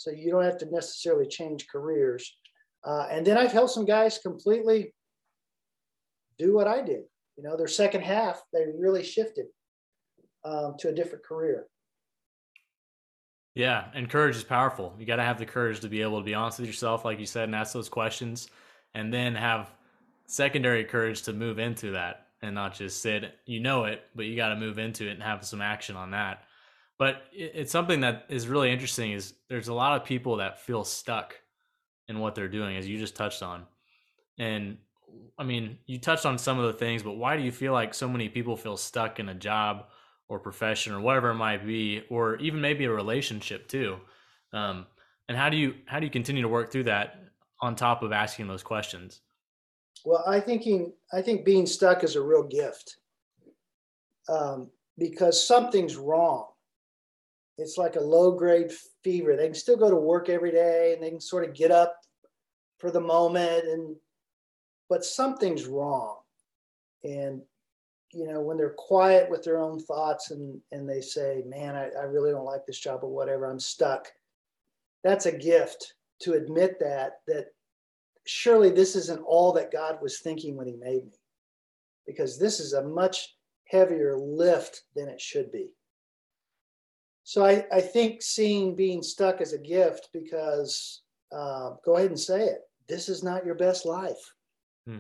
so 0.01 0.11
you 0.11 0.31
don't 0.31 0.45
have 0.45 0.59
to 0.59 0.71
necessarily 0.71 1.27
change 1.27 1.67
careers 1.69 2.37
uh, 2.85 3.07
and 3.11 3.27
then 3.27 3.37
i've 3.37 3.53
helped 3.53 3.73
some 3.73 3.85
guys 3.85 4.19
completely 4.19 4.95
do 6.39 6.55
what 6.55 6.67
i 6.67 6.81
did 6.81 7.03
you 7.37 7.43
know 7.43 7.57
their 7.57 7.69
second 7.69 8.03
half 8.03 8.43
they 8.53 8.65
really 8.79 9.03
shifted 9.03 9.47
um, 10.45 10.75
to 10.79 10.89
a 10.89 10.93
different 10.93 11.25
career. 11.25 11.67
Yeah, 13.55 13.87
and 13.95 14.09
courage 14.09 14.37
is 14.37 14.45
powerful. 14.45 14.95
You 14.99 15.07
got 15.07 15.17
to 15.17 15.25
have 15.25 15.39
the 15.39 15.47
courage 15.47 15.81
to 15.81 15.89
be 15.89 16.03
able 16.03 16.19
to 16.19 16.25
be 16.25 16.35
honest 16.35 16.61
with 16.61 16.69
yourself, 16.69 17.05
like 17.05 17.19
you 17.19 17.27
said, 17.27 17.45
and 17.45 17.55
ask 17.55 17.73
those 17.73 17.89
questions, 17.89 18.49
and 18.95 19.13
then 19.13 19.35
have 19.35 19.71
secondary 20.27 20.85
courage 20.85 21.23
to 21.23 21.33
move 21.33 21.59
into 21.59 21.91
that 21.91 22.29
and 22.43 22.55
not 22.55 22.75
just 22.75 23.03
sit. 23.03 23.35
You 23.47 23.61
know 23.61 23.85
it, 23.85 24.05
but 24.15 24.27
you 24.27 24.37
got 24.37 24.51
to 24.51 24.57
move 24.57 24.79
into 24.79 25.09
it 25.09 25.13
and 25.13 25.23
have 25.23 25.45
some 25.45 25.61
action 25.61 25.97
on 25.97 26.13
that. 26.13 26.45
But 27.01 27.25
it's 27.33 27.73
something 27.73 28.03
that 28.03 28.27
is 28.29 28.47
really 28.47 28.71
interesting. 28.71 29.11
Is 29.11 29.35
there's 29.49 29.69
a 29.69 29.75
lot 29.75 30.01
of 30.01 30.07
people 30.07 30.37
that 30.37 30.61
feel 30.61 30.85
stuck 30.85 31.35
in 32.07 32.21
what 32.21 32.37
they're 32.37 32.49
doing, 32.49 32.77
as 32.77 32.87
you 32.87 32.97
just 32.97 33.17
touched 33.17 33.43
on, 33.43 33.65
and 34.39 34.79
I 35.37 35.43
mean, 35.43 35.79
you 35.87 35.99
touched 35.99 36.27
on 36.27 36.39
some 36.39 36.61
of 36.61 36.67
the 36.67 36.79
things, 36.79 37.03
but 37.03 37.17
why 37.17 37.37
do 37.37 37.43
you 37.43 37.51
feel 37.51 37.73
like 37.73 37.95
so 37.95 38.09
many 38.09 38.29
people 38.29 38.57
feel 38.57 38.77
stuck 38.77 39.19
in 39.19 39.29
a 39.29 39.35
job? 39.35 39.87
or 40.31 40.39
profession 40.39 40.95
or 40.95 41.01
whatever 41.01 41.31
it 41.31 41.35
might 41.35 41.67
be, 41.67 42.05
or 42.09 42.37
even 42.37 42.61
maybe 42.61 42.85
a 42.85 42.91
relationship 42.91 43.69
too. 43.69 43.99
Um, 44.53 44.87
and 45.29 45.37
how 45.37 45.51
do 45.51 45.57
you 45.57 45.75
how 45.87 45.99
do 45.99 46.07
you 46.07 46.11
continue 46.11 46.43
to 46.43 46.49
work 46.49 46.73
through 46.73 46.85
that 46.85 47.25
on 47.61 47.75
top 47.75 48.03
of 48.03 48.13
asking 48.13 48.47
those 48.47 48.63
questions? 48.63 49.21
Well, 50.05 50.25
I 50.27 50.41
thinking 50.41 50.93
I 51.13 51.21
think 51.21 51.45
being 51.45 51.67
stuck 51.67 52.05
is 52.05 52.17
a 52.17 52.23
real 52.23 52.45
gift 52.45 52.97
um, 54.29 54.71
because 54.97 55.45
something's 55.45 55.97
wrong. 55.97 56.47
It's 57.61 57.79
like 57.79 57.97
a 57.97 58.01
low 58.01 58.33
grade 58.33 58.73
fever. 59.05 59.37
They 59.37 59.47
can 59.47 59.55
still 59.55 59.77
go 59.77 59.91
to 59.91 59.97
work 59.97 60.29
every 60.29 60.51
day 60.51 60.95
and 60.95 61.03
they 61.03 61.11
can 61.11 61.21
sort 61.21 61.49
of 61.49 61.55
get 61.55 61.71
up 61.71 61.97
for 62.79 62.91
the 62.91 63.01
moment 63.01 63.65
and 63.67 63.97
but 64.89 65.05
something's 65.05 65.67
wrong 65.67 66.17
and 67.05 67.43
you 68.13 68.27
know, 68.27 68.41
when 68.41 68.57
they're 68.57 68.75
quiet 68.77 69.31
with 69.31 69.45
their 69.45 69.61
own 69.61 69.79
thoughts 69.81 70.31
and 70.31 70.61
and 70.73 70.89
they 70.89 71.01
say, 71.01 71.43
"Man, 71.47 71.77
I, 71.77 71.91
I 71.91 72.05
really 72.05 72.33
don't 72.33 72.45
like 72.45 72.67
this 72.67 72.79
job 72.79 73.01
or 73.03 73.11
whatever. 73.11 73.47
I'm 73.47 73.61
stuck." 73.61 74.09
That's 75.05 75.27
a 75.27 75.37
gift 75.37 75.95
to 76.21 76.35
admit 76.35 76.79
that 76.81 77.21
that 77.29 77.47
surely 78.27 78.71
this 78.71 78.97
isn't 78.97 79.23
all 79.23 79.53
that 79.53 79.73
God 79.73 79.99
was 80.03 80.21
thinking 80.21 80.57
when 80.57 80.67
He 80.67 80.77
made 80.77 81.07
me, 81.07 81.21
because 82.07 82.39
this 82.39 82.59
is 82.59 82.73
a 82.73 82.83
much 82.83 83.37
heavier 83.69 84.17
lift 84.19 84.83
than 84.97 85.09
it 85.09 85.21
should 85.21 85.53
be. 85.53 85.71
So 87.31 87.45
I, 87.45 87.65
I 87.73 87.81
think 87.81 88.23
seeing 88.23 88.75
being 88.75 89.03
stuck 89.03 89.41
as 89.41 89.53
a 89.53 89.59
gift 89.59 90.09
because 90.13 91.03
uh, 91.31 91.71
go 91.85 91.97
ahead 91.97 92.11
and 92.11 92.19
say 92.19 92.43
it. 92.43 92.63
This 92.89 93.09
is 93.09 93.23
not 93.23 93.47
your 93.47 93.55
best 93.55 93.87
life. 93.87 94.19
Hmm. 94.85 94.99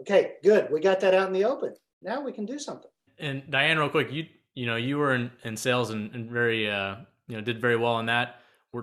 Okay, 0.00 0.32
good. 0.42 0.70
We 0.70 0.80
got 0.80 1.00
that 1.00 1.14
out 1.14 1.28
in 1.28 1.32
the 1.32 1.44
open 1.44 1.74
now 2.04 2.20
we 2.20 2.32
can 2.32 2.46
do 2.46 2.58
something. 2.58 2.90
And 3.18 3.42
Diane, 3.50 3.78
real 3.78 3.88
quick, 3.88 4.12
you 4.12 4.26
you 4.54 4.66
know 4.66 4.76
you 4.76 4.98
were 4.98 5.14
in, 5.14 5.30
in 5.42 5.56
sales 5.56 5.90
and, 5.90 6.14
and 6.14 6.30
very 6.30 6.70
uh, 6.70 6.96
you 7.26 7.36
know 7.36 7.40
did 7.40 7.60
very 7.60 7.76
well 7.76 7.98
in 7.98 8.06
that. 8.06 8.36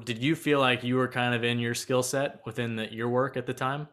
did 0.04 0.18
you 0.18 0.36
feel 0.36 0.60
like 0.60 0.84
you 0.84 0.96
were 0.96 1.08
kind 1.08 1.34
of 1.36 1.44
in 1.44 1.60
your 1.60 1.76
skill 1.76 2.04
set 2.04 2.42
within 2.46 2.76
the, 2.76 2.92
your 2.92 3.10
work 3.10 3.38
at 3.38 3.46
the 3.46 3.54
time? 3.54 3.88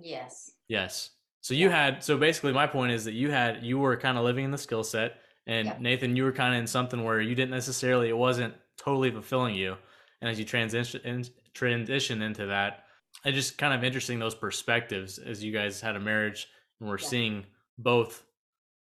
Yes. 0.00 0.52
Yes. 0.68 1.10
So 1.42 1.54
you 1.54 1.68
had 1.68 2.02
so 2.02 2.16
basically 2.16 2.52
my 2.52 2.66
point 2.66 2.92
is 2.92 3.04
that 3.04 3.12
you 3.12 3.30
had 3.30 3.62
you 3.62 3.78
were 3.78 3.96
kind 3.96 4.18
of 4.18 4.24
living 4.24 4.46
in 4.46 4.50
the 4.50 4.58
skill 4.58 4.82
set, 4.82 5.18
and 5.46 5.66
yep. 5.66 5.80
Nathan, 5.80 6.16
you 6.16 6.24
were 6.24 6.32
kind 6.32 6.54
of 6.54 6.60
in 6.60 6.66
something 6.66 7.04
where 7.04 7.20
you 7.20 7.34
didn't 7.34 7.50
necessarily 7.50 8.08
it 8.08 8.16
wasn't 8.16 8.54
totally 8.76 9.10
fulfilling 9.10 9.54
you, 9.54 9.76
and 10.20 10.30
as 10.30 10.38
you 10.38 10.44
transition 10.44 11.00
in, 11.04 11.24
transition 11.54 12.22
into 12.22 12.46
that, 12.46 12.84
it's 13.24 13.36
just 13.36 13.58
kind 13.58 13.74
of 13.74 13.84
interesting 13.84 14.18
those 14.18 14.34
perspectives 14.34 15.18
as 15.18 15.42
you 15.42 15.52
guys 15.52 15.80
had 15.80 15.96
a 15.96 16.00
marriage 16.00 16.48
and 16.80 16.88
we're 16.88 16.98
seeing 16.98 17.44
both 17.78 18.22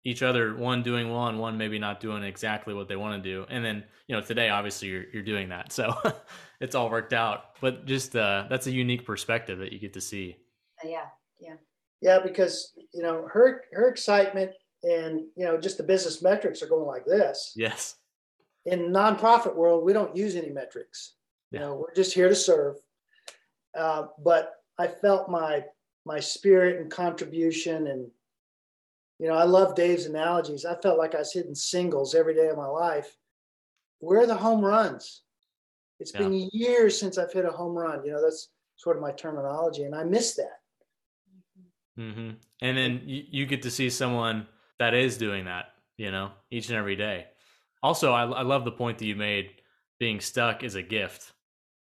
each 0.04 0.22
other 0.22 0.54
one 0.54 0.82
doing 0.82 1.10
well 1.10 1.26
and 1.26 1.38
one 1.38 1.58
maybe 1.58 1.78
not 1.78 2.00
doing 2.00 2.22
exactly 2.22 2.72
what 2.72 2.88
they 2.88 2.96
want 2.96 3.22
to 3.22 3.30
do. 3.30 3.44
And 3.50 3.64
then 3.64 3.84
you 4.06 4.14
know 4.14 4.22
today 4.22 4.48
obviously 4.48 4.88
you're, 4.88 5.04
you're 5.12 5.22
doing 5.22 5.48
that. 5.48 5.72
So 5.72 5.94
it's 6.60 6.74
all 6.74 6.90
worked 6.90 7.12
out. 7.12 7.60
But 7.60 7.86
just 7.86 8.14
uh, 8.14 8.46
that's 8.48 8.66
a 8.66 8.70
unique 8.70 9.04
perspective 9.04 9.58
that 9.58 9.72
you 9.72 9.78
get 9.78 9.94
to 9.94 10.00
see. 10.00 10.36
Uh, 10.84 10.88
yeah. 10.88 11.04
Yeah. 11.40 11.54
Yeah 12.00 12.18
because 12.20 12.72
you 12.92 13.02
know 13.02 13.28
her 13.32 13.64
her 13.72 13.88
excitement 13.88 14.52
and 14.88 15.20
you 15.36 15.44
know 15.44 15.58
just 15.58 15.76
the 15.76 15.82
business 15.82 16.22
metrics 16.22 16.62
are 16.62 16.68
going 16.68 16.86
like 16.86 17.04
this 17.04 17.52
yes 17.56 17.96
in 18.66 18.90
nonprofit 18.90 19.54
world 19.54 19.84
we 19.84 19.92
don't 19.92 20.16
use 20.16 20.36
any 20.36 20.50
metrics 20.50 21.14
yeah. 21.50 21.60
you 21.60 21.66
know 21.66 21.74
we're 21.74 21.94
just 21.94 22.14
here 22.14 22.28
to 22.28 22.34
serve 22.34 22.76
uh, 23.76 24.06
but 24.22 24.54
i 24.78 24.86
felt 24.86 25.28
my 25.28 25.62
my 26.04 26.20
spirit 26.20 26.80
and 26.80 26.90
contribution 26.90 27.88
and 27.88 28.08
you 29.18 29.26
know, 29.26 29.34
I 29.34 29.44
love 29.44 29.74
Dave's 29.74 30.06
analogies. 30.06 30.64
I 30.64 30.76
felt 30.76 30.98
like 30.98 31.14
I 31.14 31.18
was 31.18 31.32
hitting 31.32 31.54
singles 31.54 32.14
every 32.14 32.34
day 32.34 32.48
of 32.48 32.56
my 32.56 32.66
life. 32.66 33.16
Where 33.98 34.20
are 34.20 34.26
the 34.26 34.36
home 34.36 34.64
runs? 34.64 35.22
It's 35.98 36.12
yeah. 36.14 36.20
been 36.20 36.48
years 36.52 36.98
since 36.98 37.18
I've 37.18 37.32
hit 37.32 37.44
a 37.44 37.50
home 37.50 37.76
run. 37.76 38.04
You 38.04 38.12
know, 38.12 38.22
that's 38.22 38.50
sort 38.76 38.96
of 38.96 39.02
my 39.02 39.10
terminology, 39.10 39.82
and 39.82 39.94
I 39.94 40.04
miss 40.04 40.36
that. 40.36 40.60
Mm-hmm. 41.98 42.30
And 42.62 42.78
then 42.78 43.02
you, 43.04 43.24
you 43.28 43.46
get 43.46 43.62
to 43.62 43.70
see 43.72 43.90
someone 43.90 44.46
that 44.78 44.94
is 44.94 45.18
doing 45.18 45.46
that, 45.46 45.66
you 45.96 46.10
know, 46.10 46.30
each 46.50 46.68
and 46.68 46.76
every 46.76 46.96
day. 46.96 47.26
Also, 47.82 48.12
I, 48.12 48.24
I 48.24 48.42
love 48.42 48.64
the 48.64 48.72
point 48.72 48.98
that 48.98 49.06
you 49.06 49.16
made. 49.16 49.50
Being 49.98 50.20
stuck 50.20 50.62
is 50.62 50.74
a 50.74 50.82
gift. 50.82 51.32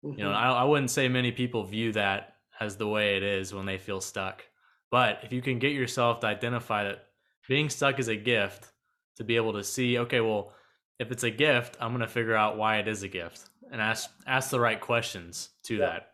Mm-hmm. 0.04 0.20
You 0.20 0.26
know, 0.26 0.32
mm-hmm. 0.32 0.54
I, 0.54 0.62
I 0.62 0.64
wouldn't 0.64 0.92
say 0.92 1.08
many 1.08 1.32
people 1.32 1.64
view 1.64 1.92
that 1.94 2.36
as 2.60 2.78
the 2.78 2.88
way 2.88 3.18
it 3.18 3.24
is 3.24 3.54
when 3.54 3.66
they 3.66 3.78
feel 3.78 4.02
stuck. 4.02 4.44
But 4.92 5.20
if 5.24 5.34
you 5.34 5.42
can 5.42 5.60
get 5.60 5.74
yourself 5.74 6.20
to 6.22 6.28
identify 6.28 6.86
that 6.86 7.08
being 7.48 7.70
stuck 7.70 8.00
is 8.00 8.08
a 8.08 8.16
gift, 8.16 8.72
to 9.18 9.24
be 9.24 9.36
able 9.36 9.54
to 9.54 9.64
see, 9.64 9.98
okay, 10.00 10.22
well, 10.22 10.54
if 11.00 11.12
it's 11.12 11.24
a 11.24 11.32
gift, 11.32 11.78
I'm 11.80 11.90
going 11.90 12.02
to 12.02 12.08
figure 12.08 12.36
out 12.36 12.58
why 12.58 12.78
it 12.78 12.88
is 12.88 13.04
a 13.04 13.08
gift 13.08 13.50
and 13.72 13.82
ask 13.82 14.10
ask 14.26 14.50
the 14.50 14.60
right 14.60 14.80
questions 14.80 15.50
to 15.64 15.76
yeah. 15.76 15.86
that. 15.86 16.08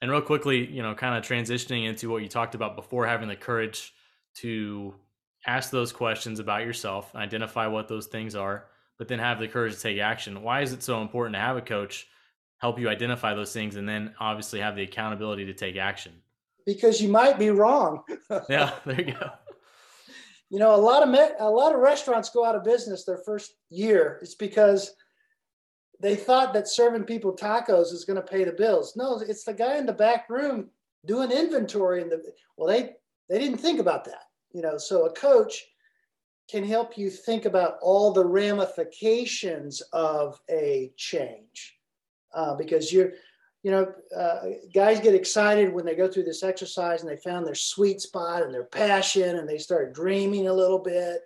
And 0.00 0.10
real 0.10 0.20
quickly, 0.20 0.64
you 0.70 0.82
know, 0.82 0.94
kind 0.94 1.16
of 1.16 1.24
transitioning 1.24 1.88
into 1.88 2.08
what 2.08 2.22
you 2.22 2.28
talked 2.28 2.54
about 2.54 2.76
before, 2.76 3.06
having 3.06 3.28
the 3.28 3.36
courage 3.36 3.92
to 4.36 4.94
ask 5.48 5.70
those 5.70 5.92
questions 5.92 6.40
about 6.40 6.66
yourself, 6.66 7.14
identify 7.14 7.66
what 7.66 7.88
those 7.88 8.06
things 8.06 8.34
are, 8.34 8.66
but 8.98 9.08
then 9.08 9.18
have 9.18 9.38
the 9.38 9.48
courage 9.48 9.74
to 9.74 9.80
take 9.80 9.98
action. 9.98 10.42
Why 10.42 10.60
is 10.60 10.74
it 10.74 10.82
so 10.82 11.00
important 11.00 11.34
to 11.34 11.40
have 11.40 11.56
a 11.56 11.62
coach 11.62 12.06
help 12.58 12.78
you 12.78 12.88
identify 12.88 13.32
those 13.34 13.52
things 13.52 13.76
and 13.76 13.88
then 13.88 14.14
obviously 14.20 14.60
have 14.60 14.76
the 14.76 14.82
accountability 14.82 15.46
to 15.46 15.54
take 15.54 15.76
action? 15.76 16.12
Because 16.66 17.00
you 17.00 17.08
might 17.08 17.38
be 17.38 17.48
wrong. 17.48 18.02
yeah, 18.50 18.72
there 18.84 19.00
you 19.00 19.14
go. 19.14 19.30
You 20.50 20.58
know, 20.58 20.74
a 20.74 20.80
lot 20.80 21.02
of 21.02 21.10
me- 21.10 21.36
a 21.40 21.50
lot 21.50 21.74
of 21.74 21.80
restaurants 21.82 22.30
go 22.30 22.42
out 22.42 22.54
of 22.54 22.64
business 22.64 23.04
their 23.04 23.18
first 23.18 23.52
year. 23.68 24.18
It's 24.22 24.34
because 24.34 24.94
they 26.00 26.16
thought 26.16 26.54
that 26.54 26.66
serving 26.66 27.04
people 27.04 27.36
tacos 27.36 27.92
is 27.92 28.06
going 28.06 28.16
to 28.16 28.22
pay 28.22 28.44
the 28.44 28.52
bills. 28.52 28.96
No, 28.96 29.18
it's 29.18 29.44
the 29.44 29.52
guy 29.52 29.76
in 29.76 29.84
the 29.84 29.92
back 29.92 30.30
room 30.30 30.70
doing 31.04 31.30
inventory 31.30 32.00
and 32.00 32.10
the 32.10 32.22
well 32.56 32.66
they 32.66 32.94
they 33.28 33.38
didn't 33.38 33.58
think 33.58 33.78
about 33.78 34.06
that. 34.06 34.27
You 34.52 34.62
know, 34.62 34.78
so 34.78 35.06
a 35.06 35.12
coach 35.12 35.64
can 36.50 36.64
help 36.64 36.96
you 36.96 37.10
think 37.10 37.44
about 37.44 37.76
all 37.82 38.12
the 38.12 38.24
ramifications 38.24 39.82
of 39.92 40.40
a 40.50 40.92
change 40.96 41.78
uh, 42.34 42.54
because 42.54 42.92
you're 42.92 43.12
you 43.62 43.70
know 43.70 43.92
uh, 44.16 44.40
guys 44.72 45.00
get 45.00 45.14
excited 45.14 45.72
when 45.72 45.84
they 45.84 45.94
go 45.94 46.08
through 46.08 46.22
this 46.22 46.42
exercise 46.42 47.02
and 47.02 47.10
they 47.10 47.16
found 47.16 47.46
their 47.46 47.54
sweet 47.54 48.00
spot 48.00 48.42
and 48.42 48.54
their 48.54 48.64
passion 48.64 49.36
and 49.36 49.48
they 49.48 49.58
start 49.58 49.92
dreaming 49.92 50.46
a 50.46 50.52
little 50.52 50.78
bit 50.78 51.22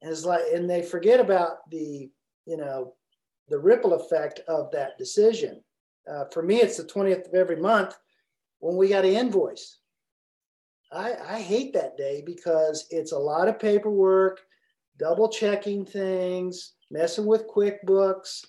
and 0.00 0.10
it's 0.10 0.24
like 0.24 0.44
and 0.54 0.70
they 0.70 0.82
forget 0.82 1.18
about 1.20 1.68
the 1.70 2.08
you 2.46 2.56
know 2.56 2.94
the 3.48 3.58
ripple 3.58 3.94
effect 3.94 4.40
of 4.48 4.70
that 4.72 4.96
decision. 4.98 5.62
Uh, 6.10 6.24
for 6.32 6.42
me, 6.42 6.56
it's 6.56 6.76
the 6.76 6.84
20th 6.84 7.28
of 7.28 7.34
every 7.34 7.56
month 7.56 7.96
when 8.58 8.76
we 8.76 8.88
got 8.88 9.04
an 9.04 9.12
invoice. 9.12 9.78
I, 10.94 11.14
I 11.28 11.40
hate 11.40 11.72
that 11.74 11.96
day 11.96 12.22
because 12.24 12.86
it's 12.90 13.12
a 13.12 13.18
lot 13.18 13.48
of 13.48 13.58
paperwork, 13.58 14.40
double 14.98 15.28
checking 15.28 15.84
things, 15.84 16.74
messing 16.90 17.26
with 17.26 17.48
QuickBooks. 17.48 18.44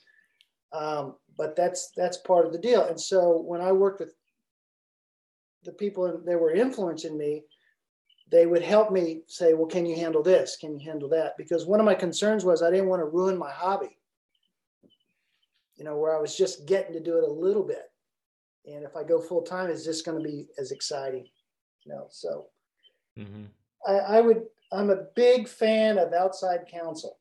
Um, 0.73 1.15
but 1.37 1.55
that's 1.55 1.91
that's 1.97 2.17
part 2.17 2.45
of 2.45 2.51
the 2.51 2.59
deal. 2.59 2.85
And 2.85 2.99
so 2.99 3.41
when 3.41 3.61
I 3.61 3.71
worked 3.71 3.99
with 3.99 4.13
the 5.63 5.71
people 5.71 6.21
that 6.25 6.39
were 6.39 6.51
influencing 6.51 7.17
me, 7.17 7.43
they 8.31 8.45
would 8.45 8.61
help 8.61 8.91
me 8.91 9.21
say, 9.27 9.53
"Well, 9.53 9.67
can 9.67 9.85
you 9.85 9.95
handle 9.95 10.23
this? 10.23 10.57
Can 10.57 10.77
you 10.77 10.85
handle 10.85 11.09
that?" 11.09 11.33
Because 11.37 11.65
one 11.65 11.79
of 11.79 11.85
my 11.85 11.95
concerns 11.95 12.45
was 12.45 12.61
I 12.61 12.69
didn't 12.69 12.87
want 12.89 13.01
to 13.01 13.05
ruin 13.05 13.37
my 13.37 13.51
hobby 13.51 13.97
you 15.75 15.83
know, 15.83 15.97
where 15.97 16.15
I 16.15 16.21
was 16.21 16.37
just 16.37 16.65
getting 16.65 16.93
to 16.93 16.99
do 16.99 17.17
it 17.17 17.23
a 17.23 17.31
little 17.31 17.63
bit. 17.63 17.91
And 18.65 18.83
if 18.83 18.95
I 18.95 19.03
go 19.03 19.21
full 19.21 19.41
time, 19.41 19.69
is 19.69 19.85
this 19.85 20.01
going 20.01 20.17
to 20.17 20.23
be 20.23 20.47
as 20.57 20.71
exciting? 20.71 21.27
You 21.85 21.93
know, 21.93 22.07
so 22.09 22.47
mm-hmm. 23.17 23.45
I, 23.87 24.17
I 24.17 24.21
would, 24.21 24.43
I'm 24.71 24.89
a 24.89 25.05
big 25.15 25.47
fan 25.47 25.97
of 25.97 26.13
outside 26.13 26.65
counsel. 26.71 27.17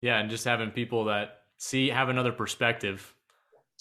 Yeah. 0.00 0.18
And 0.18 0.28
just 0.28 0.44
having 0.44 0.70
people 0.70 1.04
that 1.06 1.40
see, 1.58 1.88
have 1.88 2.08
another 2.08 2.32
perspective, 2.32 3.14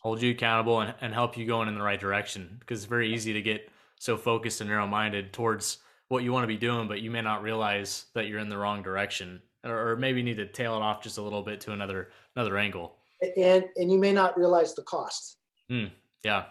hold 0.02 0.22
you 0.22 0.32
accountable 0.32 0.82
and, 0.82 0.94
and 1.02 1.14
help 1.14 1.38
you 1.38 1.46
going 1.46 1.68
in 1.68 1.76
the 1.76 1.82
right 1.82 2.00
direction. 2.00 2.58
Because 2.60 2.80
it's 2.80 2.90
very 2.90 3.14
easy 3.14 3.34
to 3.34 3.42
get 3.42 3.70
so 4.00 4.18
focused 4.18 4.62
and 4.62 4.70
narrow 4.70 4.88
minded 4.88 5.34
towards 5.34 5.80
what 6.08 6.24
you 6.24 6.32
want 6.32 6.44
to 6.44 6.48
be 6.48 6.58
doing, 6.58 6.88
but 6.88 7.02
you 7.02 7.12
may 7.12 7.22
not 7.22 7.44
realize 7.44 8.06
that 8.16 8.28
you're 8.28 8.40
in 8.40 8.50
the 8.50 8.58
wrong 8.58 8.82
direction 8.82 9.42
or, 9.64 9.92
or 9.92 9.96
maybe 9.96 10.24
need 10.24 10.38
to 10.38 10.46
tail 10.46 10.76
it 10.76 10.82
off 10.82 11.04
just 11.04 11.18
a 11.18 11.22
little 11.22 11.44
bit 11.44 11.62
to 11.62 11.72
another, 11.72 12.10
another 12.36 12.58
angle 12.58 12.96
and 13.38 13.66
and 13.76 13.92
you 13.92 13.98
may 13.98 14.12
not 14.12 14.38
realize 14.38 14.74
the 14.74 14.84
cost. 14.84 15.38
Mm, 15.72 15.92
yeah, 16.24 16.46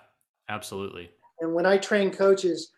absolutely. 0.49 1.11
And 1.41 1.55
when 1.55 1.67
I 1.67 1.79
train 1.79 2.11
coaches, 2.11 2.71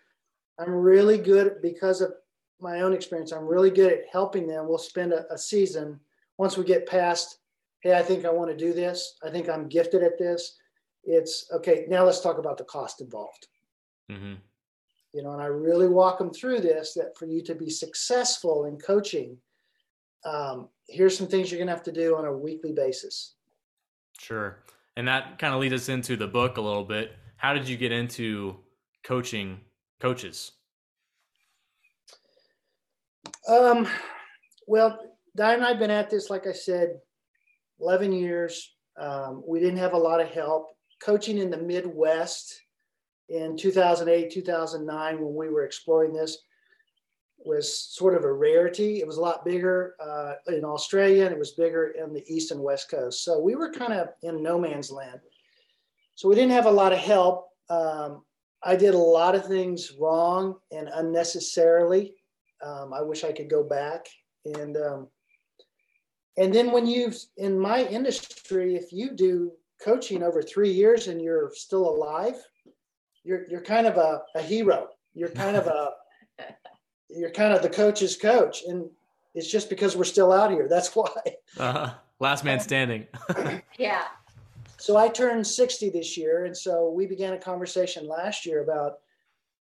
I'm 0.58 0.70
really 0.70 1.18
good 1.18 1.60
because 1.62 2.00
of 2.00 2.12
my 2.60 2.80
own 2.80 2.92
experience. 2.92 3.32
I'm 3.32 3.46
really 3.46 3.70
good 3.70 3.92
at 3.92 4.04
helping 4.10 4.46
them. 4.46 4.68
We'll 4.68 4.78
spend 4.78 5.12
a, 5.12 5.30
a 5.32 5.38
season 5.38 5.98
once 6.38 6.56
we 6.56 6.64
get 6.64 6.86
past. 6.86 7.38
Hey, 7.80 7.98
I 7.98 8.02
think 8.02 8.24
I 8.24 8.30
want 8.30 8.50
to 8.50 8.56
do 8.56 8.72
this. 8.72 9.16
I 9.24 9.30
think 9.30 9.48
I'm 9.48 9.68
gifted 9.68 10.02
at 10.02 10.18
this. 10.18 10.56
It's 11.04 11.50
okay. 11.52 11.86
Now 11.88 12.04
let's 12.04 12.20
talk 12.20 12.38
about 12.38 12.58
the 12.58 12.64
cost 12.64 13.00
involved. 13.00 13.48
Mm-hmm. 14.10 14.34
You 15.12 15.22
know, 15.22 15.32
and 15.32 15.42
I 15.42 15.46
really 15.46 15.88
walk 15.88 16.18
them 16.18 16.32
through 16.32 16.60
this. 16.60 16.94
That 16.94 17.16
for 17.18 17.26
you 17.26 17.42
to 17.42 17.54
be 17.54 17.68
successful 17.68 18.66
in 18.66 18.78
coaching, 18.78 19.36
um, 20.24 20.68
here's 20.88 21.16
some 21.16 21.26
things 21.26 21.50
you're 21.50 21.58
going 21.58 21.66
to 21.66 21.74
have 21.74 21.82
to 21.84 21.92
do 21.92 22.16
on 22.16 22.26
a 22.26 22.32
weekly 22.32 22.72
basis. 22.72 23.34
Sure. 24.18 24.58
And 24.96 25.08
that 25.08 25.38
kind 25.38 25.54
of 25.54 25.60
leads 25.60 25.74
us 25.74 25.88
into 25.88 26.16
the 26.16 26.28
book 26.28 26.56
a 26.58 26.60
little 26.60 26.84
bit. 26.84 27.16
How 27.36 27.52
did 27.52 27.68
you 27.68 27.76
get 27.76 27.90
into 27.90 28.56
coaching 29.02 29.60
coaches? 30.02 30.50
Um, 33.48 33.86
well, 34.66 34.98
Diane 35.36 35.58
and 35.58 35.64
I've 35.64 35.78
been 35.78 35.92
at 35.92 36.10
this, 36.10 36.28
like 36.28 36.48
I 36.48 36.52
said, 36.52 36.98
11 37.80 38.12
years. 38.12 38.74
Um, 39.00 39.44
we 39.46 39.60
didn't 39.60 39.78
have 39.78 39.92
a 39.92 39.98
lot 39.98 40.20
of 40.20 40.28
help. 40.28 40.70
Coaching 41.00 41.38
in 41.38 41.50
the 41.50 41.56
Midwest 41.56 42.60
in 43.28 43.56
2008, 43.56 44.32
2009, 44.32 45.20
when 45.20 45.34
we 45.36 45.48
were 45.48 45.64
exploring 45.64 46.12
this, 46.12 46.36
was 47.38 47.72
sort 47.72 48.16
of 48.16 48.24
a 48.24 48.32
rarity. 48.32 48.98
It 48.98 49.06
was 49.06 49.18
a 49.18 49.20
lot 49.20 49.44
bigger 49.44 49.94
uh, 50.00 50.32
in 50.48 50.64
Australia 50.64 51.26
and 51.26 51.32
it 51.32 51.38
was 51.38 51.52
bigger 51.52 51.90
in 51.90 52.12
the 52.12 52.24
east 52.26 52.50
and 52.50 52.60
west 52.60 52.90
coast. 52.90 53.24
So 53.24 53.38
we 53.38 53.54
were 53.54 53.70
kind 53.70 53.92
of 53.92 54.08
in 54.22 54.42
no 54.42 54.58
man's 54.58 54.90
land. 54.90 55.20
So 56.16 56.28
we 56.28 56.34
didn't 56.34 56.52
have 56.52 56.66
a 56.66 56.70
lot 56.70 56.92
of 56.92 56.98
help. 56.98 57.50
Um, 57.68 58.22
I 58.64 58.76
did 58.76 58.94
a 58.94 58.98
lot 58.98 59.34
of 59.34 59.46
things 59.46 59.92
wrong 59.98 60.56
and 60.70 60.88
unnecessarily. 60.94 62.14
Um, 62.64 62.92
I 62.92 63.02
wish 63.02 63.24
I 63.24 63.32
could 63.32 63.50
go 63.50 63.64
back 63.64 64.06
and 64.44 64.76
um, 64.76 65.08
and 66.36 66.54
then 66.54 66.72
when 66.72 66.86
you 66.86 67.12
in 67.36 67.58
my 67.58 67.84
industry, 67.84 68.74
if 68.74 68.92
you 68.92 69.10
do 69.10 69.52
coaching 69.82 70.22
over 70.22 70.42
three 70.42 70.70
years 70.70 71.08
and 71.08 71.20
you're 71.20 71.50
still 71.54 71.88
alive, 71.88 72.36
you're 73.24 73.46
you're 73.48 73.60
kind 73.60 73.86
of 73.86 73.96
a, 73.96 74.22
a 74.34 74.42
hero. 74.42 74.88
You're 75.14 75.28
kind 75.28 75.56
of 75.56 75.66
a 75.66 75.90
you're 77.10 77.30
kind 77.30 77.52
of 77.52 77.62
the 77.62 77.68
coach's 77.68 78.16
coach, 78.16 78.62
and 78.66 78.88
it's 79.34 79.50
just 79.50 79.68
because 79.68 79.96
we're 79.96 80.04
still 80.04 80.32
out 80.32 80.50
here. 80.50 80.68
That's 80.68 80.88
why. 80.96 81.10
Uh-huh. 81.58 81.94
Last 82.18 82.44
man 82.44 82.60
standing. 82.60 83.06
yeah. 83.78 84.04
So 84.82 84.96
I 84.96 85.08
turned 85.08 85.46
60 85.46 85.90
this 85.90 86.16
year, 86.16 86.44
and 86.44 86.56
so 86.56 86.90
we 86.90 87.06
began 87.06 87.34
a 87.34 87.38
conversation 87.38 88.08
last 88.08 88.44
year 88.44 88.64
about 88.64 88.94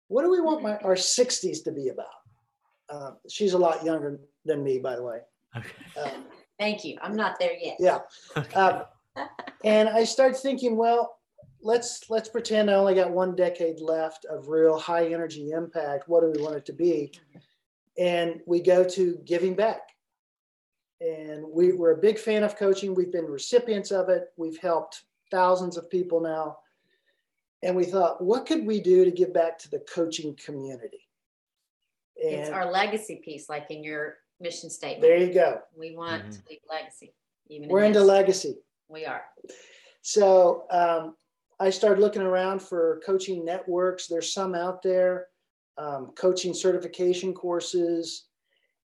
what 0.08 0.22
do 0.22 0.30
we 0.30 0.40
want 0.40 0.62
my, 0.62 0.78
our 0.78 0.94
60s 0.94 1.64
to 1.64 1.72
be 1.72 1.90
about. 1.90 2.06
Uh, 2.90 3.12
she's 3.28 3.54
a 3.54 3.58
lot 3.58 3.84
younger 3.84 4.20
than 4.46 4.64
me, 4.64 4.78
by 4.78 4.96
the 4.96 5.02
way. 5.02 5.22
Okay. 5.58 5.70
Um, 6.00 6.26
Thank 6.60 6.86
you. 6.86 7.00
I'm 7.02 7.16
not 7.16 7.40
there 7.40 7.54
yet. 7.60 7.78
Yeah. 7.80 8.02
Um, 8.54 8.84
and 9.64 9.90
I 9.90 10.04
started 10.04 10.38
thinking, 10.38 10.78
well, 10.78 11.18
let's 11.64 12.08
let's 12.12 12.30
pretend 12.30 12.70
I 12.70 12.76
only 12.76 12.94
got 12.94 13.10
one 13.10 13.36
decade 13.36 13.82
left 13.82 14.26
of 14.26 14.48
real 14.48 14.78
high 14.78 15.12
energy 15.12 15.50
impact. 15.50 16.08
What 16.08 16.22
do 16.22 16.32
we 16.32 16.44
want 16.44 16.56
it 16.56 16.66
to 16.68 16.74
be? 16.74 17.14
And 17.98 18.42
we 18.46 18.62
go 18.62 18.84
to 18.84 19.18
giving 19.26 19.56
back. 19.56 19.82
And 21.02 21.46
we, 21.50 21.72
we're 21.72 21.94
a 21.94 22.02
big 22.02 22.20
fan 22.20 22.44
of 22.44 22.58
coaching. 22.58 22.94
We've 22.94 23.12
been 23.12 23.26
recipients 23.26 23.92
of 23.92 24.10
it. 24.10 24.28
We've 24.38 24.58
helped 24.58 25.04
thousands 25.32 25.78
of 25.78 25.90
people 25.90 26.20
now. 26.20 26.58
And 27.64 27.76
we 27.76 27.86
thought, 27.86 28.22
what 28.24 28.46
could 28.46 28.66
we 28.66 28.82
do 28.82 29.06
to 29.06 29.12
give 29.12 29.34
back 29.34 29.58
to 29.60 29.70
the 29.70 29.80
coaching 29.94 30.38
community? 30.44 31.08
And 32.22 32.36
it's 32.36 32.50
our 32.50 32.72
legacy 32.72 33.22
piece, 33.24 33.50
like 33.50 33.68
in 33.70 33.84
your 33.84 34.18
mission 34.40 34.70
statement. 34.70 35.02
There 35.02 35.18
you 35.18 35.34
go. 35.34 35.62
We 35.78 35.96
want 35.96 36.24
mm-hmm. 36.24 36.32
to 36.32 36.40
leave 36.50 36.60
legacy. 36.70 37.14
Even 37.50 37.70
we're 37.70 37.82
in 37.82 37.88
into 37.88 38.02
legacy. 38.02 38.58
We 38.88 39.06
are. 39.06 39.24
So 40.02 40.66
um, 40.72 41.16
I 41.60 41.70
started 41.70 42.02
looking 42.02 42.22
around 42.22 42.62
for 42.62 43.02
coaching 43.06 43.44
networks. 43.44 44.08
There's 44.08 44.34
some 44.34 44.56
out 44.56 44.82
there, 44.82 45.28
um, 45.78 46.12
coaching 46.16 46.54
certification 46.54 47.34
courses. 47.34 48.29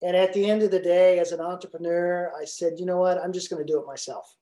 And 0.01 0.15
at 0.15 0.33
the 0.33 0.49
end 0.49 0.61
of 0.61 0.71
the 0.71 0.79
day, 0.79 1.19
as 1.19 1.31
an 1.31 1.41
entrepreneur, 1.41 2.31
I 2.39 2.45
said, 2.45 2.73
you 2.77 2.85
know 2.85 2.97
what? 2.97 3.17
I'm 3.17 3.33
just 3.33 3.49
going 3.49 3.65
to 3.65 3.71
do 3.71 3.79
it 3.79 3.87
myself. 3.87 4.35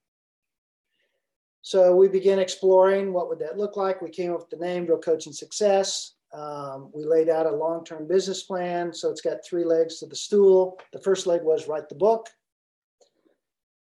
So 1.62 1.96
we 1.96 2.08
began 2.08 2.40
exploring 2.40 3.14
what 3.14 3.30
would 3.30 3.40
that 3.40 3.58
look 3.58 3.76
like. 3.78 4.02
We 4.02 4.10
came 4.10 4.32
up 4.32 4.40
with 4.40 4.50
the 4.50 4.64
name 4.64 4.86
Real 4.86 5.00
Coaching 5.00 5.34
Success. 5.34 6.14
Um, 6.34 6.92
we 6.94 7.06
laid 7.06 7.30
out 7.30 7.46
a 7.46 7.56
long 7.56 7.84
term 7.86 8.08
business 8.08 8.44
plan. 8.44 8.94
So 8.94 9.10
it's 9.10 9.22
got 9.22 9.46
three 9.46 9.64
legs 9.64 10.00
to 10.00 10.06
the 10.06 10.16
stool. 10.16 10.78
The 10.94 11.00
first 11.00 11.26
leg 11.26 11.42
was 11.42 11.68
write 11.68 11.90
the 11.90 11.96
book. 11.96 12.30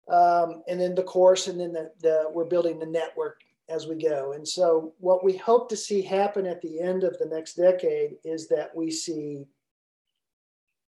Um, 0.08 0.62
and 0.68 0.78
then 0.78 0.94
the 0.94 1.02
course, 1.02 1.48
and 1.48 1.58
then 1.58 1.72
the, 1.72 1.90
the, 2.00 2.30
we're 2.30 2.44
building 2.44 2.78
the 2.78 2.86
network 2.86 3.40
as 3.68 3.86
we 3.86 3.96
go. 3.96 4.32
And 4.32 4.46
so, 4.46 4.92
what 4.98 5.24
we 5.24 5.36
hope 5.36 5.70
to 5.70 5.76
see 5.76 6.02
happen 6.02 6.46
at 6.46 6.60
the 6.60 6.78
end 6.78 7.04
of 7.04 7.18
the 7.18 7.26
next 7.26 7.54
decade 7.54 8.16
is 8.22 8.46
that 8.48 8.76
we 8.76 8.90
see 8.90 9.46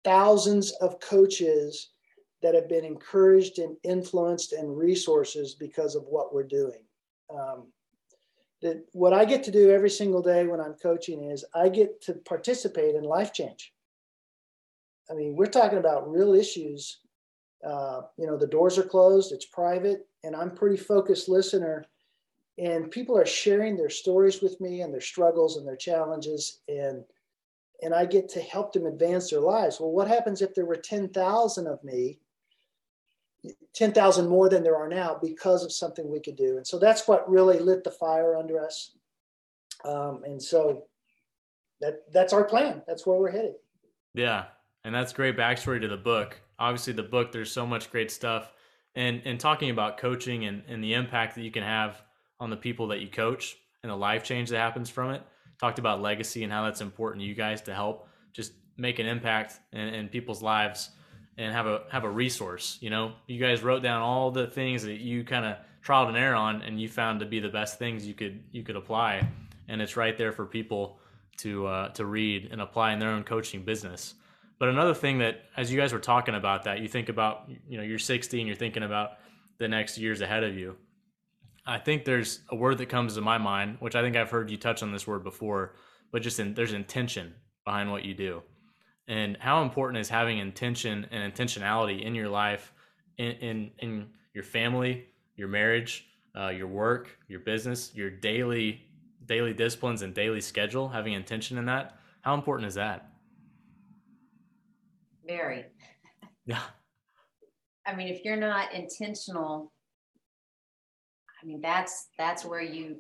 thousands 0.05 0.73
of 0.81 1.01
coaches 1.01 1.91
that 2.43 2.55
have 2.55 2.69
been 2.69 2.85
encouraged 2.85 3.59
and 3.59 3.77
influenced 3.83 4.53
and 4.53 4.77
resources 4.77 5.55
because 5.55 5.95
of 5.95 6.05
what 6.05 6.35
we're 6.35 6.43
doing. 6.43 6.83
Um, 7.35 7.69
that 8.61 8.85
what 8.93 9.13
I 9.13 9.25
get 9.25 9.45
to 9.45 9.51
do 9.51 9.71
every 9.71 9.91
single 9.91 10.23
day 10.23 10.47
when 10.47 10.61
I'm 10.61 10.75
coaching 10.75 11.25
is 11.25 11.45
I 11.55 11.69
get 11.69 12.01
to 12.03 12.15
participate 12.15 12.95
in 12.95 13.05
life 13.05 13.33
change. 13.33 13.73
I 15.11 15.15
mean, 15.15 15.37
we're 15.37 15.47
talking 15.47 15.79
about 15.79 16.11
real 16.11 16.35
issues. 16.35 17.01
Uh, 17.67 18.03
you 18.19 18.27
know, 18.27 18.37
the 18.37 18.47
doors 18.47 18.79
are 18.79 18.85
closed, 18.85 19.33
it's 19.33 19.47
private, 19.47 20.07
and 20.23 20.35
I'm 20.35 20.51
pretty 20.51 20.77
focused 20.77 21.29
listener. 21.29 21.85
And 22.59 22.91
people 22.91 23.19
are 23.19 23.27
sharing 23.27 23.77
their 23.77 23.91
stories 23.91 24.41
with 24.41 24.61
me 24.61 24.83
and 24.83 24.93
their 24.93 25.01
struggles 25.01 25.57
and 25.57 25.67
their 25.67 25.77
challenges. 25.77 26.61
And 26.69 27.05
and 27.83 27.95
I 27.95 28.07
get 28.07 28.29
to 28.31 28.41
help 28.41 28.73
them 28.73 28.87
advance 28.87 29.31
their 29.31 29.41
lives. 29.41 29.81
Well, 29.81 29.93
what 29.93 30.09
happens 30.09 30.43
if 30.43 30.55
there 30.55 30.67
were 30.67 30.77
10,000 30.77 31.67
of 31.67 31.83
me, 31.85 32.19
10,000 33.75 34.29
more 34.29 34.49
than 34.49 34.63
there 34.63 34.77
are 34.77 34.89
now 34.89 35.19
because 35.21 35.65
of 35.65 35.73
something 35.73 36.11
we 36.11 36.21
could 36.21 36.37
do? 36.37 36.57
And 36.57 36.67
so 36.67 36.79
that's 36.79 37.07
what 37.09 37.29
really 37.29 37.59
lit 37.59 37.85
the 37.85 37.91
fire 37.91 38.37
under 38.37 38.61
us. 38.61 38.93
Um, 39.85 40.23
and 40.25 40.43
so 40.43 40.85
that 41.81 42.11
that's 42.13 42.33
our 42.33 42.45
plan. 42.45 42.83
That's 42.87 43.07
where 43.07 43.19
we're 43.19 43.31
headed. 43.31 43.55
Yeah. 44.15 44.47
And 44.85 44.95
that's 44.95 45.13
great 45.13 45.37
backstory 45.37 45.81
to 45.81 45.89
the 45.89 45.97
book. 45.97 46.41
Obviously, 46.59 46.93
the 46.93 47.03
book, 47.03 47.33
there's 47.33 47.51
so 47.51 47.67
much 47.67 47.91
great 47.91 48.11
stuff. 48.11 48.53
And, 48.95 49.21
and 49.25 49.41
talking 49.41 49.71
about 49.71 49.99
coaching 49.99 50.45
and, 50.45 50.63
and 50.69 50.83
the 50.83 50.95
impact 50.95 51.35
that 51.35 51.43
you 51.43 51.51
can 51.51 51.65
have 51.65 52.01
on 52.39 52.49
the 52.49 52.57
people 52.57 52.87
that 52.89 53.01
you 53.01 53.09
coach 53.09 53.57
and 53.83 53.91
the 53.91 53.97
life 53.97 54.23
change 54.23 54.51
that 54.51 54.59
happens 54.59 54.89
from 54.89 55.11
it 55.11 55.23
talked 55.59 55.79
about 55.79 56.01
legacy 56.01 56.43
and 56.45 56.53
how 56.53 56.65
that's 56.65 56.81
important 56.81 57.23
to 57.23 57.27
you 57.27 57.35
guys 57.35 57.63
to 57.63 57.75
help 57.75 58.09
just 58.33 58.53
make 58.77 58.99
an 58.99 59.07
impact 59.07 59.61
in, 59.73 59.81
in 59.81 60.09
people's 60.09 60.43
lives 60.43 60.91
and 61.39 61.53
have 61.53 61.67
a 61.67 61.83
have 61.91 62.05
a 62.05 62.11
resource. 62.11 62.79
You 62.81 62.91
know, 62.91 63.13
you 63.27 63.41
guys 63.41 63.63
wrote 63.63 63.83
down 63.83 64.03
all 64.03 64.31
the 64.31 64.47
things 64.47 64.83
that 64.85 65.01
you 65.01 65.25
kind 65.25 65.45
of 65.45 65.57
trialed 65.85 66.09
and 66.09 66.17
error 66.17 66.35
on, 66.35 66.63
and 66.63 66.81
you 66.81 66.89
found 66.89 67.21
to 67.21 67.27
be 67.27 67.41
the 67.41 67.49
best 67.49 67.79
things 67.79 68.07
you 68.07 68.15
could 68.15 68.43
you 68.53 68.63
could 68.63 68.77
apply, 68.77 69.27
and 69.69 69.83
it's 69.83 69.97
right 69.97 70.17
there 70.17 70.33
for 70.33 70.47
people 70.47 70.99
to 71.39 71.67
uh, 71.67 71.89
to 71.91 72.05
read 72.05 72.49
and 72.53 72.61
apply 72.61 72.93
in 72.93 72.99
their 72.99 73.11
own 73.11 73.25
coaching 73.25 73.63
business. 73.63 74.15
But 74.59 74.69
another 74.69 74.95
thing 74.95 75.19
that, 75.19 75.45
as 75.57 75.73
you 75.73 75.79
guys 75.79 75.93
were 75.93 75.99
talking 75.99 76.35
about 76.35 76.65
that, 76.65 76.81
you 76.81 76.89
think 76.89 77.09
about, 77.09 77.51
you 77.69 77.77
know, 77.77 77.83
you're 77.83 77.99
60 77.99 78.39
and 78.39 78.47
you're 78.47 78.57
thinking 78.57 78.85
about 78.85 79.19
the 79.59 79.67
next 79.67 79.99
years 79.99 80.21
ahead 80.21 80.45
of 80.45 80.57
you. 80.57 80.77
I 81.67 81.79
think 81.79 82.05
there's 82.05 82.41
a 82.51 82.57
word 82.57 82.79
that 82.79 82.89
comes 82.89 83.15
to 83.15 83.21
my 83.21 83.39
mind, 83.39 83.79
which 83.81 83.95
I 83.95 84.03
think 84.03 84.17
I've 84.17 84.31
heard 84.31 84.51
you 84.51 84.57
touch 84.57 84.83
on 84.83 84.93
this 84.93 85.07
word 85.07 85.25
before, 85.25 85.75
but 86.13 86.23
just 86.23 86.39
in, 86.39 86.55
there's 86.55 86.73
intention 86.73 87.35
behind 87.65 87.91
what 87.91 88.05
you 88.05 88.15
do. 88.15 88.43
And 89.09 89.37
how 89.39 89.63
important 89.63 89.99
is 89.99 90.09
having 90.09 90.39
intention 90.39 91.07
and 91.11 91.33
intentionality 91.33 92.05
in 92.05 92.15
your 92.15 92.29
life, 92.29 92.73
in, 93.17 93.33
in, 93.33 93.71
in 93.79 94.07
your 94.35 94.45
family, 94.45 95.07
your 95.37 95.49
marriage, 95.49 96.07
uh, 96.39 96.49
your 96.49 96.67
work, 96.67 97.17
your 97.29 97.41
business, 97.41 97.95
your 97.95 98.11
daily 98.11 98.83
daily 99.27 99.55
disciplines 99.55 100.03
and 100.03 100.15
daily 100.15 100.41
schedule, 100.41 100.89
having 100.89 101.15
intention 101.15 101.59
in 101.59 101.65
that. 101.67 101.97
How 102.21 102.35
important 102.35 102.69
is 102.69 102.75
that? 102.75 103.09
Very. 105.27 105.65
Yeah. 106.47 106.61
I 107.87 107.95
mean, 107.95 108.09
if 108.09 108.25
you're 108.25 108.37
not 108.37 108.75
intentional 108.75 109.73
I 111.45 111.47
mean, 111.47 111.61
that's 111.61 112.09
that's 112.19 112.45
where 112.45 112.63
you 112.63 112.97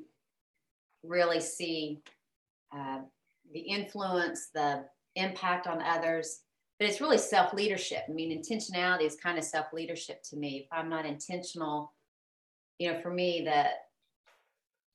really 1.02 1.40
see 1.40 2.00
uh, 2.76 3.00
the 3.52 3.60
influence, 3.60 4.50
the 4.54 4.84
impact 5.16 5.66
on 5.66 5.80
others. 5.80 6.40
But 6.78 6.88
it's 6.88 7.00
really 7.00 7.18
self 7.18 7.54
leadership. 7.54 8.02
I 8.08 8.12
mean, 8.12 8.36
intentionality 8.36 9.06
is 9.06 9.16
kind 9.16 9.38
of 9.38 9.44
self 9.44 9.66
leadership 9.72 10.22
to 10.30 10.36
me. 10.36 10.64
If 10.64 10.66
I'm 10.72 10.90
not 10.90 11.06
intentional, 11.06 11.92
you 12.78 12.92
know, 12.92 13.00
for 13.00 13.10
me, 13.10 13.42
that 13.46 13.86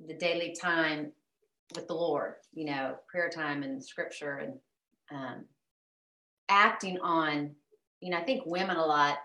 the 0.06 0.14
daily 0.14 0.56
time 0.60 1.12
with 1.76 1.88
the 1.88 1.94
Lord, 1.94 2.36
you 2.54 2.66
know, 2.66 2.96
prayer 3.08 3.30
time 3.30 3.64
and 3.64 3.84
scripture 3.84 4.38
and 4.38 4.54
um, 5.12 5.46
acting 6.50 7.00
on, 7.00 7.52
you 8.00 8.12
know, 8.12 8.18
I 8.18 8.24
think 8.24 8.44
women 8.46 8.78
a 8.78 8.86
lot. 8.86 9.18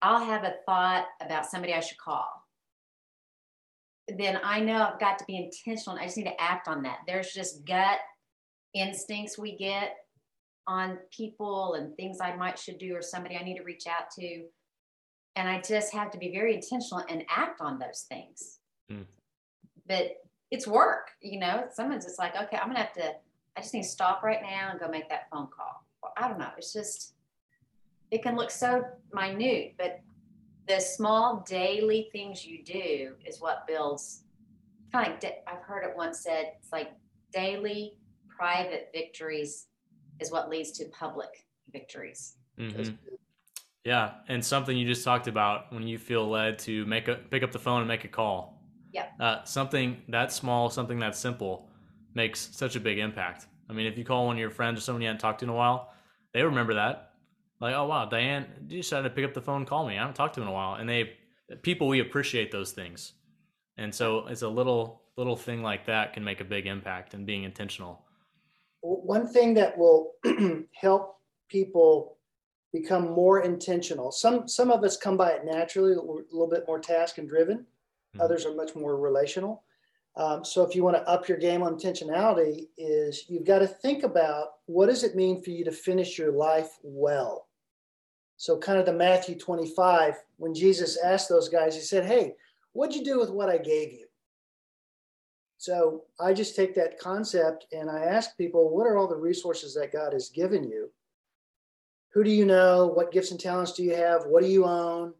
I'll 0.00 0.24
have 0.24 0.44
a 0.44 0.54
thought 0.64 1.06
about 1.20 1.46
somebody 1.46 1.74
I 1.74 1.80
should 1.80 1.98
call 1.98 2.37
then 4.16 4.38
I 4.42 4.60
know 4.60 4.82
I've 4.82 5.00
got 5.00 5.18
to 5.18 5.24
be 5.26 5.36
intentional. 5.36 5.98
I 5.98 6.04
just 6.04 6.16
need 6.16 6.24
to 6.24 6.40
act 6.40 6.68
on 6.68 6.82
that. 6.82 6.98
There's 7.06 7.32
just 7.32 7.66
gut 7.66 7.98
instincts 8.74 9.38
we 9.38 9.56
get 9.56 9.96
on 10.66 10.98
people 11.10 11.74
and 11.74 11.96
things 11.96 12.18
I 12.20 12.36
might 12.36 12.58
should 12.58 12.78
do 12.78 12.94
or 12.94 13.02
somebody 13.02 13.36
I 13.36 13.42
need 13.42 13.56
to 13.56 13.64
reach 13.64 13.86
out 13.86 14.10
to. 14.18 14.44
And 15.36 15.48
I 15.48 15.60
just 15.60 15.92
have 15.92 16.10
to 16.12 16.18
be 16.18 16.32
very 16.32 16.54
intentional 16.54 17.04
and 17.08 17.24
act 17.28 17.60
on 17.60 17.78
those 17.78 18.06
things. 18.08 18.58
Mm. 18.90 19.06
But 19.86 20.16
it's 20.50 20.66
work, 20.66 21.10
you 21.20 21.38
know. 21.38 21.64
Sometimes 21.72 22.06
it's 22.06 22.18
like, 22.18 22.34
okay, 22.34 22.56
I'm 22.56 22.68
gonna 22.68 22.80
have 22.80 22.92
to, 22.94 23.14
I 23.56 23.60
just 23.60 23.74
need 23.74 23.82
to 23.82 23.88
stop 23.88 24.22
right 24.22 24.42
now 24.42 24.70
and 24.70 24.80
go 24.80 24.88
make 24.88 25.08
that 25.10 25.28
phone 25.30 25.48
call. 25.54 25.84
Well, 26.02 26.12
I 26.16 26.28
don't 26.28 26.38
know. 26.38 26.50
It's 26.56 26.72
just, 26.72 27.14
it 28.10 28.22
can 28.22 28.36
look 28.36 28.50
so 28.50 28.84
minute, 29.12 29.74
but 29.78 30.00
the 30.68 30.78
small 30.78 31.44
daily 31.48 32.08
things 32.12 32.44
you 32.44 32.62
do 32.62 33.14
is 33.26 33.40
what 33.40 33.66
builds 33.66 34.24
kind 34.92 35.06
of 35.06 35.22
like 35.22 35.42
I've 35.46 35.62
heard 35.62 35.84
it 35.84 35.96
once 35.96 36.20
said 36.20 36.52
it's 36.58 36.72
like 36.72 36.92
daily 37.32 37.98
private 38.28 38.90
victories 38.94 39.66
is 40.20 40.30
what 40.30 40.48
leads 40.48 40.72
to 40.72 40.84
public 40.86 41.46
victories. 41.72 42.36
Mm-hmm. 42.58 42.94
Yeah, 43.84 44.12
and 44.28 44.44
something 44.44 44.76
you 44.76 44.86
just 44.86 45.04
talked 45.04 45.28
about 45.28 45.72
when 45.72 45.86
you 45.86 45.98
feel 45.98 46.28
led 46.28 46.58
to 46.60 46.84
make 46.86 47.08
a 47.08 47.16
pick 47.16 47.42
up 47.42 47.52
the 47.52 47.58
phone 47.58 47.80
and 47.80 47.88
make 47.88 48.04
a 48.04 48.08
call. 48.08 48.62
Yeah. 48.92 49.06
Uh, 49.18 49.44
something 49.44 50.02
that 50.08 50.32
small, 50.32 50.70
something 50.70 50.98
that 51.00 51.16
simple, 51.16 51.68
makes 52.14 52.48
such 52.52 52.76
a 52.76 52.80
big 52.80 52.98
impact. 52.98 53.46
I 53.70 53.72
mean, 53.72 53.86
if 53.86 53.96
you 53.96 54.04
call 54.04 54.26
one 54.26 54.36
of 54.36 54.40
your 54.40 54.50
friends 54.50 54.78
or 54.78 54.82
someone 54.82 55.02
you 55.02 55.08
haven't 55.08 55.20
talked 55.20 55.40
to 55.40 55.46
in 55.46 55.50
a 55.50 55.54
while, 55.54 55.92
they 56.32 56.42
remember 56.42 56.74
that 56.74 57.07
like, 57.60 57.74
oh 57.74 57.86
wow, 57.86 58.06
Diane 58.06 58.46
you 58.68 58.78
decided 58.78 59.08
to 59.08 59.14
pick 59.14 59.24
up 59.24 59.34
the 59.34 59.42
phone, 59.42 59.64
call 59.64 59.86
me. 59.86 59.94
I 59.94 60.00
haven't 60.00 60.14
talked 60.14 60.34
to 60.34 60.40
him 60.40 60.48
in 60.48 60.52
a 60.52 60.54
while, 60.54 60.74
and 60.74 60.88
they 60.88 61.12
people 61.62 61.88
we 61.88 62.00
appreciate 62.00 62.50
those 62.50 62.72
things, 62.72 63.14
and 63.76 63.94
so 63.94 64.26
it's 64.28 64.42
a 64.42 64.48
little 64.48 65.02
little 65.16 65.36
thing 65.36 65.62
like 65.62 65.86
that 65.86 66.12
can 66.12 66.22
make 66.22 66.40
a 66.40 66.44
big 66.44 66.66
impact 66.66 67.14
and 67.14 67.26
being 67.26 67.42
intentional. 67.42 68.04
One 68.80 69.26
thing 69.26 69.54
that 69.54 69.76
will 69.76 70.12
help 70.74 71.16
people 71.48 72.18
become 72.72 73.10
more 73.10 73.42
intentional. 73.42 74.12
Some 74.12 74.46
some 74.46 74.70
of 74.70 74.84
us 74.84 74.96
come 74.96 75.16
by 75.16 75.30
it 75.30 75.44
naturally, 75.44 75.94
a 75.94 76.00
little 76.00 76.48
bit 76.48 76.64
more 76.66 76.78
task 76.78 77.18
and 77.18 77.28
driven. 77.28 77.58
Mm-hmm. 77.58 78.20
Others 78.20 78.46
are 78.46 78.54
much 78.54 78.74
more 78.76 78.96
relational. 78.96 79.64
Um, 80.16 80.44
so 80.44 80.64
if 80.64 80.74
you 80.74 80.82
want 80.82 80.96
to 80.96 81.08
up 81.08 81.28
your 81.28 81.38
game 81.38 81.62
on 81.62 81.76
intentionality, 81.76 82.68
is 82.76 83.24
you've 83.28 83.46
got 83.46 83.60
to 83.60 83.68
think 83.68 84.02
about 84.02 84.48
what 84.66 84.86
does 84.86 85.04
it 85.04 85.14
mean 85.14 85.42
for 85.42 85.50
you 85.50 85.64
to 85.64 85.72
finish 85.72 86.18
your 86.18 86.32
life 86.32 86.70
well. 86.82 87.47
So, 88.38 88.56
kind 88.56 88.78
of 88.78 88.86
the 88.86 88.92
Matthew 88.92 89.34
25, 89.34 90.14
when 90.36 90.54
Jesus 90.54 90.96
asked 90.96 91.28
those 91.28 91.48
guys, 91.48 91.74
he 91.74 91.80
said, 91.80 92.06
Hey, 92.06 92.36
what'd 92.72 92.94
you 92.94 93.04
do 93.04 93.18
with 93.18 93.30
what 93.30 93.48
I 93.48 93.58
gave 93.58 93.92
you? 93.92 94.06
So, 95.58 96.04
I 96.20 96.32
just 96.32 96.54
take 96.54 96.72
that 96.76 97.00
concept 97.00 97.66
and 97.72 97.90
I 97.90 98.04
ask 98.04 98.36
people, 98.38 98.70
What 98.70 98.86
are 98.86 98.96
all 98.96 99.08
the 99.08 99.16
resources 99.16 99.74
that 99.74 99.92
God 99.92 100.12
has 100.12 100.28
given 100.28 100.62
you? 100.62 100.88
Who 102.12 102.22
do 102.22 102.30
you 102.30 102.46
know? 102.46 102.86
What 102.86 103.10
gifts 103.10 103.32
and 103.32 103.40
talents 103.40 103.72
do 103.72 103.82
you 103.82 103.96
have? 103.96 104.24
What 104.26 104.44
do 104.44 104.48
you 104.48 104.64
own? 104.64 105.14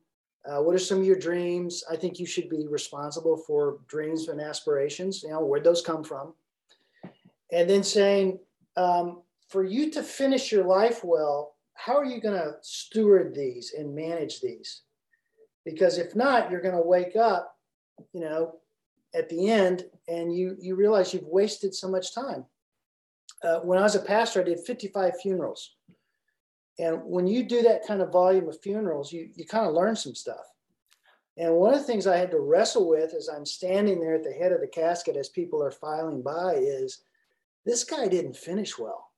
Uh, 0.48 0.62
what 0.62 0.76
are 0.76 0.78
some 0.78 1.00
of 1.00 1.04
your 1.04 1.18
dreams? 1.18 1.82
I 1.90 1.96
think 1.96 2.20
you 2.20 2.24
should 2.24 2.48
be 2.48 2.68
responsible 2.68 3.36
for 3.36 3.80
dreams 3.88 4.28
and 4.28 4.40
aspirations. 4.40 5.24
You 5.24 5.30
know, 5.30 5.44
where'd 5.44 5.64
those 5.64 5.82
come 5.82 6.04
from? 6.04 6.34
And 7.50 7.68
then 7.68 7.82
saying, 7.82 8.38
um, 8.76 9.22
for 9.48 9.64
you 9.64 9.90
to 9.90 10.04
finish 10.04 10.52
your 10.52 10.64
life 10.64 11.02
well, 11.02 11.56
how 11.78 11.96
are 11.96 12.04
you 12.04 12.20
going 12.20 12.34
to 12.34 12.56
steward 12.60 13.34
these 13.34 13.72
and 13.72 13.94
manage 13.94 14.40
these? 14.40 14.82
Because 15.64 15.96
if 15.96 16.16
not, 16.16 16.50
you're 16.50 16.60
going 16.60 16.74
to 16.74 16.80
wake 16.80 17.14
up, 17.14 17.56
you 18.12 18.20
know, 18.20 18.56
at 19.14 19.28
the 19.28 19.48
end 19.48 19.84
and 20.06 20.34
you 20.34 20.56
you 20.60 20.74
realize 20.74 21.14
you've 21.14 21.24
wasted 21.24 21.74
so 21.74 21.88
much 21.88 22.14
time. 22.14 22.44
Uh, 23.42 23.60
when 23.60 23.78
I 23.78 23.82
was 23.82 23.94
a 23.94 24.00
pastor, 24.00 24.40
I 24.40 24.44
did 24.44 24.60
55 24.66 25.20
funerals. 25.22 25.76
And 26.80 27.00
when 27.04 27.26
you 27.26 27.44
do 27.44 27.62
that 27.62 27.86
kind 27.86 28.02
of 28.02 28.12
volume 28.12 28.48
of 28.48 28.60
funerals, 28.60 29.12
you, 29.12 29.30
you 29.34 29.44
kind 29.46 29.66
of 29.66 29.74
learn 29.74 29.96
some 29.96 30.14
stuff. 30.14 30.44
And 31.36 31.54
one 31.54 31.72
of 31.72 31.80
the 31.80 31.86
things 31.86 32.06
I 32.06 32.16
had 32.16 32.32
to 32.32 32.40
wrestle 32.40 32.88
with 32.88 33.14
as 33.14 33.28
I'm 33.28 33.46
standing 33.46 34.00
there 34.00 34.16
at 34.16 34.24
the 34.24 34.32
head 34.32 34.50
of 34.50 34.60
the 34.60 34.66
casket 34.66 35.16
as 35.16 35.28
people 35.28 35.62
are 35.62 35.70
filing 35.70 36.22
by 36.22 36.54
is 36.54 37.02
this 37.64 37.84
guy 37.84 38.08
didn't 38.08 38.36
finish 38.36 38.76
well. 38.76 39.12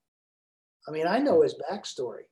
I 0.86 0.90
mean, 0.90 1.06
I 1.06 1.18
know 1.18 1.42
his 1.42 1.54
backstory, 1.70 2.24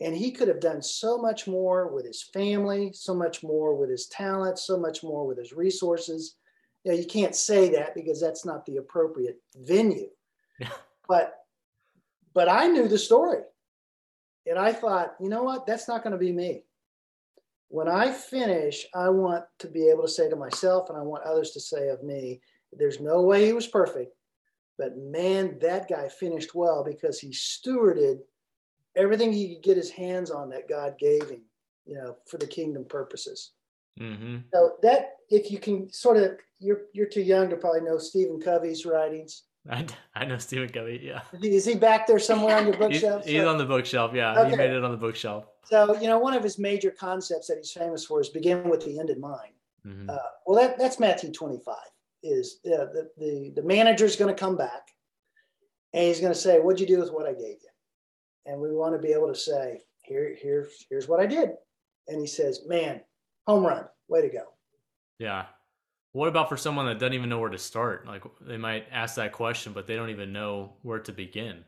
and 0.00 0.14
he 0.14 0.30
could 0.30 0.48
have 0.48 0.60
done 0.60 0.82
so 0.82 1.18
much 1.18 1.46
more 1.46 1.88
with 1.92 2.04
his 2.04 2.22
family, 2.22 2.92
so 2.92 3.14
much 3.14 3.42
more 3.42 3.74
with 3.74 3.90
his 3.90 4.06
talent, 4.08 4.58
so 4.58 4.76
much 4.78 5.02
more 5.02 5.26
with 5.26 5.38
his 5.38 5.52
resources. 5.52 6.36
You, 6.84 6.92
know, 6.92 6.98
you 6.98 7.06
can't 7.06 7.34
say 7.34 7.70
that 7.70 7.94
because 7.94 8.20
that's 8.20 8.44
not 8.44 8.66
the 8.66 8.76
appropriate 8.76 9.40
venue. 9.56 10.08
But 11.08 11.34
but 12.34 12.48
I 12.48 12.66
knew 12.66 12.88
the 12.88 12.98
story. 12.98 13.38
And 14.44 14.58
I 14.58 14.72
thought, 14.72 15.14
you 15.20 15.28
know 15.28 15.42
what? 15.42 15.66
That's 15.66 15.88
not 15.88 16.02
going 16.02 16.12
to 16.12 16.18
be 16.18 16.32
me. 16.32 16.64
When 17.68 17.88
I 17.88 18.12
finish, 18.12 18.86
I 18.94 19.08
want 19.08 19.44
to 19.60 19.68
be 19.68 19.88
able 19.88 20.02
to 20.02 20.08
say 20.08 20.28
to 20.28 20.36
myself, 20.36 20.88
and 20.88 20.98
I 20.98 21.02
want 21.02 21.24
others 21.24 21.52
to 21.52 21.60
say 21.60 21.88
of 21.88 22.02
me, 22.02 22.40
there's 22.72 23.00
no 23.00 23.22
way 23.22 23.46
he 23.46 23.52
was 23.52 23.66
perfect, 23.66 24.12
but 24.78 24.96
man, 24.98 25.58
that 25.60 25.88
guy 25.88 26.08
finished 26.08 26.54
well 26.54 26.84
because 26.84 27.18
he 27.18 27.30
stewarded 27.30 28.18
everything 28.96 29.32
he 29.32 29.54
could 29.54 29.62
get 29.62 29.76
his 29.76 29.90
hands 29.90 30.30
on 30.30 30.48
that 30.50 30.68
God 30.68 30.98
gave 30.98 31.28
him, 31.28 31.42
you 31.84 31.94
know, 31.94 32.16
for 32.26 32.38
the 32.38 32.46
kingdom 32.46 32.84
purposes. 32.84 33.52
Mm-hmm. 34.00 34.38
So 34.52 34.76
that, 34.82 35.16
if 35.30 35.50
you 35.50 35.58
can 35.58 35.90
sort 35.92 36.16
of, 36.16 36.38
you're 36.58 36.82
you're 36.92 37.06
too 37.06 37.22
young 37.22 37.50
to 37.50 37.56
probably 37.56 37.82
know 37.82 37.98
Stephen 37.98 38.40
Covey's 38.40 38.86
writings. 38.86 39.44
I, 39.70 39.86
I 40.14 40.24
know 40.24 40.38
Stephen 40.38 40.68
Covey. 40.68 41.00
Yeah. 41.02 41.22
Is 41.42 41.64
he 41.64 41.74
back 41.74 42.06
there 42.06 42.18
somewhere 42.18 42.56
on 42.56 42.66
your 42.66 42.76
bookshelf? 42.78 43.24
he's, 43.24 43.34
he's 43.34 43.44
on 43.44 43.58
the 43.58 43.64
bookshelf. 43.64 44.12
Yeah, 44.14 44.38
okay. 44.38 44.50
he 44.50 44.56
made 44.56 44.70
it 44.70 44.84
on 44.84 44.90
the 44.90 44.96
bookshelf. 44.96 45.46
So 45.64 45.98
you 46.00 46.06
know, 46.06 46.18
one 46.18 46.34
of 46.34 46.42
his 46.42 46.58
major 46.58 46.90
concepts 46.90 47.48
that 47.48 47.56
he's 47.56 47.72
famous 47.72 48.04
for 48.04 48.20
is 48.20 48.28
begin 48.28 48.68
with 48.68 48.84
the 48.84 48.98
end 48.98 49.10
in 49.10 49.20
mind. 49.20 49.52
Mm-hmm. 49.86 50.10
Uh, 50.10 50.16
well, 50.46 50.60
that, 50.60 50.78
that's 50.78 50.98
Matthew 50.98 51.30
25 51.32 51.76
is 52.22 52.58
uh, 52.66 52.86
the, 52.92 53.10
the, 53.18 53.52
the 53.56 53.62
manager's 53.62 54.16
going 54.16 54.34
to 54.34 54.38
come 54.38 54.56
back 54.56 54.90
and 55.92 56.04
he's 56.04 56.20
going 56.20 56.32
to 56.32 56.38
say, 56.38 56.58
what'd 56.58 56.80
you 56.80 56.86
do 56.86 56.98
with 56.98 57.12
what 57.12 57.26
I 57.26 57.32
gave 57.32 57.58
you? 57.62 57.68
And 58.46 58.60
we 58.60 58.72
want 58.72 58.94
to 58.94 58.98
be 59.00 59.12
able 59.12 59.28
to 59.28 59.34
say, 59.34 59.82
here, 60.02 60.36
here, 60.40 60.68
here's 60.88 61.08
what 61.08 61.20
I 61.20 61.26
did. 61.26 61.50
And 62.08 62.20
he 62.20 62.26
says, 62.26 62.60
man, 62.66 63.00
home 63.46 63.64
run, 63.64 63.84
way 64.08 64.22
to 64.22 64.28
go. 64.28 64.44
Yeah. 65.18 65.46
What 66.12 66.28
about 66.28 66.48
for 66.48 66.56
someone 66.56 66.86
that 66.86 66.98
doesn't 66.98 67.14
even 67.14 67.28
know 67.28 67.38
where 67.38 67.50
to 67.50 67.58
start? 67.58 68.06
Like 68.06 68.22
they 68.40 68.56
might 68.56 68.86
ask 68.90 69.16
that 69.16 69.32
question, 69.32 69.72
but 69.72 69.86
they 69.86 69.96
don't 69.96 70.10
even 70.10 70.32
know 70.32 70.74
where 70.82 71.00
to 71.00 71.12
begin. 71.12 71.64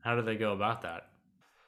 How 0.00 0.16
do 0.16 0.22
they 0.22 0.36
go 0.36 0.52
about 0.52 0.82
that? 0.82 1.08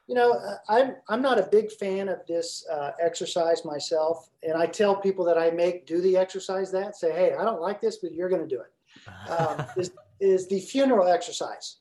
You 0.07 0.15
know, 0.15 0.33
uh, 0.33 0.57
I'm 0.69 0.97
I'm 1.09 1.23
not 1.23 1.39
a 1.39 1.49
big 1.51 1.73
fan 1.73 2.09
of 2.09 2.27
this 2.27 2.67
uh, 2.71 2.93
exercise 3.01 3.65
myself, 3.65 4.29
and 4.43 4.55
I 4.55 4.67
tell 4.67 4.95
people 4.95 5.25
that 5.25 5.39
I 5.39 5.51
make 5.51 5.87
do 5.87 6.01
the 6.03 6.17
exercise 6.17 6.71
that 6.73 6.97
say, 6.97 7.13
hey, 7.13 7.35
I 7.35 7.45
don't 7.45 7.61
like 7.61 7.81
this, 7.81 7.99
but 7.99 8.13
you're 8.13 8.29
going 8.29 8.47
to 8.47 8.49
do 8.49 8.61
it. 8.61 8.71
Um, 9.29 9.67
is, 9.77 9.91
is 10.21 10.47
the 10.47 10.61
funeral 10.61 11.09
exercise. 11.09 11.79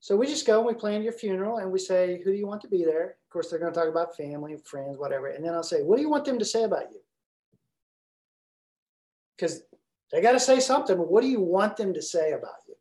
So 0.00 0.16
we 0.16 0.26
just 0.26 0.46
go 0.46 0.58
and 0.58 0.66
we 0.66 0.74
plan 0.74 1.02
your 1.02 1.12
funeral, 1.12 1.58
and 1.58 1.72
we 1.72 1.78
say, 1.78 2.20
who 2.22 2.30
do 2.30 2.36
you 2.36 2.46
want 2.46 2.60
to 2.62 2.68
be 2.68 2.84
there? 2.84 3.16
Of 3.24 3.30
course, 3.30 3.50
they're 3.50 3.58
going 3.58 3.72
to 3.72 3.78
talk 3.78 3.88
about 3.88 4.16
family, 4.16 4.56
friends, 4.64 4.98
whatever, 4.98 5.28
and 5.28 5.44
then 5.44 5.54
I'll 5.54 5.62
say, 5.62 5.82
what 5.82 5.96
do 5.96 6.02
you 6.02 6.10
want 6.10 6.24
them 6.24 6.38
to 6.38 6.44
say 6.44 6.62
about 6.62 6.92
you? 6.92 7.00
Because 9.36 9.62
they 10.12 10.20
got 10.20 10.32
to 10.32 10.40
say 10.40 10.60
something. 10.60 10.96
What 10.96 11.22
do 11.22 11.28
you 11.28 11.40
want 11.40 11.76
them 11.76 11.92
to 11.94 12.02
say 12.02 12.32
about 12.32 12.62
you? 12.68 12.74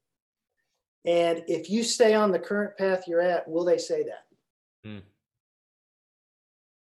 And 1.06 1.44
if 1.48 1.70
you 1.70 1.84
stay 1.84 2.14
on 2.14 2.32
the 2.32 2.40
current 2.40 2.78
path 2.78 3.08
you're 3.08 3.22
at, 3.22 3.48
will 3.48 3.66
they 3.66 3.78
say 3.78 4.04
that? 4.04 4.26
Mm. 4.88 5.02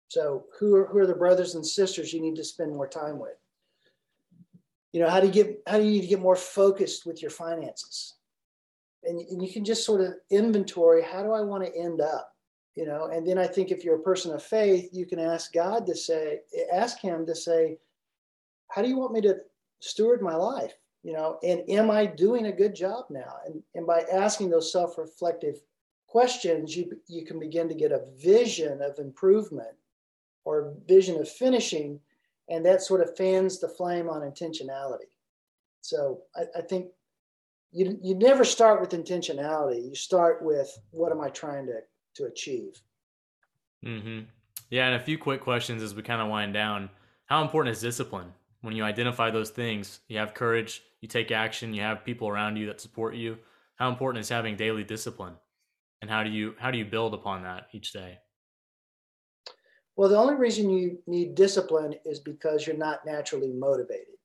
So 0.08 0.44
who 0.58 0.76
are, 0.76 0.86
who 0.86 0.98
are 0.98 1.06
the 1.06 1.14
brothers 1.14 1.54
and 1.54 1.66
sisters 1.66 2.12
you 2.12 2.20
need 2.20 2.36
to 2.36 2.44
spend 2.44 2.72
more 2.72 2.86
time 2.86 3.18
with? 3.18 3.36
You 4.92 5.00
know, 5.00 5.10
how 5.10 5.20
do 5.20 5.26
you 5.26 5.32
get 5.32 5.62
how 5.66 5.78
do 5.78 5.84
you 5.84 5.90
need 5.90 6.02
to 6.02 6.06
get 6.06 6.20
more 6.20 6.36
focused 6.36 7.04
with 7.04 7.20
your 7.20 7.32
finances? 7.32 8.14
And, 9.06 9.20
and 9.20 9.42
you 9.42 9.52
can 9.52 9.64
just 9.64 9.84
sort 9.84 10.00
of 10.00 10.14
inventory 10.30 11.02
how 11.02 11.22
do 11.22 11.32
I 11.32 11.40
want 11.40 11.64
to 11.64 11.76
end 11.76 12.00
up? 12.00 12.32
You 12.74 12.86
know, 12.86 13.06
and 13.06 13.26
then 13.26 13.38
I 13.38 13.46
think 13.46 13.70
if 13.70 13.84
you're 13.84 14.00
a 14.00 14.02
person 14.02 14.34
of 14.34 14.42
faith, 14.42 14.88
you 14.92 15.06
can 15.06 15.20
ask 15.20 15.52
God 15.52 15.86
to 15.86 15.94
say, 15.94 16.40
ask 16.72 16.98
him 16.98 17.24
to 17.26 17.34
say, 17.34 17.78
how 18.68 18.82
do 18.82 18.88
you 18.88 18.98
want 18.98 19.12
me 19.12 19.20
to 19.22 19.36
steward 19.80 20.22
my 20.22 20.34
life? 20.34 20.74
you 21.04 21.12
know 21.12 21.38
and 21.44 21.62
am 21.68 21.90
i 21.90 22.04
doing 22.04 22.46
a 22.46 22.52
good 22.52 22.74
job 22.74 23.04
now 23.10 23.36
and, 23.46 23.62
and 23.76 23.86
by 23.86 24.02
asking 24.12 24.50
those 24.50 24.72
self-reflective 24.72 25.60
questions 26.08 26.76
you 26.76 26.90
you 27.06 27.24
can 27.24 27.38
begin 27.38 27.68
to 27.68 27.74
get 27.74 27.92
a 27.92 28.04
vision 28.16 28.82
of 28.82 28.98
improvement 28.98 29.76
or 30.44 30.74
vision 30.88 31.20
of 31.20 31.28
finishing 31.28 32.00
and 32.48 32.64
that 32.66 32.82
sort 32.82 33.00
of 33.00 33.16
fans 33.16 33.60
the 33.60 33.68
flame 33.68 34.08
on 34.08 34.22
intentionality 34.22 35.12
so 35.82 36.22
i, 36.34 36.42
I 36.58 36.62
think 36.62 36.86
you, 37.74 37.98
you 38.02 38.14
never 38.14 38.44
start 38.44 38.80
with 38.80 38.90
intentionality 38.90 39.88
you 39.88 39.94
start 39.94 40.42
with 40.42 40.70
what 40.90 41.12
am 41.12 41.20
i 41.20 41.28
trying 41.28 41.66
to 41.66 41.80
to 42.14 42.24
achieve 42.24 42.80
mm-hmm. 43.84 44.20
yeah 44.70 44.86
and 44.86 44.94
a 44.94 45.04
few 45.04 45.18
quick 45.18 45.40
questions 45.40 45.82
as 45.82 45.94
we 45.94 46.02
kind 46.02 46.22
of 46.22 46.28
wind 46.28 46.54
down 46.54 46.88
how 47.26 47.42
important 47.42 47.74
is 47.74 47.82
discipline 47.82 48.32
when 48.64 48.74
you 48.74 48.82
identify 48.82 49.30
those 49.30 49.50
things, 49.50 50.00
you 50.08 50.16
have 50.18 50.32
courage, 50.32 50.82
you 51.02 51.06
take 51.06 51.30
action, 51.30 51.74
you 51.74 51.82
have 51.82 52.02
people 52.02 52.28
around 52.28 52.56
you 52.56 52.66
that 52.68 52.80
support 52.80 53.14
you. 53.14 53.36
How 53.76 53.90
important 53.90 54.22
is 54.22 54.28
having 54.30 54.56
daily 54.56 54.82
discipline? 54.82 55.34
And 56.00 56.10
how 56.10 56.22
do 56.22 56.30
you 56.30 56.54
how 56.58 56.70
do 56.70 56.78
you 56.78 56.86
build 56.86 57.12
upon 57.12 57.42
that 57.42 57.66
each 57.72 57.92
day? 57.92 58.18
Well, 59.96 60.08
the 60.08 60.16
only 60.16 60.34
reason 60.34 60.70
you 60.70 60.98
need 61.06 61.34
discipline 61.34 61.94
is 62.06 62.20
because 62.20 62.66
you're 62.66 62.76
not 62.76 63.04
naturally 63.04 63.52
motivated. 63.52 64.16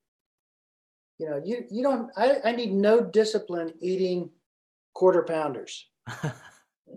You 1.19 1.29
know, 1.29 1.41
you 1.43 1.65
you 1.69 1.83
don't 1.83 2.09
I, 2.17 2.37
I 2.45 2.51
need 2.53 2.71
no 2.71 3.01
discipline 3.01 3.73
eating 3.81 4.29
quarter 4.93 5.23
pounders. 5.23 5.87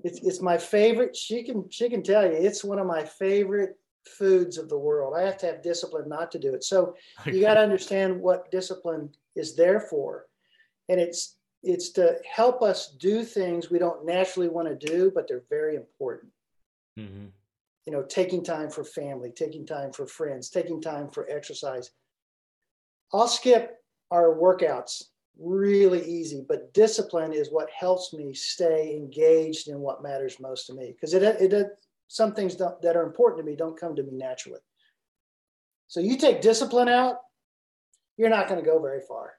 it's 0.04 0.20
it's 0.20 0.40
my 0.40 0.56
favorite. 0.56 1.16
She 1.16 1.42
can 1.42 1.68
she 1.70 1.90
can 1.90 2.02
tell 2.02 2.24
you 2.24 2.32
it's 2.32 2.64
one 2.64 2.78
of 2.78 2.86
my 2.86 3.04
favorite 3.04 3.76
foods 4.06 4.58
of 4.58 4.68
the 4.68 4.78
world. 4.78 5.14
I 5.16 5.22
have 5.22 5.38
to 5.38 5.46
have 5.46 5.62
discipline 5.62 6.08
not 6.08 6.30
to 6.32 6.38
do 6.38 6.54
it. 6.54 6.64
So 6.64 6.96
okay. 7.20 7.34
you 7.34 7.42
got 7.42 7.54
to 7.54 7.60
understand 7.60 8.20
what 8.20 8.50
discipline 8.50 9.10
is 9.36 9.54
there 9.56 9.80
for. 9.80 10.26
And 10.88 11.00
it's 11.00 11.36
it's 11.62 11.90
to 11.90 12.16
help 12.28 12.62
us 12.62 12.96
do 12.98 13.24
things 13.24 13.70
we 13.70 13.78
don't 13.78 14.04
naturally 14.04 14.48
want 14.48 14.68
to 14.68 14.86
do, 14.86 15.12
but 15.14 15.28
they're 15.28 15.44
very 15.48 15.76
important. 15.76 16.32
Mm-hmm. 16.98 17.26
You 17.86 17.92
know, 17.92 18.02
taking 18.02 18.44
time 18.44 18.70
for 18.70 18.84
family, 18.84 19.32
taking 19.34 19.66
time 19.66 19.92
for 19.92 20.06
friends, 20.06 20.50
taking 20.50 20.80
time 20.80 21.10
for 21.10 21.28
exercise. 21.28 21.90
I'll 23.12 23.28
skip 23.28 23.81
our 24.12 24.36
workouts 24.36 25.04
really 25.38 26.04
easy, 26.04 26.44
but 26.46 26.72
discipline 26.74 27.32
is 27.32 27.50
what 27.50 27.70
helps 27.70 28.12
me 28.12 28.34
stay 28.34 28.94
engaged 28.94 29.68
in 29.68 29.80
what 29.80 30.02
matters 30.02 30.38
most 30.38 30.66
to 30.66 30.74
me 30.74 30.92
because 30.92 31.14
it, 31.14 31.22
it 31.22 31.68
some 32.08 32.34
things 32.34 32.56
that 32.56 32.94
are 32.94 33.04
important 33.04 33.42
to 33.42 33.50
me 33.50 33.56
don't 33.56 33.80
come 33.80 33.96
to 33.96 34.02
me 34.02 34.12
naturally. 34.12 34.60
So 35.88 36.00
you 36.00 36.18
take 36.18 36.42
discipline 36.42 36.88
out, 36.88 37.16
you're 38.18 38.28
not 38.28 38.48
going 38.48 38.60
to 38.60 38.66
go 38.66 38.78
very 38.78 39.00
far. 39.00 39.32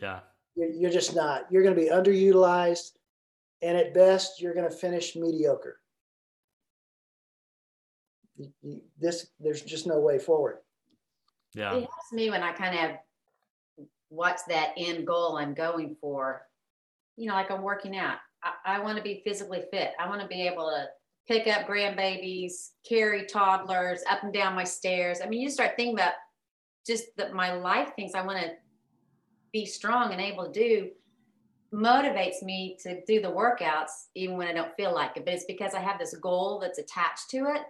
Yeah. 0.00 0.20
You're, 0.54 0.70
you're 0.70 0.90
just 0.90 1.16
not. 1.16 1.46
You're 1.50 1.64
going 1.64 1.74
to 1.74 1.80
be 1.80 1.88
underutilized. 1.88 2.92
And 3.62 3.76
at 3.76 3.94
best, 3.94 4.40
you're 4.40 4.54
going 4.54 4.70
to 4.70 4.76
finish 4.76 5.16
mediocre. 5.16 5.80
You, 8.36 8.52
you, 8.62 8.80
this, 9.00 9.28
there's 9.40 9.62
just 9.62 9.86
no 9.86 9.98
way 9.98 10.18
forward. 10.18 10.58
Yeah. 11.54 11.72
It 11.72 11.80
helps 11.80 12.12
me 12.12 12.30
when 12.30 12.42
I 12.42 12.52
kind 12.52 12.78
of 12.78 12.96
what's 14.08 14.44
that 14.44 14.72
end 14.76 15.06
goal 15.06 15.36
I'm 15.36 15.54
going 15.54 15.96
for. 16.00 16.42
You 17.16 17.28
know, 17.28 17.34
like 17.34 17.50
I'm 17.50 17.62
working 17.62 17.96
out. 17.96 18.18
I, 18.42 18.76
I 18.76 18.80
want 18.80 18.96
to 18.98 19.02
be 19.02 19.22
physically 19.24 19.62
fit. 19.70 19.92
I 19.98 20.08
want 20.08 20.20
to 20.20 20.28
be 20.28 20.46
able 20.46 20.68
to 20.70 20.86
pick 21.26 21.46
up 21.46 21.66
grandbabies, 21.66 22.70
carry 22.88 23.26
toddlers 23.26 24.02
up 24.08 24.22
and 24.22 24.32
down 24.32 24.54
my 24.54 24.64
stairs. 24.64 25.20
I 25.22 25.28
mean, 25.28 25.40
you 25.40 25.50
start 25.50 25.72
thinking 25.76 25.94
about 25.94 26.12
just 26.86 27.04
that 27.16 27.32
my 27.32 27.52
life 27.52 27.90
things 27.96 28.14
I 28.14 28.24
want 28.24 28.38
to 28.38 28.52
be 29.52 29.66
strong 29.66 30.12
and 30.12 30.20
able 30.20 30.44
to 30.44 30.52
do 30.52 30.90
motivates 31.74 32.42
me 32.42 32.76
to 32.82 33.00
do 33.06 33.20
the 33.20 33.28
workouts 33.28 34.06
even 34.14 34.36
when 34.36 34.46
I 34.46 34.52
don't 34.52 34.74
feel 34.76 34.94
like 34.94 35.16
it. 35.16 35.24
But 35.24 35.34
it's 35.34 35.44
because 35.44 35.74
I 35.74 35.80
have 35.80 35.98
this 35.98 36.14
goal 36.16 36.60
that's 36.60 36.78
attached 36.78 37.30
to 37.30 37.38
it 37.38 37.62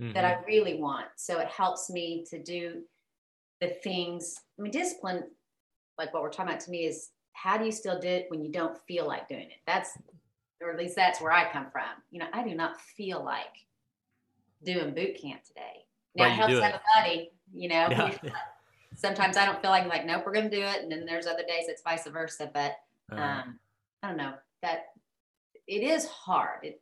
mm-hmm. 0.00 0.12
that 0.12 0.24
I 0.24 0.38
really 0.46 0.80
want. 0.80 1.06
So 1.16 1.38
it 1.38 1.48
helps 1.48 1.90
me 1.90 2.24
to 2.30 2.42
do 2.42 2.82
the 3.60 3.68
things. 3.68 4.34
I 4.58 4.62
mean, 4.62 4.72
discipline, 4.72 5.24
like 5.98 6.12
what 6.12 6.22
we're 6.22 6.30
talking 6.30 6.52
about 6.52 6.60
to 6.64 6.70
me, 6.70 6.86
is 6.86 7.10
how 7.32 7.58
do 7.58 7.64
you 7.64 7.72
still 7.72 7.98
do 7.98 8.08
it 8.08 8.26
when 8.28 8.42
you 8.42 8.50
don't 8.50 8.78
feel 8.86 9.06
like 9.06 9.28
doing 9.28 9.50
it? 9.50 9.58
That's 9.66 9.96
or 10.62 10.70
at 10.70 10.78
least 10.78 10.96
that's 10.96 11.20
where 11.20 11.32
I 11.32 11.50
come 11.50 11.66
from. 11.70 11.82
You 12.10 12.20
know, 12.20 12.26
I 12.32 12.42
do 12.46 12.54
not 12.54 12.80
feel 12.80 13.22
like 13.22 13.66
doing 14.64 14.94
boot 14.94 15.20
camp 15.20 15.42
today. 15.44 15.84
Now 16.16 16.26
it 16.26 16.30
helps 16.30 16.54
have 16.54 16.74
a 16.74 16.80
buddy, 16.96 17.30
you 17.52 17.68
know. 17.68 17.88
Yeah. 17.90 18.16
Sometimes 18.96 19.36
I 19.36 19.44
don't 19.44 19.60
feel 19.60 19.70
like 19.70 19.86
like, 19.86 20.06
nope, 20.06 20.22
we're 20.24 20.32
gonna 20.32 20.48
do 20.48 20.62
it. 20.62 20.82
And 20.82 20.90
then 20.90 21.04
there's 21.04 21.26
other 21.26 21.42
days 21.42 21.66
it's 21.68 21.82
vice 21.82 22.06
versa. 22.06 22.50
But 22.52 22.76
uh-huh. 23.10 23.20
um, 23.20 23.58
I 24.02 24.08
don't 24.08 24.16
know. 24.16 24.34
That 24.62 24.86
it 25.66 25.82
is 25.82 26.06
hard. 26.06 26.64
It 26.64 26.80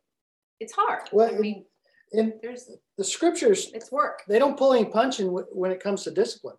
it's 0.59 0.73
hard. 0.73 1.09
Well, 1.11 1.33
I 1.33 1.37
mean 1.37 1.65
in 2.11 2.33
there's 2.41 2.69
the 2.97 3.03
scriptures 3.03 3.71
it's 3.73 3.91
work. 3.91 4.21
They 4.27 4.39
don't 4.39 4.57
pull 4.57 4.73
any 4.73 4.85
punching 4.85 5.27
when 5.27 5.71
it 5.71 5.81
comes 5.81 6.03
to 6.03 6.11
discipline. 6.11 6.55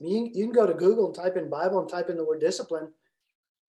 I 0.00 0.02
mean, 0.02 0.26
you, 0.26 0.32
you 0.34 0.44
can 0.46 0.54
go 0.54 0.66
to 0.66 0.74
Google 0.74 1.06
and 1.06 1.14
type 1.14 1.36
in 1.36 1.50
Bible 1.50 1.78
and 1.78 1.88
type 1.88 2.08
in 2.08 2.16
the 2.16 2.24
word 2.24 2.40
discipline 2.40 2.88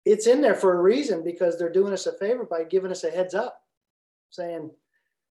it's 0.05 0.27
in 0.27 0.41
there 0.41 0.55
for 0.55 0.77
a 0.77 0.81
reason 0.81 1.23
because 1.23 1.57
they're 1.57 1.71
doing 1.71 1.93
us 1.93 2.07
a 2.07 2.13
favor 2.13 2.45
by 2.45 2.63
giving 2.63 2.91
us 2.91 3.03
a 3.03 3.11
heads 3.11 3.33
up, 3.33 3.61
saying 4.29 4.69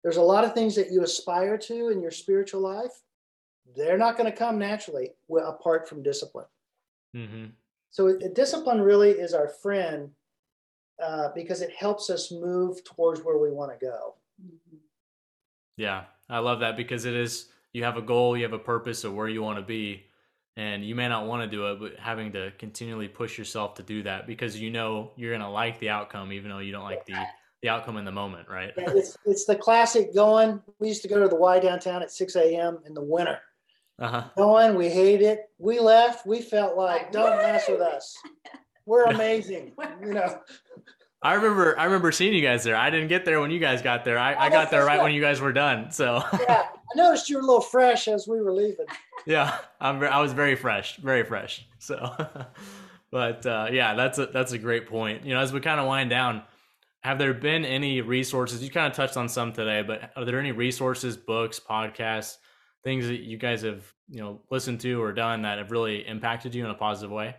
there's 0.03 0.17
a 0.17 0.23
lot 0.23 0.45
of 0.45 0.55
things 0.55 0.75
that 0.75 0.91
you 0.91 1.03
aspire 1.03 1.57
to 1.59 1.89
in 1.89 2.01
your 2.01 2.11
spiritual 2.11 2.61
life. 2.61 3.03
They're 3.77 3.99
not 3.99 4.17
going 4.17 4.31
to 4.31 4.37
come 4.37 4.59
naturally 4.59 5.11
apart 5.31 5.89
from 5.89 6.03
discipline. 6.03 6.47
Mm-hmm. 7.15 7.47
So 7.91 8.19
discipline 8.35 8.81
really 8.81 9.11
is 9.11 9.35
our 9.35 9.49
friend 9.49 10.11
uh, 11.03 11.29
because 11.35 11.63
it 11.63 11.73
helps 11.73 12.11
us 12.11 12.31
move 12.31 12.83
towards 12.85 13.21
where 13.21 13.39
we 13.39 13.51
want 13.51 13.73
to 13.73 13.85
go. 13.85 14.15
Mm-hmm. 14.43 14.77
Yeah, 15.77 16.05
I 16.29 16.39
love 16.39 16.61
that 16.61 16.77
because 16.77 17.05
it 17.05 17.15
is 17.15 17.47
you 17.73 17.85
have 17.85 17.97
a 17.97 18.03
goal, 18.03 18.37
you 18.37 18.43
have 18.45 18.53
a 18.53 18.59
purpose 18.59 19.05
of 19.05 19.15
where 19.15 19.29
you 19.29 19.43
want 19.43 19.59
to 19.59 19.65
be, 19.65 20.06
and 20.57 20.85
you 20.85 20.95
may 20.95 21.09
not 21.09 21.27
want 21.27 21.43
to 21.43 21.49
do 21.49 21.67
it, 21.71 21.81
but 21.81 21.97
having 21.99 22.33
to 22.33 22.51
continually 22.59 23.09
push 23.09 23.37
yourself 23.37 23.75
to 23.75 23.83
do 23.83 24.03
that 24.05 24.27
because 24.27 24.59
you 24.59 24.71
know 24.71 25.13
you're 25.17 25.31
going 25.31 25.43
to 25.43 25.49
like 25.49 25.79
the 25.81 25.91
outcome, 25.91 26.33
even 26.33 26.51
though 26.51 26.59
you 26.59 26.73
don't 26.73 26.85
like 26.85 27.05
the 27.07 27.17
the 27.63 27.69
outcome 27.69 27.97
in 27.97 28.05
the 28.05 28.13
moment, 28.13 28.49
right? 28.49 28.73
Yeah, 28.77 28.85
it's 28.89 29.17
it's 29.25 29.45
the 29.45 29.57
classic 29.57 30.15
going. 30.15 30.63
We 30.79 30.89
used 30.89 31.03
to 31.03 31.09
go 31.09 31.21
to 31.21 31.29
the 31.29 31.37
Y 31.37 31.59
downtown 31.59 32.03
at 32.03 32.11
6 32.11 32.37
a.m. 32.37 32.79
in 32.87 32.95
the 32.95 33.03
winter. 33.03 33.39
Uh-huh. 33.99 34.25
Going, 34.37 34.75
we 34.75 34.89
hate 34.91 35.23
it. 35.23 35.51
We 35.59 35.81
left. 35.81 36.27
We 36.27 36.43
felt 36.43 36.77
like, 36.77 37.13
don't 37.13 37.37
mess 37.39 37.67
with 37.69 37.81
us. 37.81 38.15
We're 38.85 39.05
amazing. 39.07 39.73
you 40.03 40.13
know. 40.13 40.41
I 41.23 41.35
remember 41.35 41.79
I 41.79 41.85
remember 41.85 42.13
seeing 42.13 42.35
you 42.35 42.43
guys 42.43 42.63
there. 42.65 42.77
I 42.77 42.91
didn't 42.91 43.09
get 43.09 43.25
there 43.25 43.41
when 43.41 43.51
you 43.51 43.59
guys 43.59 43.83
got 43.83 44.05
there. 44.05 44.19
I, 44.19 44.35
I 44.35 44.51
got 44.51 44.71
there 44.71 44.85
right 44.85 45.03
when 45.03 45.13
you 45.13 45.21
guys 45.21 45.41
were 45.41 45.53
done. 45.53 45.91
So 45.91 46.23
yeah, 46.41 46.67
I 46.75 46.97
noticed 46.97 47.31
you 47.31 47.37
were 47.37 47.43
a 47.43 47.47
little 47.47 47.61
fresh 47.61 48.07
as 48.07 48.29
we 48.29 48.41
were 48.41 48.53
leaving. 48.53 48.87
Yeah, 49.25 49.59
I'm 49.81 50.03
I 50.03 50.21
was 50.21 50.33
very 50.33 50.57
fresh, 50.57 50.97
very 50.97 51.25
fresh. 51.25 51.67
So, 51.79 52.15
but 53.11 53.47
uh, 53.47 53.69
yeah, 53.73 53.95
that's 53.95 54.19
a 54.19 54.27
that's 54.27 54.53
a 54.53 54.59
great 54.59 54.87
point. 54.87 55.25
You 55.25 55.35
know, 55.35 55.41
as 55.41 55.53
we 55.53 55.61
kind 55.61 55.81
of 55.81 55.87
wind 55.87 56.11
down, 56.11 56.43
have 57.01 57.19
there 57.19 57.33
been 57.33 57.65
any 57.65 58.03
resources? 58.03 58.63
You 58.63 58.71
kind 58.71 58.87
of 58.87 58.93
touched 58.93 59.17
on 59.17 59.29
some 59.29 59.53
today, 59.53 59.83
but 59.83 60.13
are 60.17 60.25
there 60.25 60.39
any 60.39 60.53
resources, 60.53 61.17
books, 61.17 61.59
podcasts, 61.59 62.37
things 62.85 63.07
that 63.07 63.21
you 63.21 63.39
guys 63.39 63.63
have 63.63 63.91
you 64.11 64.21
know 64.21 64.43
listened 64.51 64.81
to 64.81 65.03
or 65.03 65.13
done 65.13 65.43
that 65.43 65.59
have 65.59 65.71
really 65.71 66.07
impacted 66.07 66.55
you 66.55 66.65
in 66.65 66.71
a 66.71 66.75
positive 66.75 67.11
way? 67.11 67.35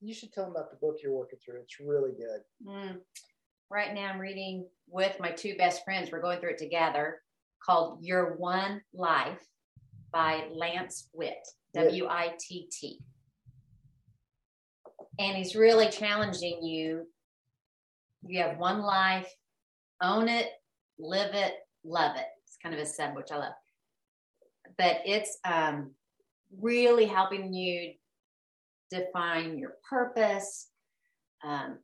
You 0.00 0.14
should 0.14 0.32
tell 0.32 0.44
them 0.44 0.52
about 0.52 0.70
the 0.70 0.76
book 0.76 0.98
you're 1.02 1.12
working 1.12 1.38
through. 1.44 1.60
It's 1.60 1.80
really 1.80 2.12
good. 2.12 2.40
Mm. 2.66 2.96
Right 3.70 3.94
now, 3.94 4.12
I'm 4.12 4.20
reading 4.20 4.66
with 4.88 5.18
my 5.20 5.30
two 5.30 5.56
best 5.56 5.84
friends. 5.84 6.10
We're 6.10 6.20
going 6.20 6.40
through 6.40 6.50
it 6.50 6.58
together 6.58 7.20
called 7.64 8.02
Your 8.02 8.34
One 8.36 8.82
Life 8.92 9.40
by 10.12 10.44
Lance 10.52 11.08
Witt, 11.12 11.46
W 11.74 12.06
I 12.08 12.34
T 12.38 12.68
T. 12.70 12.98
And 15.18 15.36
he's 15.36 15.56
really 15.56 15.88
challenging 15.88 16.62
you. 16.62 17.06
You 18.26 18.42
have 18.42 18.58
one 18.58 18.82
life, 18.82 19.28
own 20.02 20.28
it, 20.28 20.48
live 20.98 21.34
it, 21.34 21.54
love 21.84 22.16
it. 22.16 22.26
It's 22.46 22.58
kind 22.62 22.74
of 22.74 22.80
a 22.80 22.86
sub, 22.86 23.14
which 23.16 23.32
I 23.32 23.36
love. 23.36 23.52
But 24.76 25.00
it's 25.04 25.38
um, 25.44 25.92
really 26.60 27.06
helping 27.06 27.52
you 27.52 27.92
define 28.94 29.58
your 29.58 29.74
purpose, 29.88 30.68
um, 31.42 31.78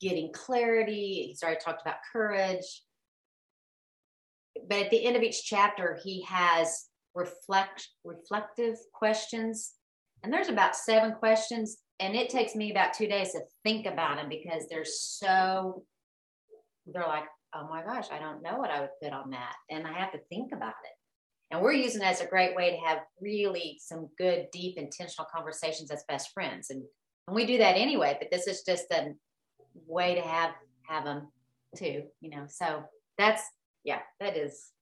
getting 0.00 0.32
clarity. 0.32 1.26
He's 1.28 1.42
already 1.42 1.60
talked 1.60 1.82
about 1.82 1.96
courage. 2.12 2.82
But 4.68 4.84
at 4.84 4.90
the 4.90 5.04
end 5.04 5.16
of 5.16 5.22
each 5.22 5.44
chapter, 5.44 5.98
he 6.02 6.22
has 6.22 6.86
reflect 7.14 7.88
reflective 8.04 8.76
questions. 8.92 9.72
And 10.22 10.32
there's 10.32 10.48
about 10.48 10.76
seven 10.76 11.12
questions. 11.12 11.78
And 12.00 12.16
it 12.16 12.28
takes 12.28 12.54
me 12.54 12.70
about 12.70 12.94
two 12.94 13.06
days 13.06 13.32
to 13.32 13.40
think 13.62 13.86
about 13.86 14.16
them 14.16 14.28
because 14.28 14.64
they're 14.68 14.84
so, 14.84 15.84
they're 16.86 17.06
like, 17.06 17.24
oh 17.54 17.68
my 17.68 17.82
gosh, 17.84 18.06
I 18.10 18.18
don't 18.18 18.42
know 18.42 18.56
what 18.56 18.70
I 18.70 18.80
would 18.80 18.90
put 19.02 19.12
on 19.12 19.30
that. 19.30 19.54
And 19.70 19.86
I 19.86 19.92
have 19.92 20.12
to 20.12 20.18
think 20.28 20.52
about 20.52 20.74
it. 20.84 21.03
And 21.54 21.62
we're 21.62 21.72
using 21.72 22.02
it 22.02 22.06
as 22.06 22.20
a 22.20 22.26
great 22.26 22.56
way 22.56 22.72
to 22.72 22.76
have 22.78 22.98
really 23.20 23.78
some 23.80 24.08
good, 24.18 24.48
deep, 24.52 24.76
intentional 24.76 25.28
conversations 25.32 25.92
as 25.92 26.02
best 26.08 26.32
friends. 26.34 26.70
And, 26.70 26.82
and 27.28 27.34
we 27.36 27.46
do 27.46 27.58
that 27.58 27.76
anyway, 27.76 28.16
but 28.18 28.28
this 28.32 28.48
is 28.48 28.62
just 28.66 28.86
a 28.90 29.14
way 29.86 30.16
to 30.16 30.20
have 30.20 30.50
have 30.88 31.04
them 31.04 31.28
too, 31.76 32.02
you 32.20 32.30
know. 32.30 32.46
So 32.48 32.82
that's 33.18 33.42
yeah, 33.84 34.00
that 34.18 34.36
is 34.36 34.72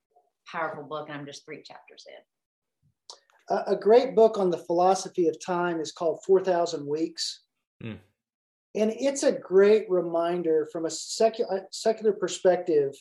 powerful 0.50 0.84
book, 0.84 1.10
and 1.10 1.18
I'm 1.18 1.26
just 1.26 1.44
three 1.44 1.62
chapters 1.62 2.06
in. 2.08 3.56
A, 3.56 3.72
a 3.72 3.76
great 3.76 4.16
book 4.16 4.38
on 4.38 4.50
the 4.50 4.56
philosophy 4.56 5.28
of 5.28 5.36
time 5.44 5.78
is 5.78 5.92
called 5.92 6.20
Four 6.26 6.42
Thousand 6.42 6.86
Weeks. 6.86 7.42
Mm. 7.84 7.98
And 8.74 8.94
it's 8.98 9.24
a 9.24 9.32
great 9.32 9.84
reminder 9.90 10.66
from 10.72 10.86
a 10.86 10.90
secular, 10.90 11.66
secular 11.70 12.14
perspective 12.14 12.94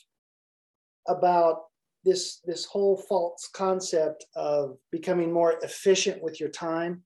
about 1.08 1.62
this 2.04 2.42
this 2.46 2.66
whole 2.66 2.98
false 2.98 3.50
concept 3.54 4.26
of 4.36 4.78
becoming 4.92 5.32
more 5.32 5.60
efficient 5.62 6.22
with 6.22 6.40
your 6.40 6.50
time. 6.50 7.04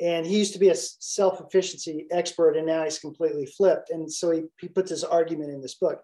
And 0.00 0.26
he 0.26 0.38
used 0.38 0.52
to 0.54 0.58
be 0.58 0.70
a 0.70 0.74
self-efficiency 0.74 2.06
expert 2.10 2.56
and 2.56 2.66
now 2.66 2.82
he's 2.82 2.98
completely 2.98 3.46
flipped. 3.46 3.90
And 3.90 4.12
so 4.12 4.32
he, 4.32 4.42
he 4.60 4.66
puts 4.66 4.90
his 4.90 5.04
argument 5.04 5.50
in 5.50 5.62
this 5.62 5.76
book. 5.76 6.02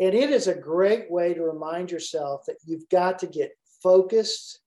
And 0.00 0.14
it 0.14 0.30
is 0.30 0.48
a 0.48 0.54
great 0.54 1.10
way 1.10 1.32
to 1.32 1.42
remind 1.42 1.92
yourself 1.92 2.42
that 2.46 2.56
you've 2.64 2.88
got 2.88 3.20
to 3.20 3.26
get 3.28 3.52
focused 3.82 4.60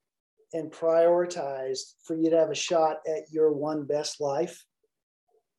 and 0.53 0.71
prioritized 0.71 1.93
for 2.05 2.15
you 2.15 2.29
to 2.29 2.37
have 2.37 2.49
a 2.49 2.55
shot 2.55 2.97
at 3.07 3.31
your 3.31 3.51
one 3.51 3.83
best 3.85 4.21
life. 4.21 4.63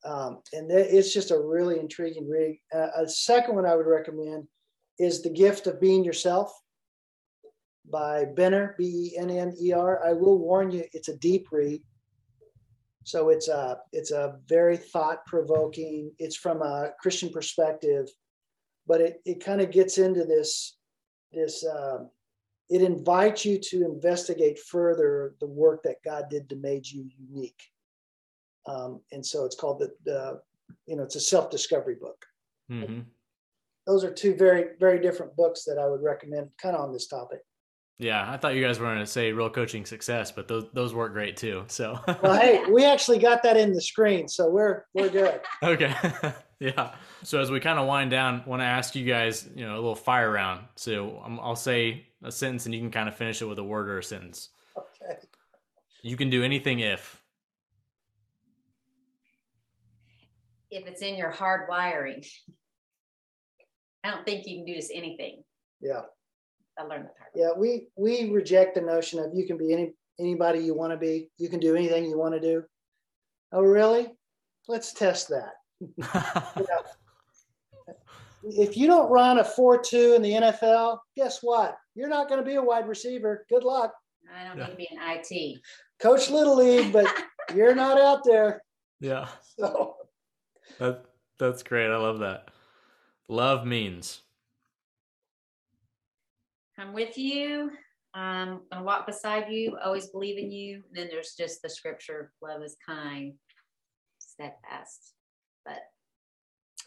Um, 0.03 0.41
and 0.51 0.69
it's 0.71 1.13
just 1.13 1.31
a 1.31 1.39
really 1.39 1.79
intriguing 1.79 2.29
read. 2.29 2.57
Uh, 2.73 2.89
a 2.97 3.07
second 3.07 3.55
one 3.55 3.65
i 3.65 3.75
would 3.75 3.87
recommend 3.87 4.47
is 4.99 5.21
The 5.21 5.29
Gift 5.29 5.67
of 5.67 5.79
Being 5.79 6.03
Yourself 6.03 6.51
by 7.89 8.25
Benner, 8.25 8.75
B 8.77 9.11
E 9.13 9.17
N 9.17 9.29
N 9.29 9.53
E 9.61 9.73
R. 9.73 10.05
I 10.05 10.13
will 10.13 10.37
warn 10.37 10.71
you, 10.71 10.83
it's 10.93 11.09
a 11.09 11.17
deep 11.17 11.47
read. 11.51 11.81
So 13.03 13.29
it's 13.29 13.49
a 13.49 13.79
it's 13.91 14.11
a 14.11 14.39
very 14.47 14.77
thought 14.77 15.25
provoking. 15.25 16.11
It's 16.19 16.37
from 16.37 16.61
a 16.61 16.91
Christian 17.01 17.29
perspective, 17.29 18.07
but 18.87 19.01
it 19.01 19.21
it 19.25 19.43
kind 19.43 19.61
of 19.61 19.71
gets 19.71 19.97
into 19.97 20.23
this 20.23 20.77
this. 21.31 21.65
Uh, 21.65 22.05
it 22.69 22.81
invites 22.81 23.43
you 23.43 23.59
to 23.59 23.83
investigate 23.83 24.57
further 24.57 25.35
the 25.41 25.45
work 25.45 25.83
that 25.83 26.01
God 26.03 26.29
did 26.29 26.49
to 26.49 26.55
make 26.55 26.93
you 26.93 27.09
unique. 27.19 27.61
Um, 28.65 29.01
and 29.11 29.23
so 29.23 29.43
it's 29.43 29.57
called 29.57 29.79
the, 29.79 29.93
the 30.05 30.41
you 30.87 30.95
know 30.95 31.03
it's 31.03 31.17
a 31.17 31.19
self 31.19 31.49
discovery 31.49 31.95
book. 31.99 32.25
Mm-hmm 32.71 33.01
those 33.85 34.03
are 34.03 34.11
two 34.11 34.35
very 34.35 34.69
very 34.79 34.99
different 34.99 35.35
books 35.35 35.63
that 35.65 35.77
I 35.77 35.87
would 35.87 36.01
recommend 36.01 36.49
kind 36.57 36.75
of 36.75 36.81
on 36.81 36.93
this 36.93 37.07
topic. 37.07 37.39
Yeah, 37.99 38.29
I 38.29 38.37
thought 38.37 38.55
you 38.55 38.61
guys 38.61 38.79
were 38.79 38.87
going 38.87 38.99
to 38.99 39.05
say 39.05 39.31
real 39.31 39.49
coaching 39.49 39.85
success, 39.85 40.31
but 40.31 40.47
those 40.47 40.65
those 40.73 40.93
work 40.93 41.13
great 41.13 41.37
too. 41.37 41.63
So 41.67 41.99
well, 42.21 42.39
hey, 42.39 42.63
we 42.69 42.83
actually 42.85 43.19
got 43.19 43.43
that 43.43 43.55
in 43.55 43.71
the 43.71 43.81
screen, 43.81 44.27
so 44.27 44.49
we're 44.49 44.85
we're 44.93 45.09
good. 45.09 45.39
okay, 45.63 45.93
yeah. 46.59 46.95
So 47.23 47.39
as 47.39 47.51
we 47.51 47.59
kind 47.59 47.79
of 47.79 47.87
wind 47.87 48.11
down, 48.11 48.43
want 48.45 48.61
to 48.61 48.65
ask 48.65 48.95
you 48.95 49.05
guys, 49.05 49.47
you 49.55 49.65
know, 49.65 49.75
a 49.75 49.75
little 49.75 49.95
fire 49.95 50.31
round. 50.31 50.65
So 50.75 51.21
um, 51.23 51.39
I'll 51.41 51.55
say 51.55 52.07
a 52.23 52.31
sentence, 52.31 52.65
and 52.65 52.73
you 52.73 52.81
can 52.81 52.91
kind 52.91 53.07
of 53.07 53.15
finish 53.15 53.41
it 53.41 53.45
with 53.45 53.59
a 53.59 53.63
word 53.63 53.87
or 53.87 53.99
a 53.99 54.03
sentence. 54.03 54.49
Okay. 54.77 55.19
You 56.01 56.17
can 56.17 56.29
do 56.29 56.43
anything 56.43 56.79
if. 56.79 57.21
If 60.71 60.87
it's 60.87 61.03
in 61.03 61.15
your 61.15 61.29
hard 61.29 61.69
wiring. 61.69 62.23
I 64.03 64.11
don't 64.11 64.25
think 64.25 64.45
you 64.45 64.57
can 64.57 64.65
do 64.65 64.75
just 64.75 64.91
anything. 64.93 65.43
Yeah. 65.81 66.01
I 66.77 66.83
learned 66.83 67.05
that 67.05 67.17
part. 67.17 67.31
Yeah, 67.35 67.51
we 67.55 67.87
we 67.95 68.31
reject 68.31 68.75
the 68.75 68.81
notion 68.81 69.19
of 69.19 69.31
you 69.33 69.45
can 69.45 69.57
be 69.57 69.73
any 69.73 69.93
anybody 70.19 70.59
you 70.59 70.73
want 70.73 70.91
to 70.91 70.97
be. 70.97 71.29
You 71.37 71.49
can 71.49 71.59
do 71.59 71.75
anything 71.75 72.05
you 72.05 72.17
want 72.17 72.33
to 72.33 72.39
do. 72.39 72.63
Oh, 73.51 73.61
really? 73.61 74.07
Let's 74.67 74.93
test 74.93 75.29
that. 75.29 75.53
If 78.45 78.75
you 78.75 78.87
don't 78.87 79.09
run 79.09 79.39
a 79.39 79.43
4-2 79.45 80.17
in 80.17 80.21
the 80.21 80.31
NFL, 80.31 80.97
guess 81.15 81.39
what? 81.41 81.77
You're 81.95 82.09
not 82.09 82.27
going 82.27 82.41
to 82.41 82.45
be 82.45 82.55
a 82.55 82.61
wide 82.61 82.89
receiver. 82.89 83.45
Good 83.49 83.63
luck. 83.63 83.93
I 84.37 84.45
don't 84.45 84.57
need 84.57 84.69
to 84.69 84.75
be 84.75 84.89
an 84.91 84.97
IT. 84.99 85.61
Coach 86.01 86.29
Little 86.29 86.57
League, 86.57 86.91
but 86.91 87.07
you're 87.55 87.73
not 87.73 87.97
out 87.97 88.25
there. 88.25 88.61
Yeah. 88.99 89.29
So 89.57 89.95
that 90.77 91.05
that's 91.39 91.63
great. 91.63 91.89
I 91.89 91.95
love 91.95 92.19
that 92.19 92.49
love 93.29 93.65
means? 93.65 94.21
I'm 96.77 96.93
with 96.93 97.17
you. 97.17 97.71
I'm 98.15 98.61
gonna 98.71 98.83
walk 98.83 99.07
beside 99.07 99.51
you, 99.51 99.77
always 99.83 100.07
believe 100.07 100.37
in 100.37 100.51
you. 100.51 100.75
And 100.75 100.95
then 100.95 101.07
there's 101.09 101.33
just 101.37 101.61
the 101.61 101.69
scripture: 101.69 102.31
love 102.41 102.61
is 102.63 102.75
kind, 102.85 103.33
steadfast. 104.19 105.13
But 105.65 105.79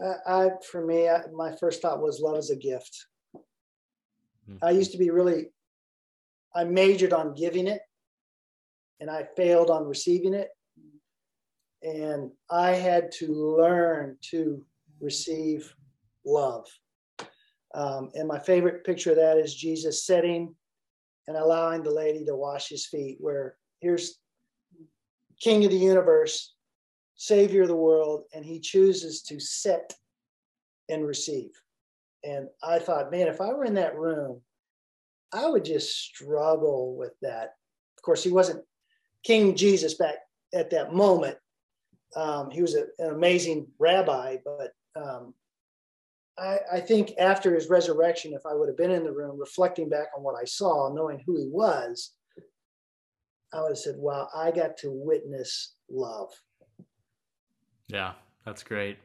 uh, 0.05 0.19
I, 0.27 0.51
for 0.71 0.85
me, 0.85 1.09
I, 1.09 1.23
my 1.33 1.55
first 1.57 1.83
thought 1.83 2.03
was 2.03 2.21
love 2.21 2.37
is 2.37 2.51
a 2.51 2.57
gift. 2.57 3.07
Mm-hmm. 4.49 4.65
I 4.65 4.71
used 4.71 4.93
to 4.93 4.99
be 4.99 5.11
really, 5.11 5.47
I 6.55 6.65
majored 6.65 7.13
on 7.13 7.35
giving 7.35 7.67
it, 7.67 7.81
and 9.01 9.11
I 9.11 9.27
failed 9.37 9.71
on 9.71 9.85
receiving 9.87 10.35
it. 10.35 10.49
and 11.83 12.31
I 12.51 12.71
had 12.73 13.13
to 13.13 13.33
learn 13.33 14.17
to 14.31 14.65
receive 15.01 15.75
love. 16.27 16.67
Um, 17.75 18.11
and 18.15 18.27
my 18.29 18.39
favorite 18.39 18.85
picture 18.85 19.11
of 19.11 19.17
that 19.17 19.39
is 19.39 19.55
Jesus 19.55 20.05
sitting 20.05 20.55
and 21.29 21.37
allowing 21.37 21.83
the 21.83 21.91
lady 21.91 22.25
to 22.25 22.37
wash 22.37 22.69
his 22.69 22.87
feet, 22.87 23.17
where 23.21 23.57
here's 23.81 24.19
King 25.41 25.65
of 25.65 25.71
the 25.71 25.77
universe, 25.77 26.55
Savior 27.17 27.63
of 27.63 27.69
the 27.69 27.77
world, 27.77 28.25
and 28.35 28.45
he 28.45 28.61
chooses 28.61 29.23
to 29.23 29.41
sit 29.41 29.95
and 30.89 31.07
receive. 31.07 31.51
And 32.25 32.49
I 32.63 32.79
thought, 32.79 33.11
man, 33.11 33.29
if 33.29 33.41
I 33.41 33.53
were 33.53 33.65
in 33.65 33.75
that 33.75 33.97
room, 33.97 34.41
I 35.33 35.49
would 35.49 35.65
just 35.65 35.97
struggle 35.97 36.97
with 36.97 37.13
that. 37.23 37.55
Of 37.99 38.03
course, 38.03 38.23
he 38.23 38.31
wasn't 38.31 38.65
King 39.25 39.57
Jesus 39.57 39.95
back 39.95 40.17
at 40.55 40.71
that 40.71 40.95
moment. 40.95 41.37
Um, 42.15 42.51
he 42.51 42.63
was 42.63 42.75
a, 42.75 42.87
an 42.99 43.15
amazing 43.15 43.67
rabbi, 43.79 44.37
but 44.45 44.73
um, 44.95 45.35
I, 46.39 46.59
I, 46.75 46.81
think 46.81 47.13
after 47.19 47.55
his 47.55 47.71
resurrection, 47.71 48.35
if 48.35 48.45
I 48.45 48.55
would 48.55 48.69
have 48.69 48.77
been 48.77 48.91
in 48.91 49.05
the 49.05 49.13
room 49.13 49.39
reflecting 49.39 49.89
back 49.89 50.09
on 50.17 50.23
what 50.23 50.35
I 50.41 50.45
saw, 50.45 50.93
knowing 50.93 51.23
who 51.25 51.39
he 51.39 51.49
was, 51.49 52.13
I 53.55 53.63
would 53.63 53.71
have 53.71 53.79
said, 53.79 53.97
wow, 53.97 54.29
I 54.35 54.51
got 54.51 54.77
to 54.79 54.91
witness 54.91 55.77
love. 55.91 56.31
Yeah, 57.89 58.13
that's 58.45 58.63
great. 58.63 58.99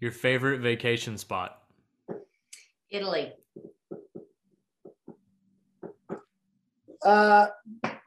Your 0.00 0.12
favorite 0.12 0.60
vacation 0.60 1.18
spot? 1.18 1.62
Italy. 2.90 3.32
Uh, 7.04 7.48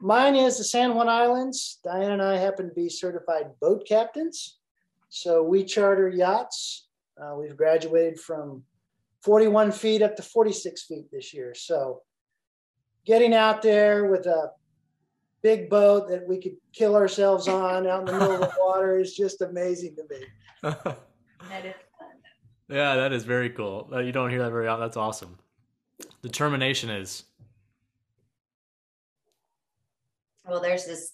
mine 0.00 0.34
is 0.34 0.58
the 0.58 0.64
San 0.64 0.94
Juan 0.94 1.08
Islands. 1.08 1.80
Diane 1.84 2.12
and 2.12 2.22
I 2.22 2.36
happen 2.36 2.68
to 2.68 2.74
be 2.74 2.88
certified 2.88 3.50
boat 3.60 3.86
captains. 3.86 4.58
So 5.08 5.42
we 5.42 5.64
charter 5.64 6.08
yachts. 6.08 6.87
Uh, 7.20 7.34
we've 7.34 7.56
graduated 7.56 8.20
from 8.20 8.62
41 9.22 9.72
feet 9.72 10.02
up 10.02 10.16
to 10.16 10.22
46 10.22 10.84
feet 10.84 11.06
this 11.10 11.34
year. 11.34 11.54
So 11.54 12.02
getting 13.04 13.34
out 13.34 13.62
there 13.62 14.06
with 14.06 14.26
a 14.26 14.52
big 15.42 15.68
boat 15.68 16.08
that 16.08 16.26
we 16.26 16.40
could 16.40 16.56
kill 16.72 16.94
ourselves 16.94 17.48
on 17.48 17.86
out 17.86 18.00
in 18.00 18.06
the 18.06 18.12
middle 18.12 18.32
of 18.34 18.40
the 18.40 18.52
water 18.60 18.98
is 18.98 19.14
just 19.14 19.40
amazing 19.40 19.96
to 19.96 20.02
me. 20.10 20.24
that 20.62 21.64
is 21.64 21.74
fun. 21.98 22.08
Yeah, 22.68 22.96
that 22.96 23.12
is 23.12 23.24
very 23.24 23.50
cool. 23.50 23.88
You 23.92 24.12
don't 24.12 24.30
hear 24.30 24.42
that 24.42 24.50
very 24.50 24.68
often. 24.68 24.84
That's 24.84 24.96
awesome. 24.96 25.38
Determination 26.22 26.90
is 26.90 27.24
well, 30.46 30.60
there's 30.60 30.86
this 30.86 31.12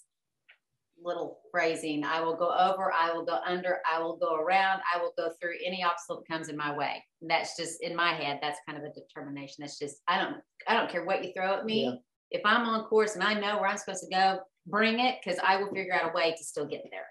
little 1.05 1.39
phrasing 1.51 2.03
I 2.03 2.21
will 2.21 2.35
go 2.35 2.49
over, 2.49 2.91
I 2.91 3.13
will 3.13 3.23
go 3.23 3.39
under, 3.45 3.79
I 3.89 3.99
will 3.99 4.17
go 4.17 4.35
around, 4.35 4.81
I 4.93 4.99
will 4.99 5.13
go 5.17 5.29
through 5.39 5.53
any 5.65 5.83
obstacle 5.83 6.17
that 6.21 6.33
comes 6.33 6.49
in 6.49 6.57
my 6.57 6.75
way. 6.75 7.03
That's 7.21 7.55
just 7.55 7.81
in 7.81 7.95
my 7.95 8.13
head, 8.13 8.39
that's 8.41 8.59
kind 8.67 8.77
of 8.77 8.83
a 8.83 8.93
determination. 8.93 9.57
That's 9.59 9.79
just 9.79 9.97
I 10.07 10.19
don't 10.19 10.37
I 10.67 10.73
don't 10.73 10.89
care 10.89 11.05
what 11.05 11.23
you 11.23 11.31
throw 11.33 11.53
at 11.53 11.65
me. 11.65 11.85
Yeah. 11.85 11.95
If 12.31 12.41
I'm 12.43 12.67
on 12.67 12.83
course 12.85 13.15
and 13.15 13.23
I 13.23 13.35
know 13.35 13.59
where 13.59 13.69
I'm 13.69 13.77
supposed 13.77 14.03
to 14.03 14.09
go, 14.09 14.39
bring 14.67 14.99
it 14.99 15.17
because 15.23 15.39
I 15.45 15.57
will 15.57 15.71
figure 15.73 15.93
out 15.93 16.11
a 16.11 16.15
way 16.15 16.31
to 16.31 16.43
still 16.43 16.65
get 16.65 16.83
there. 16.91 17.07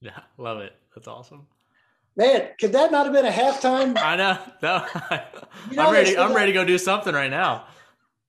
Yeah, 0.00 0.20
love 0.38 0.58
it. 0.58 0.72
That's 0.94 1.08
awesome. 1.08 1.46
Man, 2.16 2.48
could 2.58 2.72
that 2.72 2.90
not 2.90 3.04
have 3.04 3.12
been 3.12 3.26
a 3.26 3.30
halftime? 3.30 3.96
I 3.98 4.16
know. 4.16 4.38
No, 5.70 5.70
you 5.70 5.76
know 5.76 5.86
I'm 5.86 5.92
ready. 5.92 6.16
I'm 6.16 6.28
that, 6.30 6.36
ready 6.36 6.52
to 6.52 6.58
go 6.58 6.64
do 6.64 6.78
something 6.78 7.14
right 7.14 7.30
now. 7.30 7.66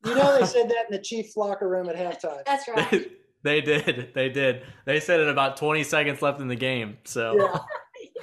You 0.06 0.16
know 0.16 0.40
they 0.40 0.46
said 0.46 0.70
that 0.70 0.86
in 0.90 0.92
the 0.92 1.02
Chiefs 1.02 1.38
locker 1.38 1.68
room 1.68 1.90
at 1.90 1.96
halftime. 1.96 2.44
That's 2.46 2.68
right. 2.68 3.12
They 3.48 3.62
did. 3.62 4.10
They 4.14 4.28
did. 4.28 4.66
They 4.84 5.00
said 5.00 5.22
it 5.22 5.30
about 5.30 5.56
20 5.56 5.82
seconds 5.84 6.22
left 6.22 6.42
in 6.42 6.50
the 6.50 6.56
game. 6.56 6.98
So 7.06 7.38
yeah. 7.38 7.60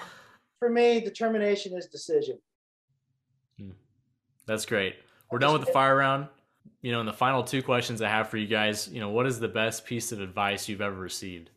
for 0.59 0.69
me, 0.69 1.01
determination 1.01 1.75
is 1.75 1.87
decision. 1.87 2.39
Hmm. 3.59 3.71
That's 4.45 4.67
great. 4.67 4.97
We're 5.31 5.39
done 5.39 5.55
with 5.55 5.65
the 5.65 5.73
fire 5.73 5.97
round. 5.97 6.29
You 6.83 6.93
know, 6.93 7.01
in 7.01 7.07
the 7.07 7.13
final 7.15 7.43
two 7.43 7.63
questions 7.63 8.03
I 8.03 8.11
have 8.11 8.29
for 8.29 8.37
you 8.37 8.47
guys, 8.47 8.87
you 8.89 9.01
know, 9.01 9.09
what 9.09 9.25
is 9.25 9.41
the 9.41 9.49
best 9.49 9.87
piece 9.87 10.13
of 10.13 10.21
advice 10.21 10.69
you've 10.69 10.83
ever 10.83 10.95
received? 10.95 11.49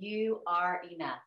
You 0.00 0.40
are 0.48 0.82
enough. 0.92 1.20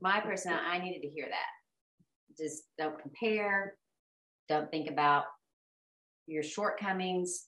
My 0.00 0.20
person, 0.20 0.52
I 0.52 0.78
needed 0.78 1.02
to 1.02 1.08
hear 1.08 1.26
that. 1.28 2.38
Just 2.40 2.62
don't 2.78 2.96
compare. 3.00 3.74
Don't 4.48 4.70
think 4.70 4.88
about 4.88 5.24
your 6.26 6.42
shortcomings, 6.42 7.46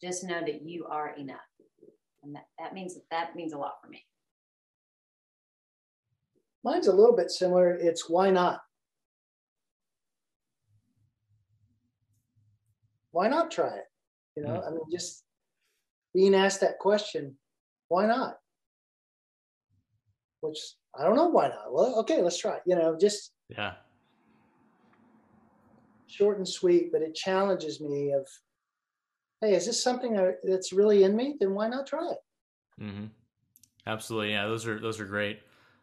just 0.00 0.24
know 0.24 0.40
that 0.40 0.62
you 0.62 0.86
are 0.86 1.14
enough. 1.16 1.36
And 2.22 2.34
that, 2.34 2.46
that 2.58 2.74
means 2.74 2.98
that 3.10 3.36
means 3.36 3.52
a 3.52 3.58
lot 3.58 3.74
for 3.82 3.88
me. 3.88 4.04
Mine's 6.64 6.88
a 6.88 6.92
little 6.92 7.16
bit 7.16 7.30
similar. 7.30 7.72
It's 7.72 8.08
why 8.08 8.30
not? 8.30 8.60
Why 13.12 13.28
not 13.28 13.50
try 13.50 13.68
it? 13.68 13.84
You 14.36 14.44
know, 14.44 14.60
hmm. 14.60 14.68
I 14.68 14.70
mean, 14.70 14.80
just 14.92 15.24
being 16.14 16.34
asked 16.34 16.60
that 16.60 16.78
question, 16.78 17.36
why 17.88 18.06
not? 18.06 18.36
Which 20.40 20.58
I 20.98 21.04
don't 21.04 21.16
know 21.16 21.28
why 21.28 21.48
not. 21.48 21.72
Well, 21.72 21.98
okay, 22.00 22.22
let's 22.22 22.38
try. 22.38 22.58
You 22.66 22.76
know, 22.76 22.96
just 23.00 23.32
yeah, 23.48 23.74
short 26.08 26.38
and 26.38 26.48
sweet, 26.48 26.90
but 26.92 27.02
it 27.02 27.14
challenges 27.14 27.80
me 27.80 28.12
of, 28.12 28.26
hey, 29.40 29.54
is 29.54 29.66
this 29.66 29.82
something 29.82 30.34
that's 30.42 30.72
really 30.72 31.04
in 31.04 31.14
me? 31.14 31.36
Then 31.38 31.54
why 31.54 31.68
not 31.68 31.86
try 31.86 32.10
it? 32.10 32.18
Mm-hmm. 32.82 33.06
Absolutely, 33.86 34.32
yeah. 34.32 34.46
Those 34.46 34.66
are 34.66 34.78
those 34.78 35.00
are 35.00 35.06
great. 35.06 35.40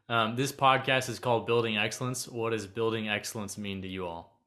Um, 0.10 0.36
this 0.36 0.52
podcast 0.52 1.10
is 1.10 1.18
called 1.18 1.48
Building 1.48 1.78
Excellence. 1.78 2.28
What 2.28 2.52
does 2.52 2.68
building 2.68 3.10
excellence 3.10 3.58
mean 3.58 3.82
to 3.82 3.88
you 3.88 4.06
all? 4.06 4.40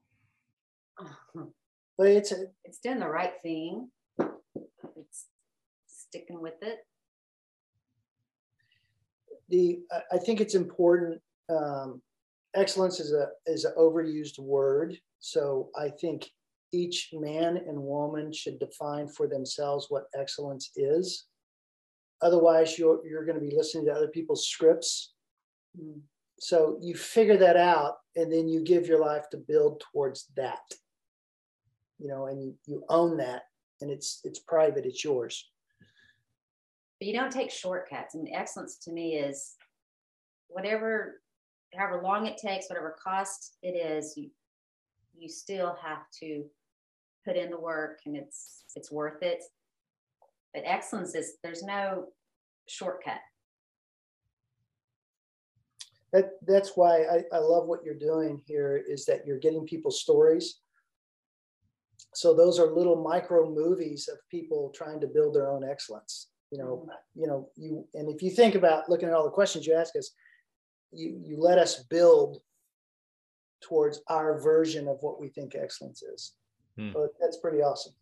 But 1.97 2.07
it's 2.07 2.31
a, 2.31 2.45
it's 2.63 2.79
doing 2.79 2.99
the 2.99 3.09
right 3.09 3.33
thing. 3.41 3.89
It's 4.95 5.25
sticking 5.85 6.41
with 6.41 6.61
it. 6.61 6.79
The 9.49 9.81
I 10.11 10.17
think 10.17 10.39
it's 10.39 10.55
important. 10.55 11.21
Um, 11.49 12.01
excellence 12.55 12.99
is 13.01 13.11
a 13.11 13.27
is 13.45 13.65
an 13.65 13.73
overused 13.77 14.39
word, 14.39 14.97
so 15.19 15.69
I 15.77 15.89
think 15.89 16.29
each 16.71 17.09
man 17.13 17.57
and 17.57 17.81
woman 17.81 18.31
should 18.31 18.59
define 18.59 19.07
for 19.07 19.27
themselves 19.27 19.87
what 19.89 20.05
excellence 20.17 20.71
is. 20.75 21.25
Otherwise, 22.21 22.77
you're, 22.77 23.05
you're 23.07 23.25
going 23.25 23.39
to 23.39 23.45
be 23.45 23.55
listening 23.55 23.85
to 23.85 23.93
other 23.93 24.07
people's 24.07 24.47
scripts. 24.47 25.13
Mm. 25.79 26.01
So 26.39 26.77
you 26.81 26.95
figure 26.95 27.37
that 27.37 27.57
out 27.57 27.95
and 28.15 28.31
then 28.31 28.47
you 28.47 28.63
give 28.63 28.87
your 28.87 28.99
life 28.99 29.29
to 29.31 29.37
build 29.37 29.83
towards 29.91 30.27
that. 30.35 30.59
You 31.97 32.07
know, 32.07 32.27
and 32.27 32.41
you, 32.41 32.55
you 32.65 32.83
own 32.87 33.17
that 33.17 33.43
and 33.81 33.89
it's 33.91 34.21
it's 34.23 34.39
private, 34.39 34.85
it's 34.85 35.03
yours. 35.03 35.49
But 36.99 37.07
you 37.07 37.13
don't 37.13 37.31
take 37.31 37.51
shortcuts. 37.51 38.15
And 38.15 38.27
excellence 38.33 38.77
to 38.83 38.91
me 38.91 39.15
is 39.15 39.55
whatever 40.47 41.21
however 41.75 42.01
long 42.03 42.25
it 42.25 42.37
takes, 42.37 42.69
whatever 42.69 42.95
cost 43.01 43.57
it 43.61 43.71
is, 43.71 44.15
you 44.17 44.29
you 45.19 45.29
still 45.29 45.77
have 45.83 46.03
to 46.21 46.45
put 47.25 47.35
in 47.35 47.49
the 47.49 47.59
work 47.59 47.99
and 48.05 48.15
it's 48.15 48.63
it's 48.75 48.91
worth 48.91 49.21
it. 49.21 49.43
But 50.53 50.63
excellence 50.65 51.15
is 51.15 51.33
there's 51.43 51.63
no 51.63 52.07
shortcut. 52.67 53.19
That 56.11 56.31
that's 56.47 56.71
why 56.75 57.03
I, 57.03 57.23
I 57.31 57.37
love 57.39 57.67
what 57.67 57.83
you're 57.83 57.93
doing 57.93 58.41
here 58.45 58.83
is 58.87 59.05
that 59.05 59.27
you're 59.27 59.39
getting 59.39 59.65
people's 59.65 60.01
stories. 60.01 60.59
So 62.15 62.33
those 62.33 62.59
are 62.59 62.65
little 62.65 63.03
micro 63.03 63.47
movies 63.47 64.07
of 64.11 64.17
people 64.31 64.71
trying 64.73 64.99
to 65.01 65.07
build 65.07 65.35
their 65.35 65.51
own 65.51 65.63
excellence 65.63 66.29
you 66.51 66.57
know 66.57 66.83
mm-hmm. 66.83 67.21
you 67.21 67.27
know 67.27 67.49
you 67.55 67.87
and 67.93 68.09
if 68.09 68.21
you 68.21 68.29
think 68.29 68.55
about 68.55 68.89
looking 68.89 69.07
at 69.07 69.13
all 69.13 69.23
the 69.23 69.29
questions 69.29 69.65
you 69.65 69.73
ask 69.73 69.95
us 69.95 70.11
you 70.91 71.21
you 71.23 71.37
let 71.39 71.57
us 71.57 71.83
build 71.83 72.41
towards 73.61 74.01
our 74.07 74.39
version 74.39 74.87
of 74.87 74.97
what 75.01 75.19
we 75.19 75.29
think 75.29 75.55
excellence 75.55 76.01
is. 76.01 76.33
Hmm. 76.77 76.91
So 76.93 77.09
that's 77.19 77.37
pretty 77.37 77.61
awesome. 77.61 77.93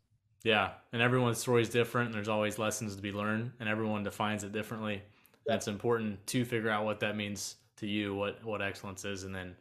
Yeah, 0.43 0.71
and 0.93 1.01
everyone's 1.01 1.39
story 1.39 1.61
is 1.61 1.69
different. 1.69 2.07
And 2.07 2.15
there's 2.15 2.27
always 2.27 2.59
lessons 2.59 2.95
to 2.95 3.01
be 3.01 3.11
learned, 3.11 3.51
and 3.59 3.67
everyone 3.67 4.03
defines 4.03 4.43
it 4.43 4.51
differently. 4.51 5.01
That's 5.45 5.67
important 5.67 6.25
to 6.27 6.45
figure 6.45 6.69
out 6.69 6.85
what 6.85 6.99
that 6.99 7.15
means 7.15 7.55
to 7.77 7.87
you, 7.87 8.13
what 8.13 8.43
what 8.43 8.61
excellence 8.61 9.05
is, 9.05 9.23
and 9.23 9.33
then 9.33 9.55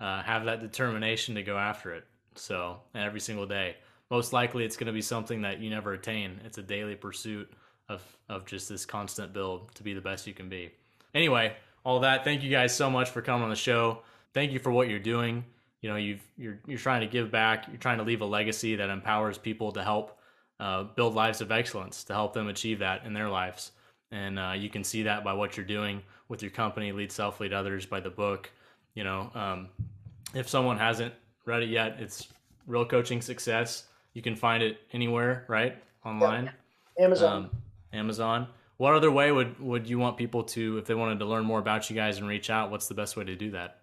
uh, 0.00 0.22
have 0.22 0.44
that 0.46 0.60
determination 0.60 1.34
to 1.34 1.42
go 1.42 1.58
after 1.58 1.92
it. 1.92 2.04
So 2.36 2.80
every 2.94 3.20
single 3.20 3.46
day, 3.46 3.76
most 4.10 4.32
likely 4.32 4.64
it's 4.64 4.76
going 4.76 4.86
to 4.86 4.92
be 4.92 5.02
something 5.02 5.42
that 5.42 5.60
you 5.60 5.70
never 5.70 5.92
attain. 5.92 6.40
It's 6.44 6.58
a 6.58 6.62
daily 6.62 6.94
pursuit 6.94 7.52
of 7.88 8.02
of 8.28 8.46
just 8.46 8.68
this 8.68 8.86
constant 8.86 9.32
build 9.32 9.74
to 9.74 9.82
be 9.82 9.92
the 9.92 10.00
best 10.00 10.26
you 10.26 10.34
can 10.34 10.48
be. 10.48 10.70
Anyway, 11.14 11.54
all 11.84 12.00
that. 12.00 12.24
Thank 12.24 12.42
you 12.42 12.50
guys 12.50 12.74
so 12.74 12.88
much 12.90 13.10
for 13.10 13.22
coming 13.22 13.44
on 13.44 13.50
the 13.50 13.56
show 13.56 14.02
thank 14.34 14.52
you 14.52 14.58
for 14.58 14.70
what 14.70 14.88
you're 14.88 14.98
doing. 14.98 15.44
You 15.80 15.90
know, 15.90 15.96
you've 15.96 16.22
you're 16.36 16.58
you're 16.66 16.78
trying 16.78 17.00
to 17.02 17.06
give 17.06 17.30
back. 17.30 17.66
You're 17.68 17.78
trying 17.78 17.98
to 17.98 18.04
leave 18.04 18.20
a 18.20 18.26
legacy 18.26 18.76
that 18.76 18.90
empowers 18.90 19.38
people 19.38 19.72
to 19.72 19.82
help 19.82 20.18
uh, 20.60 20.84
build 20.84 21.14
lives 21.14 21.40
of 21.40 21.50
excellence 21.50 22.04
to 22.04 22.14
help 22.14 22.32
them 22.32 22.48
achieve 22.48 22.78
that 22.80 23.04
in 23.04 23.12
their 23.12 23.28
lives. 23.28 23.72
And 24.10 24.38
uh, 24.38 24.52
you 24.56 24.68
can 24.68 24.84
see 24.84 25.02
that 25.04 25.24
by 25.24 25.32
what 25.32 25.56
you're 25.56 25.66
doing 25.66 26.02
with 26.28 26.42
your 26.42 26.50
company, 26.50 26.92
Lead 26.92 27.10
Self, 27.10 27.40
Lead 27.40 27.52
Others, 27.52 27.86
by 27.86 28.00
the 28.00 28.10
book. 28.10 28.50
You 28.94 29.04
know, 29.04 29.30
um, 29.34 29.68
if 30.34 30.48
someone 30.48 30.78
hasn't 30.78 31.12
read 31.44 31.62
it 31.62 31.68
yet, 31.68 31.96
it's 31.98 32.28
Real 32.66 32.84
Coaching 32.84 33.20
Success. 33.20 33.84
You 34.12 34.22
can 34.22 34.36
find 34.36 34.62
it 34.62 34.78
anywhere, 34.92 35.44
right? 35.48 35.76
Online. 36.04 36.50
Amazon. 36.98 37.44
Um, 37.44 37.50
Amazon. 37.92 38.46
What 38.76 38.94
other 38.94 39.10
way 39.10 39.32
would, 39.32 39.58
would 39.60 39.88
you 39.88 39.98
want 39.98 40.16
people 40.16 40.44
to, 40.44 40.78
if 40.78 40.86
they 40.86 40.94
wanted 40.94 41.18
to 41.18 41.24
learn 41.24 41.44
more 41.44 41.58
about 41.58 41.90
you 41.90 41.96
guys 41.96 42.18
and 42.18 42.28
reach 42.28 42.50
out, 42.50 42.70
what's 42.70 42.86
the 42.86 42.94
best 42.94 43.16
way 43.16 43.24
to 43.24 43.34
do 43.34 43.50
that? 43.52 43.80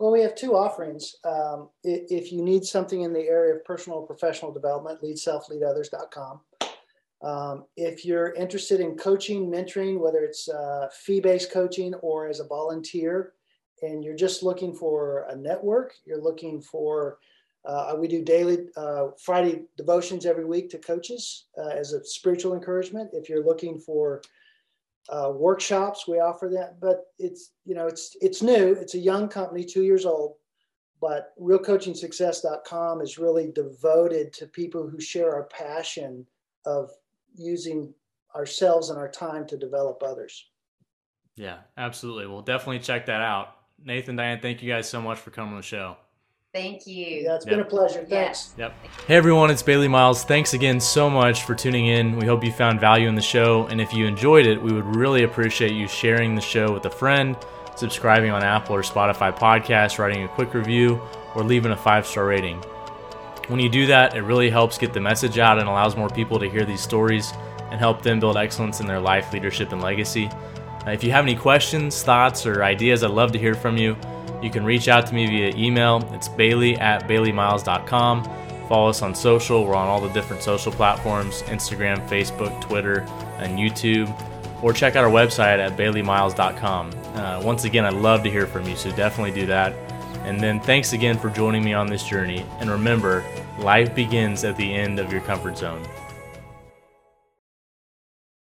Well, 0.00 0.10
we 0.10 0.22
have 0.22 0.34
two 0.34 0.56
offerings. 0.56 1.16
Um, 1.24 1.68
if 1.84 2.32
you 2.32 2.42
need 2.42 2.64
something 2.64 3.02
in 3.02 3.12
the 3.12 3.28
area 3.28 3.54
of 3.54 3.64
personal 3.64 4.00
or 4.00 4.06
professional 4.06 4.52
development, 4.52 5.00
leadselfleadothers.com. 5.02 6.40
Um, 7.22 7.64
if 7.76 8.04
you're 8.04 8.34
interested 8.34 8.80
in 8.80 8.96
coaching, 8.96 9.50
mentoring, 9.50 9.98
whether 9.98 10.24
it's 10.24 10.48
uh, 10.48 10.88
fee 10.92 11.20
based 11.20 11.52
coaching 11.52 11.94
or 11.94 12.28
as 12.28 12.40
a 12.40 12.44
volunteer, 12.44 13.34
and 13.82 14.04
you're 14.04 14.16
just 14.16 14.42
looking 14.42 14.74
for 14.74 15.26
a 15.30 15.36
network, 15.36 15.94
you're 16.04 16.20
looking 16.20 16.60
for, 16.60 17.18
uh, 17.64 17.94
we 17.96 18.08
do 18.08 18.22
daily 18.22 18.66
uh, 18.76 19.08
Friday 19.18 19.62
devotions 19.76 20.26
every 20.26 20.44
week 20.44 20.70
to 20.70 20.78
coaches 20.78 21.46
uh, 21.56 21.68
as 21.68 21.92
a 21.92 22.04
spiritual 22.04 22.54
encouragement. 22.54 23.10
If 23.12 23.28
you're 23.28 23.44
looking 23.44 23.78
for 23.78 24.22
uh, 25.10 25.30
workshops 25.34 26.08
we 26.08 26.18
offer 26.18 26.48
that 26.48 26.80
but 26.80 27.06
it's 27.18 27.52
you 27.64 27.74
know 27.74 27.86
it's 27.86 28.16
it's 28.20 28.42
new. 28.42 28.72
It's 28.72 28.94
a 28.94 28.98
young 28.98 29.28
company 29.28 29.64
two 29.64 29.82
years 29.82 30.06
old 30.06 30.36
but 31.00 31.34
realcoachingsuccess.com 31.40 33.02
is 33.02 33.18
really 33.18 33.52
devoted 33.52 34.32
to 34.32 34.46
people 34.46 34.88
who 34.88 34.98
share 34.98 35.34
our 35.34 35.44
passion 35.44 36.26
of 36.64 36.90
using 37.34 37.92
ourselves 38.34 38.88
and 38.88 38.98
our 38.98 39.10
time 39.10 39.46
to 39.46 39.58
develop 39.58 40.02
others. 40.02 40.46
Yeah 41.36 41.58
absolutely. 41.76 42.26
We'll 42.26 42.42
definitely 42.42 42.78
check 42.78 43.06
that 43.06 43.20
out. 43.20 43.56
Nathan 43.82 44.16
diane 44.16 44.40
thank 44.40 44.62
you 44.62 44.72
guys 44.72 44.88
so 44.88 45.02
much 45.02 45.18
for 45.18 45.30
coming 45.30 45.52
on 45.52 45.58
the 45.58 45.62
show 45.62 45.96
Thank 46.54 46.86
you. 46.86 47.04
Yeah, 47.04 47.34
it's 47.34 47.44
yep. 47.44 47.50
been 47.50 47.60
a 47.60 47.64
pleasure. 47.64 48.04
Thanks. 48.04 48.54
Yep. 48.56 48.72
Hey 49.08 49.16
everyone, 49.16 49.50
it's 49.50 49.60
Bailey 49.60 49.88
Miles. 49.88 50.22
Thanks 50.22 50.54
again 50.54 50.78
so 50.78 51.10
much 51.10 51.42
for 51.42 51.56
tuning 51.56 51.86
in. 51.86 52.16
We 52.16 52.26
hope 52.26 52.44
you 52.44 52.52
found 52.52 52.78
value 52.78 53.08
in 53.08 53.16
the 53.16 53.22
show. 53.22 53.66
And 53.66 53.80
if 53.80 53.92
you 53.92 54.06
enjoyed 54.06 54.46
it, 54.46 54.62
we 54.62 54.72
would 54.72 54.84
really 54.94 55.24
appreciate 55.24 55.72
you 55.72 55.88
sharing 55.88 56.36
the 56.36 56.40
show 56.40 56.72
with 56.72 56.84
a 56.86 56.90
friend, 56.90 57.36
subscribing 57.74 58.30
on 58.30 58.44
Apple 58.44 58.76
or 58.76 58.82
Spotify 58.82 59.36
podcasts, 59.36 59.98
writing 59.98 60.22
a 60.22 60.28
quick 60.28 60.54
review, 60.54 61.02
or 61.34 61.42
leaving 61.42 61.72
a 61.72 61.76
five 61.76 62.06
star 62.06 62.26
rating. 62.26 62.58
When 63.48 63.58
you 63.58 63.68
do 63.68 63.86
that, 63.86 64.14
it 64.14 64.22
really 64.22 64.48
helps 64.48 64.78
get 64.78 64.92
the 64.92 65.00
message 65.00 65.40
out 65.40 65.58
and 65.58 65.68
allows 65.68 65.96
more 65.96 66.08
people 66.08 66.38
to 66.38 66.48
hear 66.48 66.64
these 66.64 66.80
stories 66.80 67.32
and 67.72 67.80
help 67.80 68.00
them 68.02 68.20
build 68.20 68.36
excellence 68.36 68.78
in 68.78 68.86
their 68.86 69.00
life, 69.00 69.32
leadership, 69.32 69.72
and 69.72 69.82
legacy. 69.82 70.30
Uh, 70.86 70.92
if 70.92 71.02
you 71.02 71.10
have 71.10 71.24
any 71.24 71.34
questions, 71.34 72.04
thoughts, 72.04 72.46
or 72.46 72.62
ideas, 72.62 73.02
I'd 73.02 73.10
love 73.10 73.32
to 73.32 73.40
hear 73.40 73.54
from 73.54 73.76
you. 73.76 73.96
You 74.44 74.50
can 74.50 74.62
reach 74.62 74.88
out 74.88 75.06
to 75.06 75.14
me 75.14 75.26
via 75.26 75.56
email. 75.56 76.06
It's 76.12 76.28
bailey 76.28 76.76
at 76.76 77.08
baileymiles.com. 77.08 78.24
Follow 78.68 78.90
us 78.90 79.00
on 79.00 79.14
social. 79.14 79.64
We're 79.64 79.74
on 79.74 79.88
all 79.88 80.02
the 80.02 80.12
different 80.12 80.42
social 80.42 80.70
platforms 80.70 81.40
Instagram, 81.44 82.06
Facebook, 82.10 82.60
Twitter, 82.60 83.06
and 83.38 83.58
YouTube. 83.58 84.12
Or 84.62 84.74
check 84.74 84.96
out 84.96 85.04
our 85.04 85.10
website 85.10 85.60
at 85.60 85.78
baileymiles.com. 85.78 86.90
Uh, 87.14 87.40
once 87.42 87.64
again, 87.64 87.86
I'd 87.86 87.94
love 87.94 88.22
to 88.24 88.30
hear 88.30 88.46
from 88.46 88.68
you, 88.68 88.76
so 88.76 88.90
definitely 88.90 89.32
do 89.32 89.46
that. 89.46 89.72
And 90.24 90.38
then 90.38 90.60
thanks 90.60 90.92
again 90.92 91.18
for 91.18 91.30
joining 91.30 91.64
me 91.64 91.72
on 91.72 91.86
this 91.86 92.04
journey. 92.04 92.44
And 92.60 92.70
remember, 92.70 93.24
life 93.58 93.94
begins 93.94 94.44
at 94.44 94.58
the 94.58 94.74
end 94.74 94.98
of 94.98 95.10
your 95.10 95.22
comfort 95.22 95.56
zone. 95.56 95.82